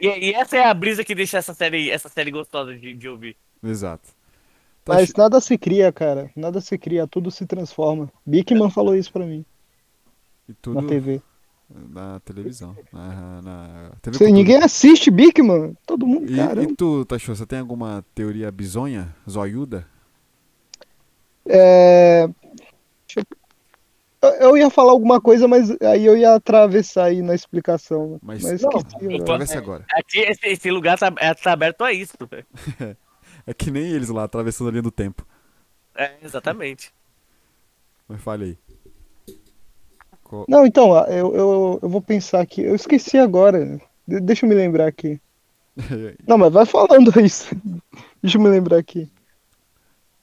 E, 0.00 0.06
e 0.06 0.32
essa 0.34 0.56
é 0.56 0.64
a 0.64 0.72
brisa 0.72 1.04
que 1.04 1.12
deixa 1.14 1.38
essa 1.38 1.52
série, 1.52 1.90
essa 1.90 2.08
série 2.08 2.30
gostosa 2.30 2.72
de, 2.76 2.94
de 2.94 3.08
ouvir. 3.08 3.36
Exato. 3.64 4.08
Tá 4.84 4.94
Mas 4.94 5.12
nada 5.14 5.40
se 5.40 5.58
cria, 5.58 5.90
cara. 5.92 6.30
Nada 6.36 6.60
se 6.60 6.78
cria, 6.78 7.04
tudo 7.06 7.28
se 7.30 7.44
transforma. 7.44 8.08
Bigman 8.24 8.70
falou 8.70 8.94
isso 8.94 9.12
pra 9.12 9.26
mim 9.26 9.44
e 10.48 10.54
tudo 10.54 10.80
na 10.82 10.88
TV. 10.88 11.20
na 11.68 12.20
televisão. 12.20 12.76
Na, 12.92 13.42
na 13.42 13.92
TV 14.00 14.18
Você, 14.18 14.30
ninguém 14.30 14.56
assiste 14.62 15.10
Bigman? 15.10 15.76
Todo 15.84 16.06
mundo, 16.06 16.32
E, 16.32 16.36
caramba. 16.36 16.62
e 16.62 16.76
tu, 16.76 17.04
Tachô, 17.06 17.34
você 17.34 17.44
tem 17.46 17.58
alguma 17.58 18.04
teoria 18.14 18.50
bizonha, 18.52 19.12
zoiuda? 19.28 19.90
É... 21.46 22.26
deixa 23.06 23.26
eu- 24.40 24.56
ia 24.56 24.70
falar 24.70 24.92
alguma 24.92 25.20
coisa, 25.20 25.48
mas 25.48 25.70
aí 25.80 26.04
eu 26.06 26.16
ia 26.16 26.34
atravessar 26.34 27.04
aí 27.06 27.22
na 27.22 27.34
explicação. 27.34 28.18
Mas- 28.22 28.42
Mas, 28.42 28.62
Não, 28.62 28.70
esqueci 28.70 28.96
agora. 29.06 29.22
Atravessa 29.22 29.58
agora. 29.58 29.84
Aqui, 29.94 30.20
esse, 30.20 30.46
esse 30.46 30.70
lugar 30.70 30.98
tá, 30.98 31.12
é, 31.18 31.34
tá 31.34 31.52
aberto 31.52 31.82
a 31.82 31.92
isso. 31.92 32.14
É 33.44 33.52
que 33.52 33.72
nem 33.72 33.82
eles 33.90 34.08
lá, 34.08 34.22
atravessando 34.22 34.68
a 34.68 34.70
linha 34.70 34.82
do 34.82 34.90
tempo. 34.92 35.26
É, 35.96 36.12
exatamente. 36.22 36.94
Mas 38.06 38.20
falei. 38.22 38.56
Co- 40.22 40.46
Não, 40.48 40.64
então, 40.64 40.96
eu, 41.08 41.34
eu, 41.34 41.78
eu 41.82 41.88
vou 41.88 42.00
pensar 42.00 42.40
aqui. 42.40 42.60
Eu 42.62 42.76
esqueci 42.76 43.18
agora. 43.18 43.80
De- 44.06 44.20
deixa 44.20 44.46
eu 44.46 44.48
me 44.48 44.54
lembrar 44.54 44.86
aqui. 44.86 45.20
Não, 46.24 46.38
mas 46.38 46.52
vai 46.52 46.64
falando 46.66 47.18
isso. 47.20 47.48
Deixa 48.22 48.38
eu 48.38 48.42
me 48.42 48.48
lembrar 48.48 48.76
aqui. 48.78 49.10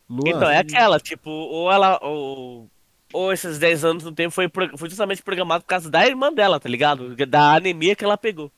Luan, 0.10 0.24
Então, 0.26 0.50
é 0.50 0.58
aquela, 0.58 1.00
tipo, 1.00 1.30
ou 1.30 1.72
ela. 1.72 2.00
Ou, 2.02 2.68
ou 3.14 3.34
esses 3.34 3.60
10 3.60 3.86
anos 3.86 4.04
no 4.04 4.12
tempo 4.12 4.32
foi, 4.32 4.50
foi 4.78 4.90
justamente 4.90 5.22
programado 5.22 5.64
por 5.64 5.70
causa 5.70 5.90
da 5.90 6.06
irmã 6.06 6.34
dela, 6.34 6.60
tá 6.60 6.68
ligado? 6.68 7.16
Da 7.28 7.56
anemia 7.56 7.96
que 7.96 8.04
ela 8.04 8.18
pegou. 8.18 8.52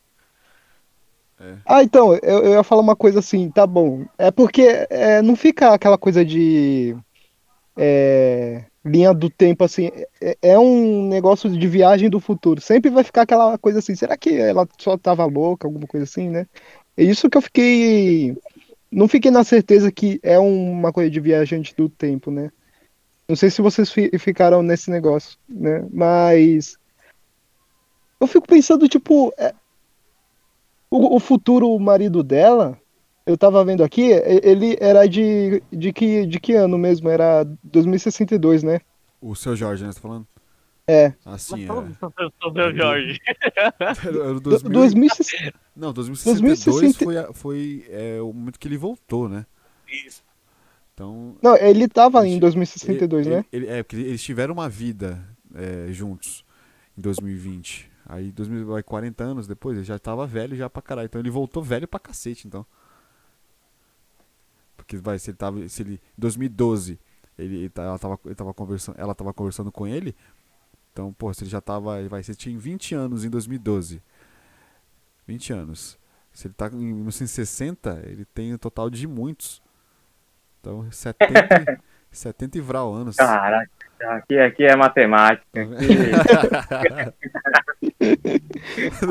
Ah, 1.66 1.82
então, 1.84 2.14
eu, 2.22 2.44
eu 2.44 2.52
ia 2.52 2.64
falar 2.64 2.82
uma 2.82 2.96
coisa 2.96 3.20
assim, 3.20 3.50
tá 3.50 3.66
bom. 3.66 4.06
É 4.18 4.30
porque 4.30 4.62
é, 4.90 5.22
não 5.22 5.36
fica 5.36 5.74
aquela 5.74 5.98
coisa 5.98 6.24
de 6.24 6.96
é, 7.76 8.64
linha 8.86 9.14
do 9.14 9.30
tempo, 9.30 9.64
assim. 9.64 9.90
É, 10.22 10.38
é 10.42 10.60
um 10.60 11.08
negócio 11.08 11.50
de 11.50 11.68
viagem 11.68 12.10
do 12.10 12.20
futuro. 12.20 12.62
Sempre 12.62 12.92
vai 12.92 13.04
ficar 13.04 13.24
aquela 13.24 13.58
coisa 13.58 13.80
assim, 13.80 13.96
será 13.96 14.16
que 14.16 14.30
ela 14.38 14.68
só 14.78 14.98
tava 14.98 15.26
louca, 15.26 15.68
alguma 15.68 15.88
coisa 15.88 16.04
assim, 16.04 16.30
né? 16.30 16.46
É 16.96 17.04
isso 17.04 17.30
que 17.30 17.38
eu 17.38 17.42
fiquei. 17.42 18.38
Não 18.92 19.08
fiquei 19.08 19.32
na 19.32 19.44
certeza 19.44 19.92
que 19.92 20.20
é 20.22 20.38
uma 20.38 20.92
coisa 20.92 21.10
de 21.10 21.20
viajante 21.20 21.74
do 21.76 21.88
tempo, 21.88 22.30
né? 22.30 22.52
Não 23.28 23.36
sei 23.36 23.50
se 23.50 23.62
vocês 23.62 23.90
fi- 23.92 24.12
ficaram 24.20 24.62
nesse 24.62 24.92
negócio, 24.92 25.38
né? 25.48 25.88
Mas. 25.92 26.78
Eu 28.20 28.28
fico 28.28 28.46
pensando, 28.46 28.88
tipo, 28.90 29.34
é, 29.38 29.54
o, 30.90 31.16
o 31.16 31.20
futuro 31.20 31.80
marido 31.80 32.22
dela, 32.22 32.78
eu 33.26 33.38
tava 33.38 33.64
vendo 33.64 33.84
aqui, 33.84 34.12
ele 34.44 34.78
era 34.80 35.08
de, 35.08 35.64
de, 35.72 35.94
que, 35.94 36.26
de 36.26 36.40
que 36.40 36.54
ano 36.54 36.78
mesmo? 36.78 37.10
Era 37.10 37.46
2062, 37.64 38.62
né? 38.62 38.82
O 39.22 39.36
seu 39.36 39.56
Jorge, 39.56 39.84
né? 39.86 39.92
Você 39.92 39.96
tá 39.96 40.02
falando? 40.02 40.28
É. 40.92 41.14
Assim, 41.26 41.66
Mas 41.66 41.92
é. 41.92 42.32
Sobre 42.42 42.64
o 42.64 42.76
Jorge. 42.76 43.20
Era 44.04 44.32
o 44.34 44.40
Do- 44.40 44.50
2000 44.50 44.72
2060 44.72 45.54
Não, 45.76 45.94
2062 45.94 46.64
2060 46.66 47.04
foi, 47.06 47.18
a- 47.18 47.34
foi 47.34 47.86
é, 47.90 48.22
o 48.22 48.34
momento 48.34 48.60
que 48.60 48.68
ele 48.68 48.78
voltou, 48.78 49.30
né? 49.30 49.46
Isso. 49.88 50.24
Então. 50.94 51.36
Não, 51.42 51.56
ele 51.56 51.88
tava 51.88 52.28
em 52.28 52.32
Ele- 52.32 52.40
2062, 52.42 53.26
ele, 53.28 53.36
né? 53.38 53.46
ele- 53.52 53.68
é, 53.68 53.84
porque 53.84 53.96
eles 53.96 54.22
tiveram 54.22 54.54
uma 54.54 54.68
vida 54.70 55.24
é, 55.56 55.92
juntos 55.92 56.44
em 56.98 57.02
2020. 57.02 57.90
Aí, 58.06 58.32
2000, 58.32 58.66
vai 58.66 58.84
40 58.84 59.24
anos 59.24 59.48
depois, 59.48 59.78
ele 59.78 59.86
já 59.86 59.98
tava 59.98 60.28
velho 60.28 60.56
já 60.56 60.70
pra 60.70 60.82
caralho. 60.82 61.06
Então 61.06 61.22
ele 61.22 61.30
voltou 61.30 61.64
velho 61.64 61.88
pra 61.88 62.00
cacete, 62.00 62.46
então. 62.48 62.66
Porque 64.76 64.98
vai, 64.98 65.18
se 65.20 65.30
ele 65.32 65.38
tava. 65.38 65.70
Se 65.70 65.82
ele. 65.84 65.94
Em 65.96 66.00
2012, 66.18 67.00
ele, 67.38 67.56
ele 67.58 67.72
ela, 67.76 67.98
tava, 68.00 68.20
ele 68.26 68.36
tava 68.36 68.54
conversando, 68.54 68.96
ela 69.00 69.16
tava 69.16 69.34
conversando 69.34 69.72
com 69.72 69.88
ele. 69.88 70.16
Então, 70.92 71.14
pô, 71.14 71.34
se 71.34 71.44
ele 71.44 71.50
já 71.50 71.62
tava. 71.62 72.00
ele 72.00 72.10
Vai, 72.10 72.22
se 72.24 72.32
ele 72.32 72.38
tinha 72.38 72.58
20 72.58 72.96
anos 72.96 73.24
em 73.24 73.30
2012. 73.30 74.02
20 75.28 75.54
anos. 75.54 76.00
Se 76.34 76.48
ele 76.48 76.54
tá 76.54 76.68
em 76.68 76.94
1960, 76.94 78.04
ele 78.06 78.26
tem 78.26 78.54
um 78.54 78.58
total 78.58 78.90
de 78.90 79.08
muitos. 79.08 79.62
Então, 80.60 80.90
70, 80.92 81.82
70 82.12 82.58
e 82.58 82.62
vral 82.62 82.94
anos. 82.94 83.16
Caraca, 83.16 83.70
aqui, 84.00 84.38
aqui 84.38 84.64
é 84.64 84.76
matemática. 84.76 85.46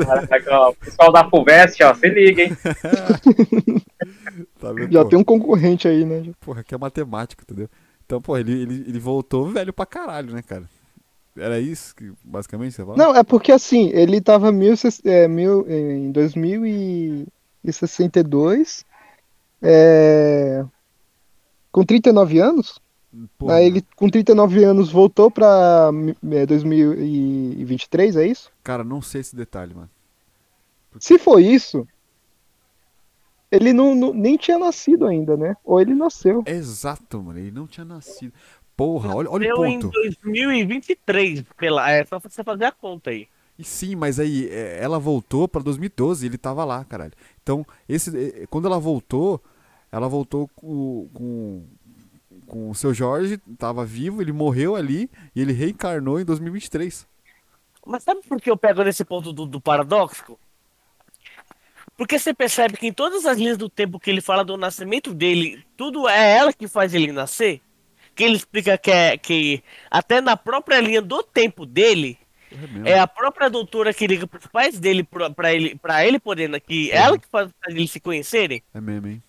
Caraca, 0.05 0.57
ó, 0.57 0.69
o 0.69 0.75
pessoal 0.75 1.11
da 1.11 1.29
FUVEST, 1.29 1.83
ó, 1.83 1.93
se 1.93 2.09
liga, 2.09 2.43
hein? 2.43 2.57
Tá 4.59 4.71
vendo? 4.71 4.91
Já 4.91 5.03
pô? 5.03 5.09
tem 5.09 5.19
um 5.19 5.23
concorrente 5.23 5.87
aí, 5.87 6.05
né? 6.05 6.31
Porra, 6.39 6.63
que 6.63 6.73
é 6.73 6.77
matemática, 6.77 7.43
entendeu? 7.43 7.69
Então, 8.05 8.21
pô, 8.21 8.37
ele, 8.37 8.51
ele, 8.61 8.85
ele 8.87 8.99
voltou 8.99 9.47
velho 9.49 9.73
pra 9.73 9.85
caralho, 9.85 10.33
né, 10.33 10.41
cara? 10.41 10.63
Era 11.37 11.59
isso 11.59 11.95
que 11.95 12.11
basicamente 12.23 12.73
você 12.73 12.81
falou? 12.81 12.97
Não, 12.97 13.15
é 13.15 13.23
porque 13.23 13.51
assim, 13.51 13.89
ele 13.93 14.19
tava 14.19 14.51
mil, 14.51 14.73
é, 15.05 15.27
mil, 15.27 15.65
em 15.69 16.11
2062, 16.11 18.85
é, 19.61 20.65
com 21.71 21.83
39 21.85 22.39
anos. 22.39 22.79
Porra, 23.37 23.55
Aí 23.55 23.65
ele, 23.65 23.85
com 23.95 24.09
39 24.09 24.63
anos, 24.63 24.91
voltou 24.91 25.29
pra 25.29 25.89
é, 26.31 26.45
2023, 26.45 28.15
é 28.15 28.27
isso? 28.27 28.49
Cara, 28.63 28.83
não 28.83 29.01
sei 29.01 29.21
esse 29.21 29.35
detalhe, 29.35 29.73
mano. 29.73 29.89
Se 30.99 31.17
for 31.17 31.39
isso, 31.39 31.87
ele 33.51 33.73
não, 33.73 33.93
não- 33.93 34.13
nem 34.13 34.37
tinha 34.37 34.57
nascido 34.57 35.05
ainda, 35.07 35.35
né? 35.35 35.55
Ou 35.63 35.81
ele 35.81 35.93
nasceu. 35.93 36.43
Exato, 36.45 37.21
mano. 37.21 37.39
Ele 37.39 37.51
não 37.51 37.67
tinha 37.67 37.85
nascido. 37.85 38.33
Porra, 38.81 39.15
olha, 39.15 39.29
olha 39.29 39.55
o 39.55 39.59
Eu 39.59 39.65
em 39.67 39.79
ponto. 39.79 39.91
2023, 39.91 41.43
pela, 41.55 41.91
é 41.91 42.03
só 42.03 42.19
você 42.19 42.43
fazer 42.43 42.65
a 42.65 42.71
conta 42.71 43.11
aí. 43.11 43.27
E 43.59 43.63
sim, 43.63 43.95
mas 43.95 44.19
aí 44.19 44.49
é, 44.49 44.79
ela 44.81 44.97
voltou 44.97 45.47
pra 45.47 45.61
2012 45.61 46.25
e 46.25 46.29
ele 46.29 46.37
tava 46.39 46.65
lá, 46.65 46.83
caralho. 46.83 47.13
Então, 47.43 47.63
esse, 47.87 48.41
é, 48.41 48.47
quando 48.47 48.65
ela 48.65 48.79
voltou, 48.79 49.39
ela 49.91 50.07
voltou 50.07 50.49
com, 50.55 51.07
com, 51.13 51.63
com 52.47 52.71
o 52.71 52.73
seu 52.73 52.91
Jorge, 52.91 53.37
tava 53.55 53.85
vivo, 53.85 54.19
ele 54.19 54.31
morreu 54.31 54.75
ali 54.75 55.11
e 55.35 55.41
ele 55.41 55.53
reencarnou 55.53 56.19
em 56.19 56.25
2023. 56.25 57.05
Mas 57.85 58.01
sabe 58.01 58.21
por 58.27 58.41
que 58.41 58.49
eu 58.49 58.57
pego 58.57 58.83
nesse 58.83 59.05
ponto 59.05 59.31
do, 59.31 59.45
do 59.45 59.61
paradoxo? 59.61 60.39
Porque 61.95 62.17
você 62.17 62.33
percebe 62.33 62.77
que 62.77 62.87
em 62.87 62.93
todas 62.93 63.27
as 63.27 63.37
linhas 63.37 63.59
do 63.59 63.69
tempo 63.69 63.99
que 63.99 64.09
ele 64.09 64.21
fala 64.21 64.43
do 64.43 64.57
nascimento 64.57 65.13
dele, 65.13 65.63
tudo 65.77 66.09
é 66.09 66.35
ela 66.35 66.51
que 66.51 66.67
faz 66.67 66.95
ele 66.95 67.11
nascer. 67.11 67.61
Que 68.15 68.23
ele 68.23 68.35
explica 68.35 68.77
que, 68.77 68.91
é, 68.91 69.17
que 69.17 69.63
até 69.89 70.21
na 70.21 70.35
própria 70.35 70.79
linha 70.81 71.01
do 71.01 71.23
tempo 71.23 71.65
dele, 71.65 72.17
É 72.85 72.91
é 72.91 72.99
a 72.99 73.07
própria 73.07 73.49
doutora 73.49 73.93
que 73.93 74.05
liga 74.05 74.27
pros 74.27 74.45
pais 74.47 74.79
dele 74.79 75.03
pra, 75.03 75.29
pra 75.29 75.53
ele, 75.53 75.75
pra 75.75 76.05
ele 76.05 76.19
poder, 76.19 76.49
né, 76.49 76.59
que 76.59 76.91
ela 76.91 77.17
que 77.17 77.27
faz 77.27 77.49
eles 77.67 77.91
se 77.91 77.99
conhecerem. 77.99 78.61
É 78.73 78.81
mesmo, 78.81 79.07
hein? 79.07 79.23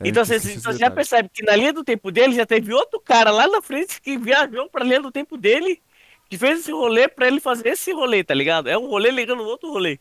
É, 0.00 0.08
então 0.08 0.24
você, 0.24 0.36
esse 0.36 0.56
então 0.56 0.72
você 0.72 0.78
já 0.78 0.90
percebe 0.90 1.28
que 1.32 1.44
na 1.44 1.54
linha 1.56 1.72
do 1.72 1.84
tempo 1.84 2.10
dele 2.10 2.34
já 2.34 2.46
teve 2.46 2.72
outro 2.72 3.00
cara 3.00 3.30
lá 3.30 3.46
na 3.48 3.62
frente 3.62 4.00
que 4.00 4.16
viajou 4.18 4.68
pra 4.68 4.84
linha 4.84 5.00
do 5.00 5.10
tempo 5.10 5.36
dele, 5.36 5.80
que 6.28 6.36
fez 6.38 6.60
esse 6.60 6.72
rolê 6.72 7.08
pra 7.08 7.26
ele 7.26 7.40
fazer 7.40 7.68
esse 7.68 7.92
rolê, 7.92 8.22
tá 8.24 8.34
ligado? 8.34 8.68
É 8.68 8.76
um 8.76 8.88
rolê 8.88 9.10
ligando 9.10 9.42
outro 9.42 9.70
rolê. 9.70 9.98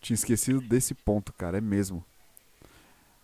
Tinha 0.00 0.14
esquecido 0.14 0.60
desse 0.60 0.94
ponto, 0.94 1.32
cara, 1.32 1.58
é 1.58 1.60
mesmo. 1.60 2.04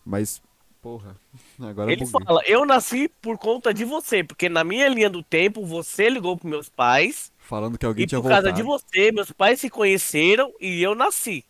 Mas, 0.05 0.43
porra, 0.83 1.17
agora 1.61 1.91
eu 1.93 1.95
Ele 1.95 1.97
buguei. 1.97 2.27
fala, 2.27 2.43
eu 2.47 2.65
nasci 2.67 3.09
por 3.09 3.39
conta 3.39 3.73
de 3.75 3.85
você, 3.85 4.25
porque 4.25 4.49
na 4.49 4.65
minha 4.65 4.89
linha 4.89 5.11
do 5.11 5.23
tempo 5.23 5.65
você 5.67 6.09
ligou 6.09 6.37
pros 6.37 6.51
meus 6.51 6.69
pais, 6.69 7.33
Falando 7.39 7.79
que 7.79 7.85
alguém 7.87 8.05
e 8.05 8.07
tinha 8.07 8.21
por 8.21 8.29
causa 8.29 8.53
voltado. 8.53 8.53
de 8.53 8.63
você, 8.63 9.13
meus 9.13 9.33
pais 9.33 9.61
se 9.61 9.71
conheceram 9.71 10.53
e 10.61 10.83
eu 10.83 10.95
nasci. 10.95 11.45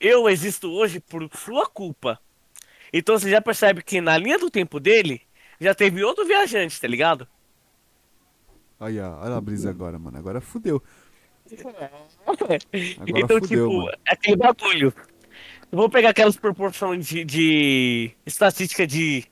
Eu 0.00 0.28
existo 0.28 0.70
hoje 0.72 1.00
por 1.00 1.28
sua 1.36 1.66
culpa. 1.68 2.20
Então 2.92 3.18
você 3.18 3.30
já 3.30 3.40
percebe 3.42 3.82
que 3.82 4.00
na 4.00 4.18
linha 4.18 4.38
do 4.38 4.50
tempo 4.50 4.80
dele, 4.80 5.22
já 5.60 5.74
teve 5.74 6.04
outro 6.04 6.26
viajante, 6.26 6.80
tá 6.80 6.88
ligado? 6.88 7.28
Olha, 8.80 9.10
olha 9.18 9.36
a 9.36 9.40
brisa 9.40 9.70
agora, 9.70 9.98
mano. 9.98 10.18
Agora 10.18 10.40
fudeu. 10.40 10.82
Agora 12.98 13.20
então, 13.20 13.38
fudeu, 13.38 13.68
tipo, 13.68 13.72
mano. 13.72 13.92
é 14.06 14.12
aquele 14.12 14.36
bagulho. 14.36 14.92
Eu 15.70 15.78
vou 15.78 15.90
pegar 15.90 16.10
aquelas 16.10 16.36
proporções 16.36 17.06
de, 17.06 17.24
de 17.24 18.10
estatística 18.24 18.86
de 18.86 19.24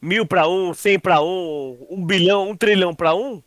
mil 0.00 0.26
pra 0.26 0.48
um, 0.48 0.72
cem 0.72 0.98
pra 0.98 1.20
um, 1.20 1.86
um 1.90 2.04
bilhão, 2.04 2.48
um 2.48 2.56
trilhão 2.56 2.94
pra 2.94 3.14
um. 3.14 3.42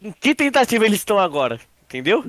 Em 0.00 0.10
que 0.10 0.34
tentativa 0.34 0.84
eles 0.84 0.98
estão 0.98 1.18
agora? 1.18 1.60
Entendeu? 1.84 2.24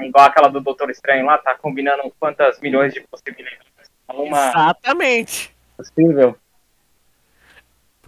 Igual 0.00 0.24
aquela 0.24 0.48
do 0.48 0.60
Doutor 0.60 0.90
Estranho 0.90 1.26
lá, 1.26 1.38
tá 1.38 1.54
combinando 1.54 2.12
quantas 2.18 2.58
milhões 2.60 2.92
de 2.92 3.00
possibilidades. 3.02 3.66
Uma 4.08 4.48
Exatamente. 4.48 5.54
possível. 5.76 6.36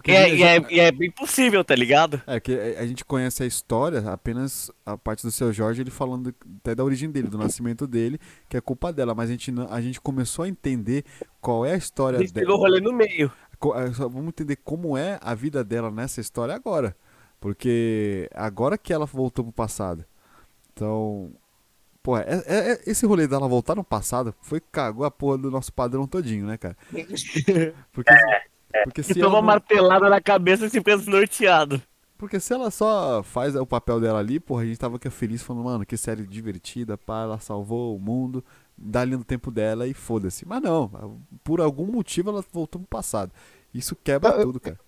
Porque 0.05 0.11
E 0.11 0.15
é, 0.15 0.35
e, 0.35 0.43
é, 0.43 0.65
e 0.69 0.79
é 0.79 0.91
bem 0.91 1.09
possível, 1.09 1.65
tá 1.65 1.73
ligado? 1.73 2.21
É 2.27 2.39
que 2.39 2.53
a 2.53 2.85
gente 2.85 3.03
conhece 3.03 3.41
a 3.41 3.45
história, 3.47 4.07
apenas 4.07 4.69
a 4.85 4.95
parte 4.95 5.23
do 5.23 5.31
seu 5.31 5.51
Jorge, 5.51 5.81
ele 5.81 5.89
falando 5.89 6.33
até 6.59 6.75
da 6.75 6.83
origem 6.83 7.09
dele, 7.09 7.27
do 7.27 7.39
nascimento 7.39 7.87
dele, 7.87 8.19
que 8.47 8.55
é 8.55 8.61
culpa 8.61 8.93
dela, 8.93 9.15
mas 9.15 9.29
a 9.29 9.31
gente, 9.31 9.51
a 9.67 9.81
gente 9.81 9.99
começou 9.99 10.45
a 10.45 10.47
entender 10.47 11.03
qual 11.41 11.65
é 11.65 11.73
a 11.73 11.75
história 11.77 12.19
A 12.19 12.21
gente 12.21 12.33
pegou 12.33 12.55
o 12.55 12.59
rolê 12.59 12.79
no 12.79 12.93
meio. 12.93 13.31
É, 13.75 13.89
Vamos 13.89 14.27
entender 14.27 14.57
como 14.57 14.95
é 14.95 15.17
a 15.23 15.33
vida 15.33 15.63
dela 15.63 15.89
nessa 15.89 16.21
história 16.21 16.53
agora. 16.53 16.95
Porque 17.39 18.29
agora 18.35 18.77
que 18.77 18.93
ela 18.93 19.07
voltou 19.07 19.43
pro 19.43 19.53
passado. 19.53 20.05
Então. 20.71 21.31
Pô, 22.03 22.15
é, 22.15 22.25
é- 22.45 22.71
é- 22.73 22.81
esse 22.85 23.07
rolê 23.07 23.27
dela 23.27 23.47
voltar 23.47 23.73
no 23.73 23.83
passado 23.83 24.35
foi 24.39 24.59
que 24.59 24.67
cagou 24.71 25.03
a 25.03 25.09
porra 25.09 25.39
do 25.39 25.49
nosso 25.49 25.73
padrão 25.73 26.05
todinho, 26.05 26.45
né, 26.45 26.57
cara? 26.57 26.77
Porque, 27.91 28.13
porque 28.83 29.01
E 29.01 29.03
se 29.03 29.13
toma 29.15 29.25
ela 29.25 29.29
uma 29.35 29.41
não- 29.41 29.47
martelada 29.47 30.09
na 30.09 30.21
cabeça 30.21 30.65
e 30.65 30.69
se 30.69 30.77
fica 30.79 30.97
desnorteado. 30.97 31.81
Porque 32.17 32.39
se 32.39 32.53
ela 32.53 32.71
só 32.71 33.21
faz 33.23 33.55
o 33.55 33.65
papel 33.65 33.99
dela 33.99 34.19
ali, 34.19 34.39
porra, 34.39 34.63
a 34.63 34.65
gente 34.65 34.79
tava 34.79 34.95
aqui 34.95 35.09
feliz 35.09 35.43
falando, 35.43 35.65
mano, 35.65 35.85
que 35.85 35.97
série 35.97 36.25
divertida, 36.25 36.97
pá, 36.97 37.23
ela 37.23 37.39
salvou 37.39 37.95
o 37.95 37.99
mundo, 37.99 38.43
dá 38.77 39.01
ali 39.01 39.17
no 39.17 39.23
tempo 39.23 39.51
dela 39.51 39.85
e 39.85 39.93
foda-se. 39.93 40.47
Mas 40.47 40.61
não, 40.61 41.19
por 41.43 41.59
algum 41.59 41.85
motivo 41.85 42.29
ela 42.29 42.43
voltou 42.53 42.79
pro 42.79 42.87
passado. 42.87 43.31
Isso 43.73 43.95
quebra 44.01 44.29
eu- 44.31 44.43
tudo, 44.43 44.59
cara. 44.61 44.79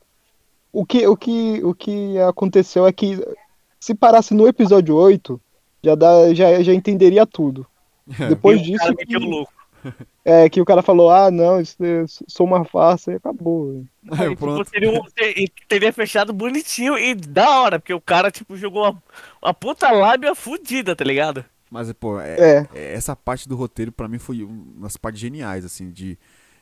O 0.71 0.85
que, 0.85 1.05
o, 1.07 1.17
que, 1.17 1.61
o 1.63 1.73
que 1.73 2.17
aconteceu 2.19 2.85
é 2.87 2.93
que 2.93 3.19
se 3.79 3.93
parasse 3.95 4.33
no 4.33 4.47
episódio 4.47 4.95
8, 4.95 5.39
já, 5.83 5.95
dá, 5.95 6.33
já, 6.33 6.61
já 6.61 6.73
entenderia 6.73 7.25
tudo. 7.25 7.65
Depois 8.29 8.59
E 8.59 8.61
o 8.61 8.65
disso, 8.65 8.77
cara 8.79 8.93
meteu 8.97 9.19
louco. 9.19 9.51
É, 10.25 10.49
que 10.49 10.61
o 10.61 10.65
cara 10.65 10.81
falou, 10.81 11.09
ah, 11.09 11.29
não, 11.31 11.59
isso, 11.61 11.75
é- 11.83 12.05
sou 12.27 12.45
uma 12.45 12.63
farsa, 12.65 13.11
e 13.11 13.15
acabou. 13.15 13.83
Aí, 14.11 14.27
E, 14.27 14.29
tipo, 14.35 14.65
seria 14.65 14.91
um- 14.91 15.01
e 15.19 15.47
teria 15.67 15.91
fechado 15.93 16.31
bonitinho 16.33 16.97
e 16.97 17.13
da 17.15 17.59
hora, 17.61 17.79
porque 17.79 17.93
o 17.93 18.01
cara, 18.01 18.31
tipo, 18.31 18.55
jogou 18.57 18.83
uma, 18.83 19.03
uma 19.41 19.53
puta 19.53 19.91
lábia 19.91 20.33
fudida, 20.35 20.95
tá 20.95 21.03
ligado? 21.03 21.43
Mas, 21.69 21.91
pô, 21.93 22.19
é- 22.19 22.37
É, 22.39 22.67
é- 22.73 22.93
essa 22.93 23.15
parte 23.15 23.47
do 23.47 23.55
roteiro 23.55 23.91
pra 23.91 24.07
mim 24.07 24.17
foi 24.19 24.43
uma 24.43 24.83
das 24.83 24.95
partes 24.97 25.19
geniais, 25.19 25.65
assim, 25.65 25.91
de, 25.91 26.17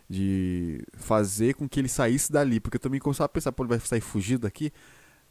de 0.09 0.83
fazer 0.93 1.53
com 1.55 1.67
que 1.69 1.79
ele 1.79 1.87
saísse 1.89 2.31
dali. 2.31 2.59
Porque 2.59 2.77
eu 2.77 2.81
também 2.81 2.99
começava 2.99 3.25
a 3.25 3.29
pensar, 3.29 3.51
pô, 3.51 3.63
ele 3.63 3.69
vai 3.69 3.79
sair 3.79 4.01
fugido 4.01 4.41
daqui, 4.43 4.71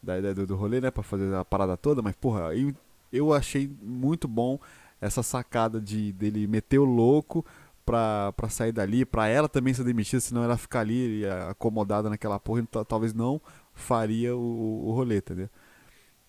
da 0.03 0.19
ideia 0.19 0.35
do, 0.35 0.47
do 0.47 0.57
rolê, 0.57 0.81
né, 0.81 0.91
pra 0.91 1.03
fazer 1.03 1.35
a 1.35 1.45
parada 1.45 1.77
toda. 1.77 2.03
Mas, 2.03 2.15
porra, 2.15 2.55
eu, 2.55 2.73
eu 3.13 3.33
achei 3.33 3.69
muito 3.83 4.29
bom 4.29 4.59
essa 5.01 5.23
sacada 5.23 5.81
de 5.81 6.13
dele 6.13 6.47
meter 6.47 6.79
o 6.79 6.85
louco 6.85 7.45
pra, 7.85 8.33
sair 8.49 8.73
dali, 8.73 9.05
pra 9.05 9.29
ela 9.29 9.49
também 9.49 9.75
ser 9.75 9.85
demitida, 9.85 10.21
senão 10.21 10.43
ela 10.45 10.57
ficar 10.57 10.81
ali 10.81 11.21
e, 11.21 11.27
ah, 11.27 11.51
acomodada 11.51 12.11
naquela 12.11 12.39
porra, 12.41 12.61
então, 12.61 12.85
talvez 12.85 13.13
não 13.15 13.41
faria 13.73 14.35
o, 14.37 14.87
o 14.89 14.93
rolê, 14.93 15.19
entendeu? 15.19 15.49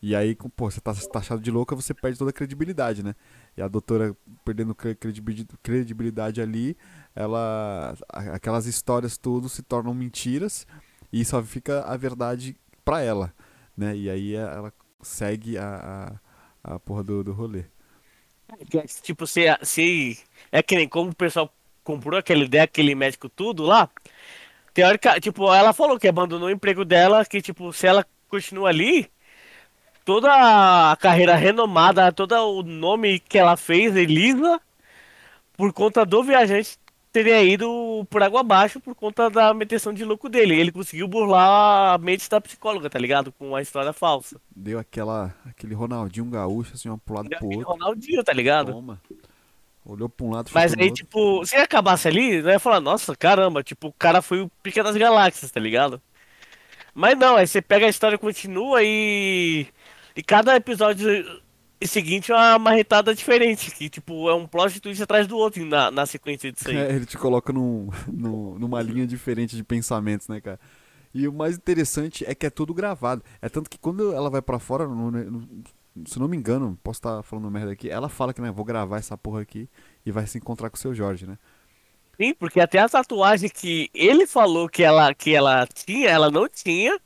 E 0.02 0.16
aí, 0.16 0.36
pô, 0.36 0.70
você 0.70 0.80
tá 0.80 0.94
taxado 1.12 1.42
de 1.42 1.50
louca, 1.50 1.76
você 1.76 1.94
perde 1.94 2.20
toda 2.20 2.30
a 2.30 2.34
credibilidade, 2.34 3.02
né? 3.04 3.16
E 3.58 3.62
a 3.62 3.68
doutora 3.68 4.16
perdendo 4.44 4.76
cre- 4.76 4.94
credibi- 4.96 5.48
credibilidade 5.64 6.42
ali, 6.42 6.78
ela. 7.16 7.96
Aquelas 8.10 8.68
histórias 8.68 9.18
tudo 9.18 9.50
se 9.50 9.64
tornam 9.64 9.94
mentiras 9.94 10.68
e 11.12 11.26
só 11.26 11.42
fica 11.42 11.82
a 11.84 11.98
verdade 11.98 12.56
pra 12.84 13.02
ela, 13.02 13.34
né? 13.76 13.96
E 13.98 14.10
aí 14.10 14.36
ela 14.36 14.72
segue 15.02 15.58
a, 15.58 16.20
a, 16.64 16.76
a 16.76 16.80
porra 16.80 17.04
do, 17.04 17.24
do 17.24 17.34
rolê. 17.34 17.66
É, 18.50 18.86
Tipo, 19.02 19.26
se, 19.28 19.46
se 19.64 20.18
é 20.52 20.62
que 20.64 20.76
nem 20.76 20.88
como 20.88 21.12
o 21.12 21.16
pessoal 21.16 21.52
comprou 21.84 22.20
aquela 22.20 22.44
ideia, 22.44 22.64
aquele 22.64 22.96
médico 22.96 23.30
tudo 23.30 23.64
lá. 23.64 23.90
Teórica, 24.74 25.20
tipo, 25.22 25.54
ela 25.54 25.74
falou 25.74 26.00
que 26.00 26.08
abandonou 26.08 26.50
o 26.50 26.52
emprego 26.52 26.84
dela, 26.86 27.26
que 27.26 27.42
tipo, 27.42 27.72
se 27.74 27.88
ela 27.88 28.06
continua 28.30 28.70
ali, 28.70 29.10
toda 30.06 30.92
a 30.92 30.96
carreira 30.98 31.36
renomada, 31.36 32.12
todo 32.12 32.34
o 32.36 32.64
nome 32.64 33.20
que 33.20 33.38
ela 33.38 33.58
fez, 33.58 33.96
Elisa, 33.96 34.62
por 35.58 35.74
conta 35.74 36.06
do 36.06 36.24
viajante, 36.24 36.78
teria 37.16 37.42
ido 37.42 38.06
por 38.10 38.22
água 38.22 38.42
abaixo 38.42 38.78
por 38.82 38.94
conta 38.94 39.30
da 39.30 39.54
meteção 39.54 39.94
de 39.94 40.04
louco 40.04 40.28
dele. 40.28 40.60
Ele 40.60 40.70
conseguiu 40.70 41.08
burlar 41.08 41.94
a 41.94 41.98
mente 41.98 42.30
da 42.30 42.42
psicóloga, 42.42 42.90
tá 42.90 43.00
ligado? 43.00 43.32
Com 43.32 43.56
a 43.56 43.62
história 43.62 43.94
falsa. 43.94 44.36
Deu 44.54 44.78
aquela, 44.78 45.34
aquele 45.46 45.74
Ronaldinho 45.74 46.26
gaúcho, 46.26 46.74
assim, 46.74 46.90
um 46.90 46.98
pro 46.98 47.16
lado 47.16 47.30
pro 47.30 47.46
outro. 47.48 47.72
Ronaldinho, 47.72 48.22
tá 48.22 48.34
ligado? 48.34 48.74
Toma. 48.74 49.02
Olhou 49.86 50.10
pra 50.10 50.26
um 50.26 50.32
lado, 50.32 50.52
Mas 50.54 50.74
aí, 50.74 50.90
outro. 50.90 50.96
tipo, 50.96 51.46
se 51.46 51.56
acabasse 51.56 52.06
ali, 52.06 52.34
eu 52.34 52.50
ia 52.50 52.60
falar, 52.60 52.82
nossa, 52.82 53.16
caramba, 53.16 53.64
tipo, 53.64 53.88
o 53.88 53.94
cara 53.94 54.22
foi 54.22 54.42
o 54.42 54.52
pica 54.62 54.84
das 54.84 54.98
galáxias, 54.98 55.52
tá 55.52 55.60
ligado? 55.60 56.02
Mas 56.94 57.18
não, 57.18 57.38
aí 57.38 57.48
você 57.48 57.62
pega 57.62 57.86
a 57.86 57.90
história 57.90 58.16
e 58.16 58.20
continua 58.20 58.80
e. 58.84 59.68
E 60.16 60.24
cada 60.24 60.56
episódio 60.56 61.42
seguinte 61.88 62.32
é 62.32 62.36
uma 62.36 62.60
marretada 62.60 63.14
diferente, 63.14 63.72
que, 63.72 63.90
tipo, 63.90 64.30
é 64.30 64.34
um 64.36 64.46
plot 64.48 64.80
twist 64.80 65.02
atrás 65.02 65.28
do 65.28 65.38
outro 65.38 65.66
na, 65.66 65.90
na 65.92 66.06
sequência 66.06 66.52
disso 66.52 66.70
aí. 66.70 66.78
É, 66.78 66.96
ele 66.96 67.06
te 67.06 67.18
coloca 67.18 67.52
num, 67.54 67.90
num- 68.12 68.58
numa 68.60 68.82
linha 68.82 69.06
diferente 69.08 69.56
de 69.56 69.64
pensamentos, 69.64 70.28
né, 70.28 70.40
cara? 70.42 70.60
E 71.14 71.28
o 71.28 71.34
mais 71.34 71.56
interessante 71.56 72.26
é 72.28 72.36
que 72.36 72.46
é 72.46 72.50
tudo 72.50 72.74
gravado. 72.74 73.24
É 73.42 73.48
tanto 73.48 73.70
que 73.70 73.78
quando 73.78 74.12
ela 74.14 74.30
vai 74.30 74.42
pra 74.42 74.60
fora, 74.60 74.88
no- 74.88 75.12
no- 75.12 75.48
se 76.06 76.20
não 76.20 76.28
me 76.28 76.36
engano, 76.36 76.78
posso 76.84 76.98
estar 77.00 77.24
falando 77.24 77.50
merda 77.50 77.72
aqui, 77.72 77.90
ela 77.90 78.10
fala 78.10 78.34
que, 78.34 78.42
né, 78.42 78.52
vou 78.52 78.66
gravar 78.66 78.98
essa 78.98 79.18
porra 79.18 79.42
aqui 79.42 79.70
e 80.06 80.12
vai 80.12 80.28
se 80.28 80.38
encontrar 80.38 80.70
com 80.70 80.76
o 80.76 80.80
seu 80.80 80.94
Jorge, 80.94 81.26
né? 81.26 81.38
Sim, 82.20 82.34
porque 82.34 82.60
até 82.60 82.80
a 82.80 82.88
tatuagem 82.88 83.50
que 83.50 83.90
ele 83.94 84.26
falou 84.28 84.68
que 84.70 84.84
ela, 84.84 85.14
que 85.14 85.34
ela 85.36 85.66
tinha, 85.68 86.10
ela 86.10 86.30
não 86.32 86.48
tinha. 86.50 86.98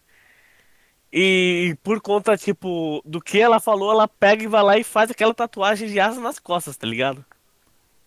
E 1.12 1.76
por 1.84 2.00
conta, 2.02 2.38
tipo, 2.38 3.02
do 3.06 3.20
que 3.22 3.40
ela 3.40 3.60
falou, 3.60 3.92
ela 3.92 4.08
pega 4.08 4.44
e 4.44 4.48
vai 4.48 4.64
lá 4.64 4.78
e 4.78 4.84
faz 4.84 5.10
aquela 5.12 5.34
tatuagem 5.34 5.88
de 5.88 6.00
asa 6.00 6.22
nas 6.22 6.40
costas, 6.40 6.78
tá 6.78 6.86
ligado? 6.88 7.26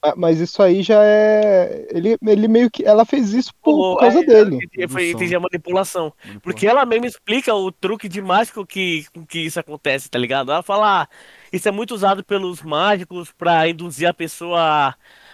Ah, 0.05 0.15
Mas 0.17 0.41
isso 0.41 0.61
aí 0.63 0.83
já 0.83 1.01
é. 1.05 1.87
Ele, 1.91 2.17
ele 2.27 2.49
meio 2.49 2.69
que. 2.71 2.85
Ela 2.85 3.05
fez 3.05 3.33
isso 3.33 3.53
por, 3.63 3.95
por 3.95 4.01
causa 4.01 4.19
é, 4.21 4.25
dele. 4.25 4.59
Foi, 4.89 5.11
entendi 5.11 5.35
a 5.37 5.41
manipulação. 5.41 6.13
Manipula- 6.25 6.41
Porque 6.43 6.67
ela 6.67 6.85
mesmo 6.85 7.07
explica 7.07 7.55
o 7.55 7.71
truque 7.71 8.09
de 8.09 8.21
mágico 8.21 8.67
que, 8.67 9.07
com 9.15 9.25
que 9.25 9.39
isso 9.41 9.61
acontece, 9.61 10.11
tá 10.11 10.19
ligado? 10.19 10.51
Ela 10.51 10.63
fala, 10.63 11.03
ah, 11.03 11.09
isso 11.53 11.69
é 11.69 11.71
muito 11.71 11.95
usado 11.95 12.25
pelos 12.25 12.63
mágicos 12.63 13.31
pra 13.33 13.69
induzir 13.69 14.09
a 14.09 14.15
pessoa 14.15 14.61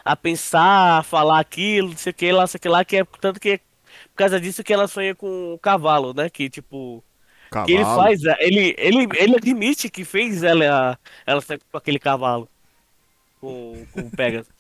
a, 0.05 0.13
a 0.13 0.17
pensar, 0.17 0.99
a 0.99 1.03
falar 1.03 1.41
aquilo, 1.41 1.89
não 1.91 1.97
sei 1.97 2.11
o 2.11 2.15
que 2.15 2.31
lá, 2.33 2.41
não 2.41 2.47
sei 2.47 2.59
o 2.59 2.61
que 2.61 2.69
lá, 2.69 2.85
que 2.85 2.97
é 2.99 3.05
tanto 3.21 3.41
que 3.41 3.51
é 3.51 3.59
por 3.59 4.17
causa 4.17 4.39
disso 4.41 4.63
que 4.65 4.73
ela 4.73 4.87
sonha 4.89 5.15
com 5.15 5.55
o 5.55 5.59
cavalo, 5.59 6.13
né? 6.13 6.29
Que 6.29 6.51
tipo, 6.51 7.03
que 7.51 7.73
ele 7.73 7.83
Cavalo. 7.83 8.03
faz, 8.03 8.23
ele, 8.41 8.75
ele, 8.79 9.09
ele 9.17 9.37
admite 9.37 9.89
que 9.89 10.05
fez 10.05 10.43
ela, 10.43 10.99
ela 11.27 11.41
sonhar 11.41 11.61
com 11.71 11.79
aquele 11.79 11.99
cavalo, 11.99 12.49
com, 13.41 13.87
com 13.93 14.01
o 14.01 14.11
Pegasus. 14.11 14.53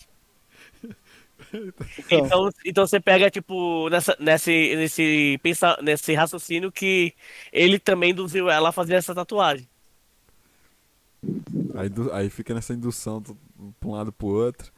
Então, 2.11 2.51
então 2.63 2.87
você 2.87 3.01
pega, 3.01 3.31
tipo, 3.31 3.89
nessa, 3.89 4.15
nesse, 4.21 4.77
nesse, 4.77 5.41
pensa, 5.43 5.79
nesse 5.83 6.13
raciocínio 6.13 6.71
que 6.71 7.15
ele 7.51 7.79
também 7.79 8.11
induziu 8.11 8.51
ela 8.51 8.69
a 8.69 8.73
fazer 8.73 8.95
essa 8.95 9.15
tatuagem. 9.15 9.67
Aí, 11.75 11.91
aí 12.13 12.29
fica 12.29 12.53
nessa 12.53 12.75
indução 12.75 13.23
pra 13.23 13.89
um 13.89 13.93
lado 13.93 14.13
pro 14.13 14.27
outro. 14.27 14.71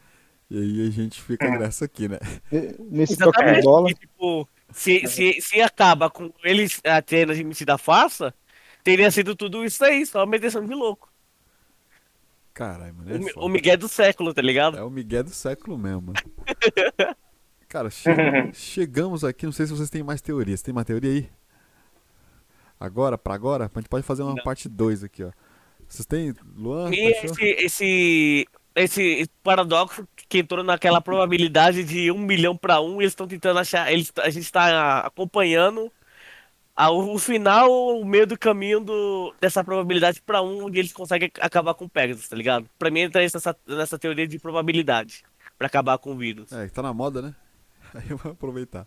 E 0.50 0.58
aí 0.58 0.88
a 0.88 0.90
gente 0.90 1.20
fica 1.20 1.48
nessa 1.58 1.84
aqui, 1.84 2.08
né? 2.08 2.18
Nesse 2.90 3.12
Exatamente. 3.14 3.62
bola. 3.62 3.88
Tipo, 3.92 4.48
se, 4.72 5.06
se, 5.06 5.40
se 5.40 5.60
acaba 5.60 6.08
com 6.10 6.32
ele 6.44 6.66
ah, 6.84 7.00
tendo 7.02 7.32
admitido 7.32 7.70
a 7.70 7.78
farsa, 7.78 8.34
teria 8.84 9.10
sido 9.10 9.34
tudo 9.36 9.64
isso 9.64 9.84
aí, 9.84 10.04
só 10.06 10.20
uma 10.20 10.26
medição 10.26 10.64
de 10.64 10.74
louco. 10.74 11.08
Caralho, 12.52 12.94
mano. 12.94 13.10
O, 13.10 13.14
É, 13.28 13.32
foda. 13.32 13.46
o 13.46 13.48
Miguel 13.48 13.76
do 13.78 13.88
século, 13.88 14.34
tá 14.34 14.42
ligado? 14.42 14.76
é 14.76 14.82
o 14.82 14.90
Miguel 14.90 15.24
do 15.24 15.30
século 15.30 15.78
mesmo, 15.78 16.02
mano. 16.02 16.18
Cara, 17.68 17.88
che- 17.90 18.10
chegamos 18.52 19.22
aqui. 19.24 19.46
Não 19.46 19.52
sei 19.52 19.66
se 19.66 19.72
vocês 19.72 19.88
têm 19.90 20.02
mais 20.02 20.20
teorias. 20.20 20.60
Tem 20.60 20.74
mais 20.74 20.86
teoria 20.86 21.10
aí? 21.12 21.30
Agora, 22.78 23.16
pra 23.16 23.34
agora? 23.34 23.70
A 23.72 23.78
gente 23.80 23.88
pode 23.88 24.04
fazer 24.04 24.22
uma 24.22 24.34
Não. 24.34 24.42
parte 24.42 24.68
2 24.68 25.04
aqui, 25.04 25.22
ó. 25.22 25.30
Vocês 25.88 26.04
têm. 26.06 26.34
Luan? 26.56 26.90
E 26.92 27.00
esse, 27.12 27.42
esse, 27.44 28.48
esse 28.74 29.30
paradoxo 29.42 30.06
que 30.31 30.39
entrou 30.39 30.64
naquela 30.64 31.03
probabilidade 31.03 31.85
de 31.85 32.11
um 32.12 32.20
milhão 32.20 32.57
para 32.57 32.81
um, 32.81 33.03
eles 33.03 33.12
estão 33.12 33.28
tentando 33.28 33.59
achar, 33.61 33.93
eles, 33.93 34.12
a 34.18 34.31
gente 34.31 34.45
está 34.45 35.01
acompanhando 35.01 35.93
a- 36.76 36.91
o 36.91 37.18
final, 37.18 37.70
o 37.70 38.05
meio 38.05 38.26
do 38.26 38.39
caminho 38.39 38.81
do, 38.81 39.35
dessa 39.41 39.64
probabilidade 39.64 40.22
para 40.22 40.43
um, 40.43 40.64
onde 40.66 40.78
eles 40.78 40.93
conseguem 40.93 41.31
acabar 41.41 41.74
com 41.74 41.85
o 41.87 41.89
Pegasus, 41.91 42.28
tá 42.28 42.37
ligado? 42.37 42.68
Pra 42.78 42.91
mim 42.91 43.01
entra 43.01 43.20
nessa, 43.22 43.57
nessa 43.66 43.99
teoria 43.99 44.26
de 44.26 44.39
probabilidade 44.39 45.24
para 45.59 45.66
acabar 45.66 45.99
com 45.99 46.12
o 46.12 46.16
vírus. 46.16 46.53
É, 46.53 46.68
tá 46.68 46.83
na 46.83 46.95
moda, 46.95 47.20
né? 47.22 47.35
Aí 47.95 48.11
eu 48.11 48.16
vou 48.16 48.33
aproveitar. 48.33 48.87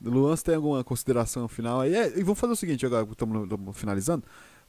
Luan, 0.00 0.36
você 0.36 0.44
tem 0.44 0.54
alguma 0.54 0.84
consideração 0.84 1.48
final 1.48 1.80
aí? 1.80 1.92
É, 1.94 2.18
e 2.18 2.22
vamos 2.22 2.38
fazer 2.38 2.52
o 2.52 2.56
seguinte, 2.56 2.86
agora 2.86 3.04
que 3.04 3.12
estamos 3.12 3.76
finalizando. 3.76 4.24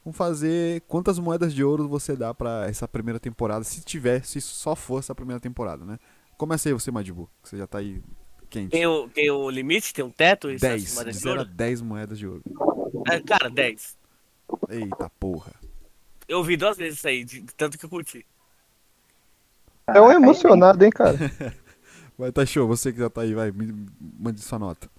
Vamos 0.10 0.18
fazer 0.18 0.82
quantas 0.88 1.20
moedas 1.20 1.54
de 1.54 1.64
ouro 1.64 1.88
você 1.88 2.16
dá 2.16 2.34
pra 2.34 2.66
essa 2.68 2.88
primeira 2.88 3.20
temporada, 3.20 3.64
se 3.64 3.82
tiver, 3.82 4.26
se 4.26 4.42
só 4.42 4.76
for 4.76 4.98
essa 4.98 5.14
primeira 5.14 5.40
temporada, 5.40 5.86
né? 5.86 6.00
Começa 6.36 6.68
aí 6.68 6.74
você, 6.74 6.90
Madibu, 6.90 7.30
que 7.44 7.50
você 7.50 7.58
já 7.58 7.68
tá 7.68 7.78
aí 7.78 8.02
quente. 8.50 8.72
Tem 8.72 8.88
o, 8.88 9.08
tem 9.08 9.30
o 9.30 9.48
limite? 9.52 9.94
Tem 9.94 10.04
um 10.04 10.10
teto? 10.10 10.50
Isso, 10.50 10.62
10, 10.62 10.84
acima 10.84 11.06
de 11.06 11.12
de 11.12 11.18
0 11.20 11.36
a 11.36 11.38
ouro? 11.42 11.54
10 11.54 11.82
moedas 11.84 12.18
de 12.18 12.26
ouro. 12.26 12.42
É, 13.08 13.20
cara, 13.20 13.52
10. 13.52 13.98
Eita 14.70 15.12
porra. 15.20 15.54
Eu 16.28 16.40
ouvi 16.40 16.58
duas 16.58 16.76
vezes 16.76 16.98
isso 16.98 17.08
aí, 17.08 17.24
de 17.24 17.42
de 17.42 17.54
tanto 17.54 17.78
que 17.78 17.86
eu 17.86 17.90
curti. 17.90 18.26
É 19.86 20.02
um 20.02 20.12
emocionado, 20.12 20.84
hein, 20.84 20.90
cara. 20.90 21.18
Vai, 22.18 22.32
tá 22.32 22.44
show, 22.48 22.68
você 22.68 22.92
que 22.92 22.98
já 22.98 23.12
tá 23.12 23.22
aí, 23.22 23.36
vai, 23.36 23.52
me, 23.52 23.88
mande 24.20 24.42
sua 24.42 24.58
nota. 24.58 24.90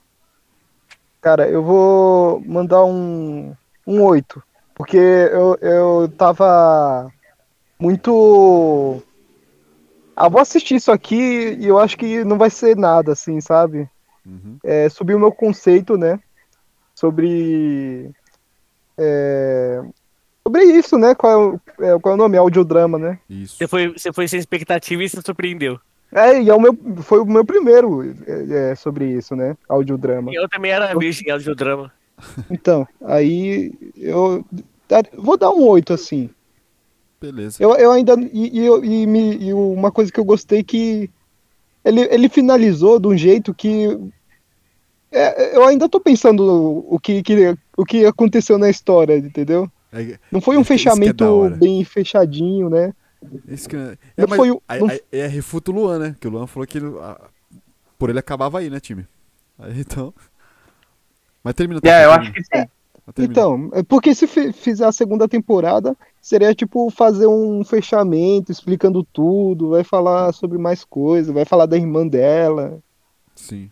Cara, 1.21 1.51
eu 1.51 1.63
vou 1.63 2.41
mandar 2.47 2.85
um, 2.85 3.55
um 3.85 4.03
8. 4.03 4.43
Porque 4.81 4.97
eu, 4.97 5.59
eu 5.61 6.09
tava 6.17 7.13
muito. 7.79 9.03
Ah, 10.17 10.27
vou 10.27 10.41
assistir 10.41 10.77
isso 10.77 10.91
aqui 10.91 11.55
e 11.61 11.67
eu 11.67 11.79
acho 11.79 11.99
que 11.99 12.25
não 12.25 12.39
vai 12.39 12.49
ser 12.49 12.79
nada, 12.79 13.13
assim, 13.13 13.43
sabe? 13.43 13.87
Uhum. 14.25 14.57
É, 14.65 14.89
subir 14.89 15.15
o 15.15 15.19
meu 15.19 15.31
conceito, 15.31 15.99
né? 15.99 16.19
Sobre. 16.95 18.11
é, 18.97 19.83
sobre 20.43 20.65
isso, 20.65 20.97
né? 20.97 21.15
Qual 21.15 21.31
é, 21.31 21.37
o, 21.37 21.61
é, 21.85 21.99
qual 21.99 22.13
é 22.13 22.15
o 22.15 22.19
nome? 22.19 22.39
Audiodrama, 22.39 22.99
né? 22.99 23.19
Isso. 23.29 23.59
Você 23.59 23.69
foi, 23.69 23.89
você 23.89 24.11
foi 24.15 24.29
sem 24.29 24.41
expectativa 24.41 25.05
e 25.05 25.11
se 25.11 25.21
surpreendeu. 25.21 25.79
É, 26.11 26.41
e 26.41 26.49
é 26.49 26.55
o 26.55 26.61
meu, 26.61 26.75
foi 27.03 27.21
o 27.21 27.27
meu 27.27 27.45
primeiro 27.45 28.17
é, 28.27 28.71
é, 28.71 28.75
sobre 28.75 29.05
isso, 29.05 29.37
né? 29.37 29.55
Audiodrama. 29.69 30.33
E 30.33 30.37
eu 30.37 30.49
também 30.49 30.73
era 30.73 30.99
virgem 30.99 31.29
em 31.29 31.33
audiodrama. 31.33 31.93
Então, 32.51 32.87
aí 33.05 33.73
eu 33.97 34.45
dar- 34.89 35.09
vou 35.17 35.37
dar 35.37 35.51
um 35.51 35.67
8, 35.67 35.93
assim. 35.93 36.31
Beleza. 37.21 37.63
Eu, 37.63 37.75
eu 37.75 37.93
ainda. 37.93 38.15
E, 38.33 38.61
e, 38.61 38.67
e 38.67 39.07
me- 39.07 39.37
e 39.37 39.53
uma 39.53 39.91
coisa 39.93 40.11
que 40.11 40.19
eu 40.19 40.25
gostei 40.25 40.63
que 40.63 41.11
ele, 41.85 42.01
ele 42.11 42.29
finalizou 42.29 42.99
de 42.99 43.07
um 43.09 43.17
jeito 43.17 43.53
que. 43.55 43.87
é, 45.13 45.57
eu 45.57 45.65
ainda 45.65 45.89
tô 45.89 46.01
pensando 46.01 46.43
o 46.89 46.99
que, 46.99 47.23
que, 47.23 47.57
o 47.77 47.85
que 47.85 48.07
aconteceu 48.07 48.57
na 48.59 48.71
história, 48.71 49.17
entendeu? 49.17 49.71
É, 49.93 50.19
Não 50.31 50.41
foi 50.41 50.57
um 50.57 50.61
Isso 50.61 50.69
que 50.69 50.75
é 50.75 50.79
fechamento 50.79 51.25
hora. 51.25 51.57
bem 51.57 51.85
fechadinho, 51.85 52.71
né? 52.71 52.93
isso 53.49 53.69
que, 53.69 53.77
é, 53.77 53.99
Não 54.17 54.27
mas 54.29 54.37
foi 54.39 54.51
o- 54.51 54.63
aí- 54.67 54.81
aí- 54.89 55.01
é 55.13 55.27
refuta 55.27 55.71
o 55.71 55.75
Luan, 55.75 55.99
né? 55.99 56.17
Que 56.19 56.27
o 56.27 56.31
Luan 56.31 56.47
falou 56.47 56.67
que 56.67 56.79
ele, 56.79 56.87
por 57.99 58.09
ele 58.09 58.19
acabava 58.19 58.61
aí, 58.61 58.71
né, 58.71 58.81
time? 58.81 59.07
Aí 59.59 59.79
então. 59.81 60.15
Mas 61.43 61.55
termina. 61.55 61.81
É, 61.85 62.05
eu 62.05 62.13
acho 62.13 62.33
que 62.33 62.43
sim. 62.43 62.51
termina. 62.51 62.71
Então, 63.19 63.71
é 63.73 63.83
porque 63.83 64.15
se 64.15 64.27
fi- 64.27 64.53
fizer 64.53 64.87
a 64.87 64.93
segunda 64.93 65.29
temporada, 65.29 65.97
seria 66.21 66.55
tipo 66.55 66.91
fazer 66.91 67.27
um 67.27 67.65
fechamento 67.65 68.53
explicando 68.53 69.03
tudo, 69.05 69.71
vai 69.71 69.83
falar 69.83 70.33
sobre 70.33 70.59
mais 70.59 70.85
coisas, 70.85 71.33
vai 71.33 71.45
falar 71.45 71.67
da 71.67 71.77
irmã 71.77 72.07
dela, 72.07 72.79
Sim. 73.35 73.71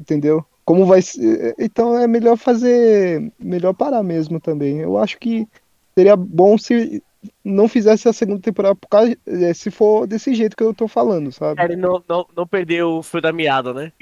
entendeu? 0.00 0.44
Como 0.64 0.86
vai 0.86 1.02
ser. 1.02 1.54
Então 1.58 1.98
é 1.98 2.06
melhor 2.06 2.36
fazer. 2.36 3.32
Melhor 3.38 3.74
parar 3.74 4.02
mesmo 4.02 4.38
também. 4.38 4.78
Eu 4.78 4.96
acho 4.96 5.18
que 5.18 5.48
seria 5.94 6.14
bom 6.14 6.56
se 6.56 7.02
não 7.44 7.68
fizesse 7.68 8.08
a 8.08 8.12
segunda 8.12 8.40
temporada 8.40 8.74
por 8.74 8.88
causa, 8.88 9.16
se 9.54 9.70
for 9.70 10.06
desse 10.06 10.34
jeito 10.34 10.56
que 10.56 10.62
eu 10.62 10.74
tô 10.74 10.86
falando, 10.86 11.32
sabe? 11.32 11.62
Ele 11.62 11.76
não, 11.76 12.02
não, 12.08 12.26
não 12.36 12.46
perdeu 12.46 12.98
o 12.98 13.02
fio 13.02 13.20
da 13.20 13.32
meada, 13.32 13.72
né? 13.72 13.92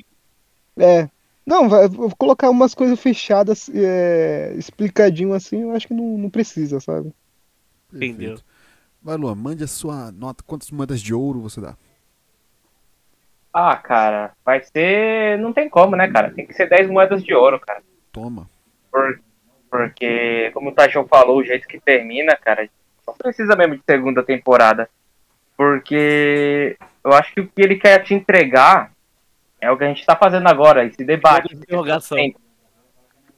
É. 0.77 1.09
Não, 1.51 1.69
vai, 1.69 1.89
vou 1.89 2.15
colocar 2.17 2.49
umas 2.49 2.77
coisas 2.77 3.01
fechadas, 3.01 3.69
é, 3.75 4.55
explicadinho 4.57 5.35
assim, 5.35 5.63
eu 5.63 5.73
acho 5.73 5.89
que 5.89 5.93
não, 5.95 6.17
não 6.17 6.31
precisa, 6.31 6.79
sabe? 6.79 7.13
Entendeu. 7.93 8.17
Perfeito. 8.37 8.45
Vai, 9.03 9.17
Luan, 9.17 9.35
mande 9.35 9.65
a 9.65 9.67
sua 9.67 10.13
nota. 10.13 10.45
Quantas 10.47 10.71
moedas 10.71 11.01
de 11.01 11.13
ouro 11.13 11.41
você 11.41 11.61
dá? 11.61 11.75
Ah, 13.53 13.77
cara, 13.77 14.31
vai 14.45 14.63
ser. 14.63 15.39
Não 15.41 15.53
tem 15.53 15.69
como, 15.69 15.97
né, 15.97 16.07
cara? 16.09 16.31
Tem 16.31 16.47
que 16.47 16.55
ser 16.55 16.69
10 16.69 16.89
moedas 16.89 17.21
de 17.25 17.35
ouro, 17.35 17.59
cara. 17.59 17.83
Toma. 18.13 18.49
Por- 18.93 19.21
Porque, 19.69 20.53
como 20.55 20.71
o 20.71 20.73
Tachão 20.73 21.05
falou, 21.09 21.39
o 21.39 21.45
jeito 21.45 21.67
que 21.67 21.81
termina, 21.81 22.37
cara, 22.37 22.69
só 23.05 23.13
precisa 23.13 23.57
mesmo 23.57 23.77
de 23.77 23.83
segunda 23.85 24.23
temporada. 24.23 24.89
Porque 25.57 26.77
eu 27.03 27.13
acho 27.13 27.35
que 27.35 27.41
o 27.41 27.49
que 27.49 27.61
ele 27.61 27.75
quer 27.77 28.05
te 28.05 28.15
entregar 28.15 28.93
é 29.61 29.71
o 29.71 29.77
que 29.77 29.85
a 29.85 29.89
gente 29.89 30.07
tá 30.07 30.17
fazendo 30.17 30.49
agora, 30.49 30.85
esse 30.85 31.05
debate. 31.05 31.55
Interrogação. 31.55 32.19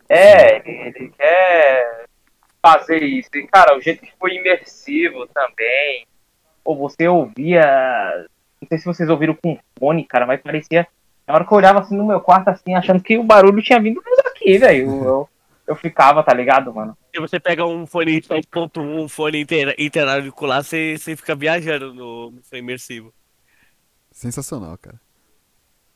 É, 0.08 0.56
ele, 0.68 1.12
quer 1.16 2.06
fazer 2.60 3.02
isso. 3.02 3.30
E, 3.34 3.46
cara, 3.46 3.76
o 3.76 3.80
jeito 3.80 4.02
que 4.02 4.12
foi 4.18 4.36
imersivo 4.36 5.26
também. 5.28 6.06
Ou 6.64 6.76
você 6.76 7.08
ouvia. 7.08 8.26
Não 8.60 8.68
sei 8.68 8.78
se 8.78 8.84
vocês 8.84 9.08
ouviram 9.08 9.34
com 9.34 9.58
fone, 9.78 10.04
cara, 10.04 10.26
mas 10.26 10.40
parecia. 10.40 10.86
Na 11.26 11.34
hora 11.34 11.44
que 11.44 11.52
eu 11.52 11.56
olhava 11.56 11.80
assim 11.80 11.96
no 11.96 12.06
meu 12.06 12.20
quarto, 12.20 12.48
assim, 12.48 12.74
achando 12.74 13.02
que 13.02 13.18
o 13.18 13.24
barulho 13.24 13.62
tinha 13.62 13.80
vindo 13.80 14.00
daqui, 14.22 14.58
velho. 14.58 14.86
Eu, 14.86 15.02
eu, 15.04 15.28
eu 15.68 15.76
ficava, 15.76 16.22
tá 16.22 16.32
ligado, 16.32 16.72
mano? 16.72 16.96
Se 17.12 17.20
você 17.20 17.40
pega 17.40 17.66
um 17.66 17.86
fone 17.86 18.20
3.1, 18.20 18.80
um 18.80 19.08
fone 19.08 19.40
inter, 19.40 19.74
interauricular, 19.78 20.62
você, 20.62 20.96
você 20.96 21.16
fica 21.16 21.34
viajando 21.34 21.92
no, 21.94 22.30
no 22.30 22.42
fone 22.42 22.60
imersivo. 22.60 23.12
Sensacional, 24.10 24.76
cara. 24.78 25.00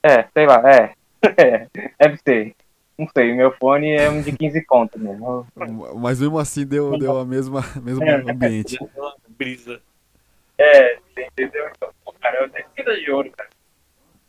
É, 0.07 0.28
sei 0.32 0.46
lá, 0.46 0.62
é. 0.70 0.92
É, 1.38 1.66
deve 1.98 2.18
ser. 2.24 2.54
Não 2.98 3.09
sei, 3.16 3.34
meu 3.34 3.50
fone 3.57 3.90
é 3.90 4.09
um 4.09 4.22
de 4.22 4.32
15 4.32 4.64
conto 4.64 4.98
mesmo. 4.98 5.46
Mas 5.96 6.20
mesmo 6.20 6.38
assim 6.38 6.64
deu, 6.64 6.96
deu 6.98 7.18
a 7.18 7.24
mesma 7.26 7.62
mesmo 7.82 8.02
É. 8.04 8.14
ambiente. 8.30 8.78
Brisa. 9.36 9.80
É, 10.57 10.98
entendeu? 11.18 11.68
Então, 11.76 11.90
pô, 12.04 12.14
cara, 12.20 12.42
eu 12.44 12.48
tenho 12.48 12.66
vida 12.76 12.96
de 12.96 13.11
ouro, 13.11 13.30
cara. 13.36 13.50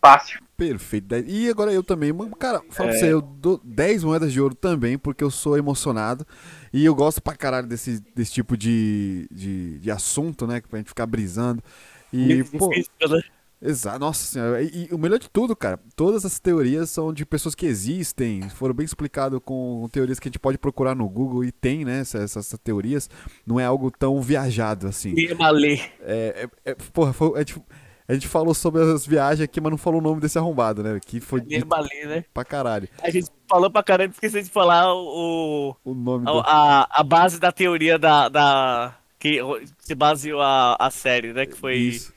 Fácil. 0.01 0.41
Perfeito. 0.57 1.15
E 1.27 1.49
agora 1.49 1.71
eu 1.71 1.83
também. 1.83 2.11
Mano, 2.11 2.35
Cara, 2.35 2.61
fala 2.71 2.89
pra 2.89 2.97
É. 2.97 2.99
você, 2.99 3.13
eu 3.13 3.21
dou 3.21 3.61
10 3.63 4.03
moedas 4.03 4.33
de 4.33 4.41
ouro 4.41 4.55
também, 4.55 4.97
porque 4.97 5.23
eu 5.23 5.29
sou 5.31 5.57
emocionado. 5.57 6.25
E 6.73 6.83
eu 6.83 6.95
gosto 6.95 7.21
pra 7.21 7.35
caralho 7.35 7.67
desse, 7.67 7.99
desse 8.15 8.31
tipo 8.33 8.57
de, 8.57 9.27
de, 9.31 9.79
de 9.79 9.91
assunto, 9.91 10.45
né? 10.47 10.61
Pra 10.67 10.79
gente 10.79 10.89
ficar 10.89 11.05
brisando. 11.05 11.63
E, 12.11 12.43
pô, 12.57 12.69
Difícil, 12.69 12.91
né? 13.09 13.21
Exato, 13.61 13.97
nossa 13.99 14.23
senhora. 14.23 14.61
E, 14.61 14.87
e 14.89 14.93
o 14.93 14.97
melhor 14.99 15.17
de 15.17 15.29
tudo, 15.29 15.55
cara, 15.55 15.79
todas 15.95 16.23
as 16.25 16.39
teorias 16.39 16.91
são 16.91 17.11
de 17.11 17.25
pessoas 17.25 17.55
que 17.55 17.65
existem, 17.65 18.47
foram 18.49 18.73
bem 18.73 18.85
explicado 18.85 19.41
com 19.41 19.87
teorias 19.91 20.19
que 20.19 20.27
a 20.27 20.29
gente 20.29 20.39
pode 20.39 20.57
procurar 20.59 20.93
no 20.95 21.09
Google 21.09 21.43
e 21.43 21.51
tem, 21.51 21.83
né, 21.83 22.01
essas, 22.01 22.35
essas 22.37 22.59
teorias. 22.63 23.09
Não 23.45 23.59
é 23.59 23.65
algo 23.65 23.89
tão 23.89 24.21
viajado 24.21 24.87
assim. 24.87 25.13
E 25.17 25.33
Malê. 25.33 25.79
É, 26.01 26.47
é, 26.65 26.71
é, 26.71 26.75
porra, 26.93 27.13
foi- 27.13 27.33
a, 27.35 27.39
gente, 27.39 27.59
a 28.07 28.13
gente 28.13 28.27
falou 28.27 28.53
sobre 28.53 28.83
as 28.83 29.07
viagens 29.07 29.43
aqui, 29.43 29.59
mas 29.59 29.71
não 29.71 29.77
falou 29.77 29.99
o 29.99 30.03
nome 30.03 30.21
desse 30.21 30.37
arrombado, 30.37 30.83
né? 30.83 30.99
Que 31.03 31.19
foi 31.19 31.39
E 31.39 31.43
dito 31.43 31.67
Malê, 31.67 32.05
né? 32.05 32.25
pra 32.31 32.45
caralho. 32.45 32.87
A 33.01 33.09
gente 33.09 33.27
falou 33.49 33.71
pra 33.71 33.81
caramba, 33.81 34.13
esqueci 34.13 34.43
de 34.43 34.51
falar 34.51 34.93
o, 34.93 35.75
O 35.83 35.93
nome 35.95 36.25
do. 36.25 36.31
a, 36.31 36.81
a, 36.83 37.01
a 37.01 37.03
base 37.03 37.39
da 37.39 37.51
teoria 37.51 37.97
da. 37.97 38.29
da 38.29 38.95
que 39.19 39.39
se 39.79 39.95
baseou 39.95 40.39
a, 40.39 40.75
a 40.79 40.91
série, 40.91 41.33
né? 41.33 41.47
Que 41.47 41.55
foi 41.55 41.75
Isso. 41.75 42.13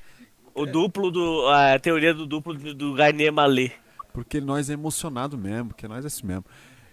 O 0.55 0.66
duplo 0.66 1.11
do. 1.11 1.48
A 1.48 1.78
teoria 1.78 2.14
do 2.14 2.26
duplo 2.26 2.55
do, 2.55 2.94
Gainer 2.94 3.32
Malê. 3.32 3.72
Porque 4.12 4.40
nós 4.40 4.68
é 4.68 4.72
emocionado 4.72 5.38
mesmo, 5.38 5.68
porque 5.68 5.86
nós 5.86 6.05
é 6.05 6.09
assim 6.09 6.26
mesmo. 6.26 6.44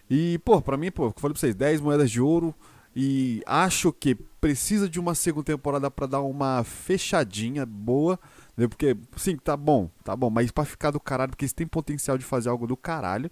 E, 0.09 0.39
pô, 0.39 0.61
pra 0.61 0.77
mim, 0.77 0.91
pô, 0.91 1.05
eu 1.05 1.13
falei 1.17 1.33
pra 1.33 1.39
vocês, 1.39 1.55
10 1.55 1.81
moedas 1.81 2.09
de 2.09 2.21
ouro. 2.21 2.53
E 2.95 3.43
acho 3.45 3.93
que 3.93 4.15
precisa 4.15 4.89
de 4.89 4.99
uma 4.99 5.13
segunda 5.13 5.45
temporada 5.45 5.91
pra 5.91 6.07
dar 6.07 6.21
uma 6.21 6.63
fechadinha 6.63 7.65
boa. 7.65 8.19
Entendeu? 8.53 8.69
Porque, 8.69 8.97
sim, 9.15 9.37
tá 9.37 9.55
bom, 9.55 9.89
tá 10.03 10.15
bom. 10.15 10.29
Mas 10.29 10.49
pra 10.51 10.65
ficar 10.65 10.89
do 10.89 10.99
caralho, 10.99 11.29
porque 11.29 11.45
eles 11.45 11.53
têm 11.53 11.67
potencial 11.67 12.17
de 12.17 12.25
fazer 12.25 12.49
algo 12.49 12.65
do 12.65 12.75
caralho. 12.75 13.29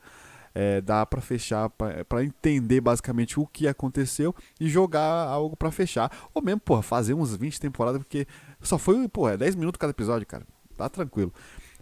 É, 0.54 0.80
dá 0.80 1.06
pra 1.06 1.20
fechar, 1.20 1.70
pra 1.70 2.24
entender 2.24 2.80
basicamente 2.80 3.38
o 3.38 3.46
que 3.46 3.68
aconteceu 3.68 4.34
e 4.58 4.70
jogar 4.70 5.28
algo 5.28 5.58
pra 5.58 5.72
fechar. 5.72 6.10
Ou 6.34 6.42
mesmo, 6.42 6.62
porra, 6.62 6.82
fazer 6.82 7.14
uns 7.14 7.36
20 7.36 7.60
temporadas, 7.60 7.98
porque 8.00 8.26
só 8.68 8.78
foi, 8.78 9.08
porra, 9.08 9.34
é 9.34 9.38
10 9.38 9.56
minutos 9.56 9.78
cada 9.80 9.92
episódio, 9.92 10.26
cara. 10.28 10.46
Tá 10.78 10.90
tranquilo. 10.90 11.34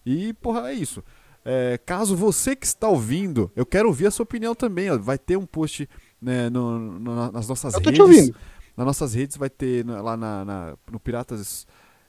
E, 0.05 0.33
porra, 0.33 0.69
é 0.69 0.73
isso. 0.73 1.03
É, 1.45 1.77
caso 1.85 2.15
você 2.15 2.55
que 2.55 2.65
está 2.65 2.87
ouvindo, 2.87 3.51
eu 3.55 3.65
quero 3.65 3.87
ouvir 3.87 4.07
a 4.07 4.11
sua 4.11 4.23
opinião 4.23 4.53
também. 4.55 4.89
Ó. 4.91 4.97
Vai 4.97 5.17
ter 5.17 5.37
um 5.37 5.45
post 5.45 5.89
né, 6.21 6.49
no- 6.49 6.79
no- 6.99 7.31
nas 7.31 7.47
nossas 7.47 7.73
Eu 7.73 7.81
tô 7.81 7.89
redes. 7.89 7.97
te 7.97 8.01
ouvindo. 8.01 8.35
Nas 8.77 8.85
nossas 8.85 9.13
redes 9.13 9.35
vai 9.37 9.49
ter 9.49 9.83
na- 9.85 10.01
lá 10.01 10.15
na, 10.17 10.45
na- 10.45 10.77
no 10.91 10.99
Piratas 10.99 11.67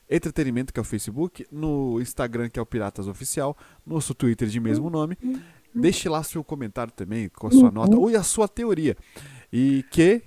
Entretenimento, 0.09 0.73
que 0.73 0.79
é 0.79 0.83
o 0.83 0.85
Facebook, 0.85 1.47
no 1.51 1.99
Instagram, 2.01 2.49
que 2.51 2.59
é 2.59 2.63
o 2.63 2.67
Piratas 2.67 3.09
Oficial, 3.09 3.57
no 3.87 3.95
nosso 3.95 4.15
Twitter 4.15 4.47
de 4.49 4.61
mesmo 4.61 4.91
nome. 4.91 5.17
Deixe 5.75 6.09
lá 6.09 6.23
seu 6.23 6.45
comentário 6.45 6.93
também, 6.93 7.29
com 7.31 7.47
a 7.47 7.51
sua 7.51 7.71
nota 7.71 7.97
ou 7.97 8.11
e 8.11 8.15
a 8.17 8.23
sua 8.23 8.47
teoria. 8.47 8.97
E 9.53 9.83
que 9.91 10.23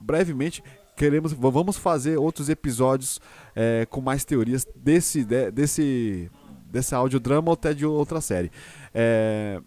brevemente 0.00 0.62
queremos 0.96 1.32
vamos 1.32 1.76
fazer 1.76 2.16
outros 2.18 2.48
episódios 2.48 3.20
é, 3.54 3.86
com 3.90 4.00
mais 4.00 4.24
teorias 4.24 4.66
desse 4.76 5.24
de- 5.24 5.50
desse 5.50 6.30
desse 6.66 6.94
audiodrama 6.94 7.48
ou 7.48 7.54
até 7.54 7.72
de 7.72 7.86
outra 7.86 8.20
série. 8.20 8.50
É, 8.92 9.60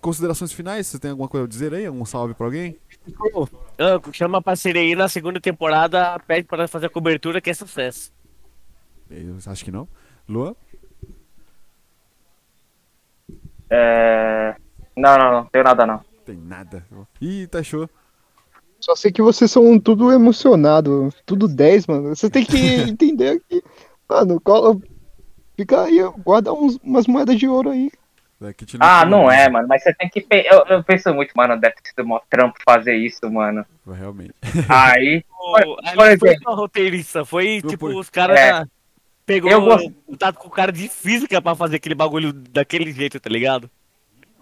considerações 0.00 0.52
finais? 0.52 0.86
Você 0.86 0.98
tem 0.98 1.10
alguma 1.10 1.28
coisa 1.28 1.44
a 1.44 1.48
dizer 1.48 1.74
aí? 1.74 1.88
Um 1.90 2.04
salve 2.04 2.32
pra 2.34 2.46
alguém? 2.46 2.78
Anco, 3.78 4.12
chama 4.12 4.38
a 4.38 4.42
parceria 4.42 4.80
aí 4.80 4.94
na 4.94 5.08
segunda 5.08 5.40
temporada, 5.40 6.18
pede 6.20 6.46
pra 6.46 6.66
fazer 6.66 6.86
a 6.86 6.90
cobertura 6.90 7.40
que 7.40 7.50
é 7.50 7.54
sucesso. 7.54 8.10
Eu 9.10 9.36
acho 9.46 9.64
que 9.64 9.70
não. 9.70 9.86
Lua? 10.28 10.56
É... 13.70 14.56
Não, 14.96 15.18
não, 15.18 15.32
não, 15.32 15.44
tenho 15.46 15.64
nada 15.64 15.86
não. 15.86 16.00
Tem 16.24 16.36
nada. 16.36 16.86
Ih, 17.20 17.46
tá 17.46 17.62
show. 17.62 17.88
Só 18.86 18.94
sei 18.94 19.10
que 19.10 19.20
vocês 19.20 19.50
são 19.50 19.80
tudo 19.80 20.12
emocionado, 20.12 21.12
tudo 21.26 21.48
10, 21.48 21.88
mano. 21.88 22.14
Você 22.14 22.30
tem 22.30 22.44
que 22.44 22.56
entender 22.88 23.42
que, 23.48 23.60
mano, 24.08 24.40
cola, 24.40 24.78
fica 25.56 25.82
aí, 25.82 25.98
guarda 26.24 26.52
uns, 26.52 26.76
umas 26.84 27.04
moedas 27.08 27.36
de 27.36 27.48
ouro 27.48 27.70
aí. 27.70 27.90
É 28.40 28.54
Ah, 28.78 29.04
não 29.04 29.28
é, 29.28 29.48
mano, 29.48 29.66
mas 29.66 29.82
você 29.82 29.92
tem 29.94 30.08
que. 30.08 30.20
pe- 30.20 30.46
Eu, 30.48 30.64
eu 30.66 30.84
penso 30.84 31.12
muito, 31.12 31.32
mano, 31.34 31.58
deve 31.58 31.74
ter 31.82 31.88
sido 31.88 32.06
mó 32.06 32.20
trampo 32.30 32.54
fazer 32.64 32.94
isso, 32.94 33.28
mano. 33.28 33.66
Realmente. 33.84 34.34
Aí. 34.68 35.24
Pô, 35.36 35.52
Por- 35.52 35.76
por 35.82 36.18
foi 36.18 36.28
exemplo. 36.28 36.54
roteirista, 36.54 37.24
foi 37.24 37.60
Foi 37.62 37.70
tipo, 37.70 37.86
por- 37.90 37.96
os 37.98 38.08
caras 38.08 38.38
É. 38.38 38.62
pegou 39.24 39.50
Eu 39.50 39.62
gosto- 39.62 39.92
contato 40.06 40.36
com 40.36 40.46
o 40.46 40.50
cara 40.50 40.70
de 40.70 40.88
física 40.88 41.42
pra 41.42 41.56
fazer 41.56 41.76
aquele 41.76 41.94
bagulho 41.96 42.32
daquele 42.32 42.92
jeito, 42.92 43.18
tá 43.18 43.28
ligado? 43.30 43.68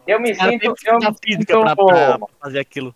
Eu 0.07 0.21
me 0.21 0.35
sinto. 0.35 0.45
Eu 0.45 0.99
me 0.99 1.15
física 1.25 1.59
pra, 1.61 1.71
sinto, 1.71 1.87
pra 1.87 2.19
fazer 2.43 2.59
aquilo. 2.59 2.95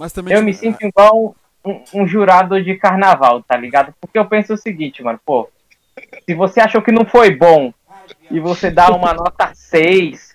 Mas 0.00 0.14
também. 0.14 0.34
eu 0.34 0.42
me 0.42 0.54
sinto 0.54 0.78
igual 0.82 1.36
um, 1.62 1.82
um 1.92 2.06
jurado 2.08 2.62
de 2.64 2.74
carnaval, 2.76 3.42
tá 3.42 3.54
ligado? 3.54 3.92
Porque 4.00 4.18
eu 4.18 4.24
penso 4.24 4.54
o 4.54 4.56
seguinte, 4.56 5.02
mano, 5.02 5.20
pô. 5.22 5.46
Se 6.26 6.34
você 6.34 6.58
achou 6.58 6.80
que 6.80 6.90
não 6.90 7.04
foi 7.04 7.36
bom 7.36 7.70
e 8.30 8.40
você 8.40 8.70
dá 8.70 8.88
uma 8.88 9.12
nota 9.14 9.50
6, 9.52 10.34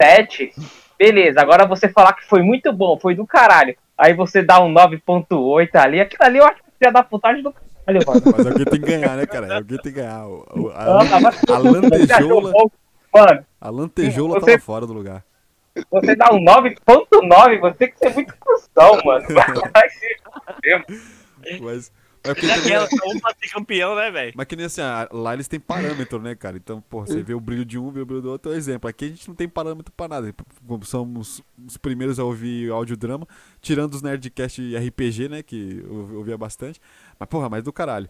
7, 0.00 0.52
beleza. 0.98 1.38
Agora 1.42 1.66
você 1.66 1.86
falar 1.86 2.14
que 2.14 2.24
foi 2.24 2.40
muito 2.42 2.72
bom, 2.72 2.98
foi 2.98 3.14
do 3.14 3.26
caralho. 3.26 3.76
Aí 3.98 4.14
você 4.14 4.42
dá 4.42 4.58
um 4.62 4.72
9.8 4.72 5.68
ali, 5.74 6.00
aquilo 6.00 6.24
ali 6.24 6.38
eu 6.38 6.46
acho 6.46 6.62
que 6.80 6.86
é 6.86 6.90
da 6.90 7.02
putagem 7.02 7.42
do 7.42 7.52
caralho, 7.52 8.06
mano. 8.06 8.22
Mas 8.34 8.46
alguém 8.46 8.64
tem 8.64 8.80
que 8.80 8.86
ganhar, 8.86 9.16
né, 9.18 9.26
cara? 9.26 9.56
Alguém 9.56 9.76
tem 9.78 9.92
que 9.92 10.00
ganhar. 10.00 10.24
O- 10.26 10.46
o- 10.56 10.68
A, 10.70 11.02
a 11.02 11.28
achou 11.28 11.58
lantejoula, 11.58 12.52
a 13.60 13.70
lantejoula 13.70 14.40
Você- 14.40 14.46
tava 14.52 14.62
fora 14.62 14.86
do 14.86 14.94
lugar. 14.94 15.22
Você 15.90 16.14
dá 16.16 16.28
um 16.32 16.44
9.9, 16.44 17.60
você 17.60 17.74
tem 17.78 17.90
que 17.90 17.98
ser 17.98 18.14
muito 18.14 18.34
cuzão, 18.38 19.00
mano. 19.04 19.26
Vai. 19.34 19.46
Mas. 21.60 21.60
Mas, 21.60 21.92
porque 22.22 22.46
também- 22.46 22.74
Aquela, 22.74 22.88
um 23.06 23.20
pra 23.20 23.34
ser 23.34 23.52
campeão, 23.52 23.94
né, 23.94 24.10
velho? 24.10 24.32
mas 24.34 24.46
que 24.46 24.56
nem 24.56 24.64
assim, 24.64 24.80
lá 25.12 25.34
eles 25.34 25.46
têm 25.46 25.60
parâmetro, 25.60 26.18
né, 26.22 26.34
cara? 26.34 26.56
Então, 26.56 26.80
porra, 26.80 27.06
você 27.06 27.22
vê 27.22 27.34
o 27.34 27.40
brilho 27.40 27.66
de 27.66 27.78
um, 27.78 27.90
vê 27.90 28.00
o 28.00 28.06
brilho 28.06 28.22
do 28.22 28.30
outro, 28.30 28.50
é 28.50 28.54
um 28.54 28.56
exemplo. 28.56 28.88
Aqui 28.88 29.04
a 29.04 29.08
gente 29.08 29.28
não 29.28 29.34
tem 29.34 29.46
parâmetro 29.46 29.92
pra 29.94 30.08
nada. 30.08 30.34
Como 30.66 30.82
Somos 30.86 31.42
os 31.66 31.76
primeiros 31.76 32.18
a 32.18 32.24
ouvir 32.24 32.70
audiodrama, 32.70 33.28
tirando 33.60 33.92
os 33.92 34.00
Nerdcast 34.00 34.62
e 34.62 34.74
RPG, 34.74 35.28
né, 35.28 35.42
que 35.42 35.84
eu 35.84 36.16
ouvia 36.16 36.38
bastante. 36.38 36.80
Mas, 37.18 37.28
porra, 37.28 37.50
mais 37.50 37.62
do 37.62 37.72
caralho. 37.74 38.08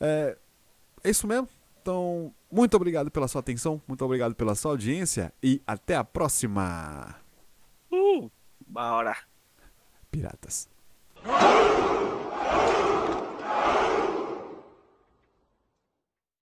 É, 0.00 0.34
é 1.04 1.10
isso 1.10 1.26
mesmo. 1.26 1.46
Então, 1.82 2.32
muito 2.48 2.76
obrigado 2.76 3.10
pela 3.10 3.26
sua 3.26 3.40
atenção, 3.40 3.82
muito 3.88 4.04
obrigado 4.04 4.36
pela 4.36 4.54
sua 4.54 4.70
audiência 4.70 5.32
e 5.42 5.60
até 5.66 5.96
a 5.96 6.04
próxima, 6.04 7.16
Uh, 7.90 8.30
bora. 8.68 9.16
piratas. 10.10 10.68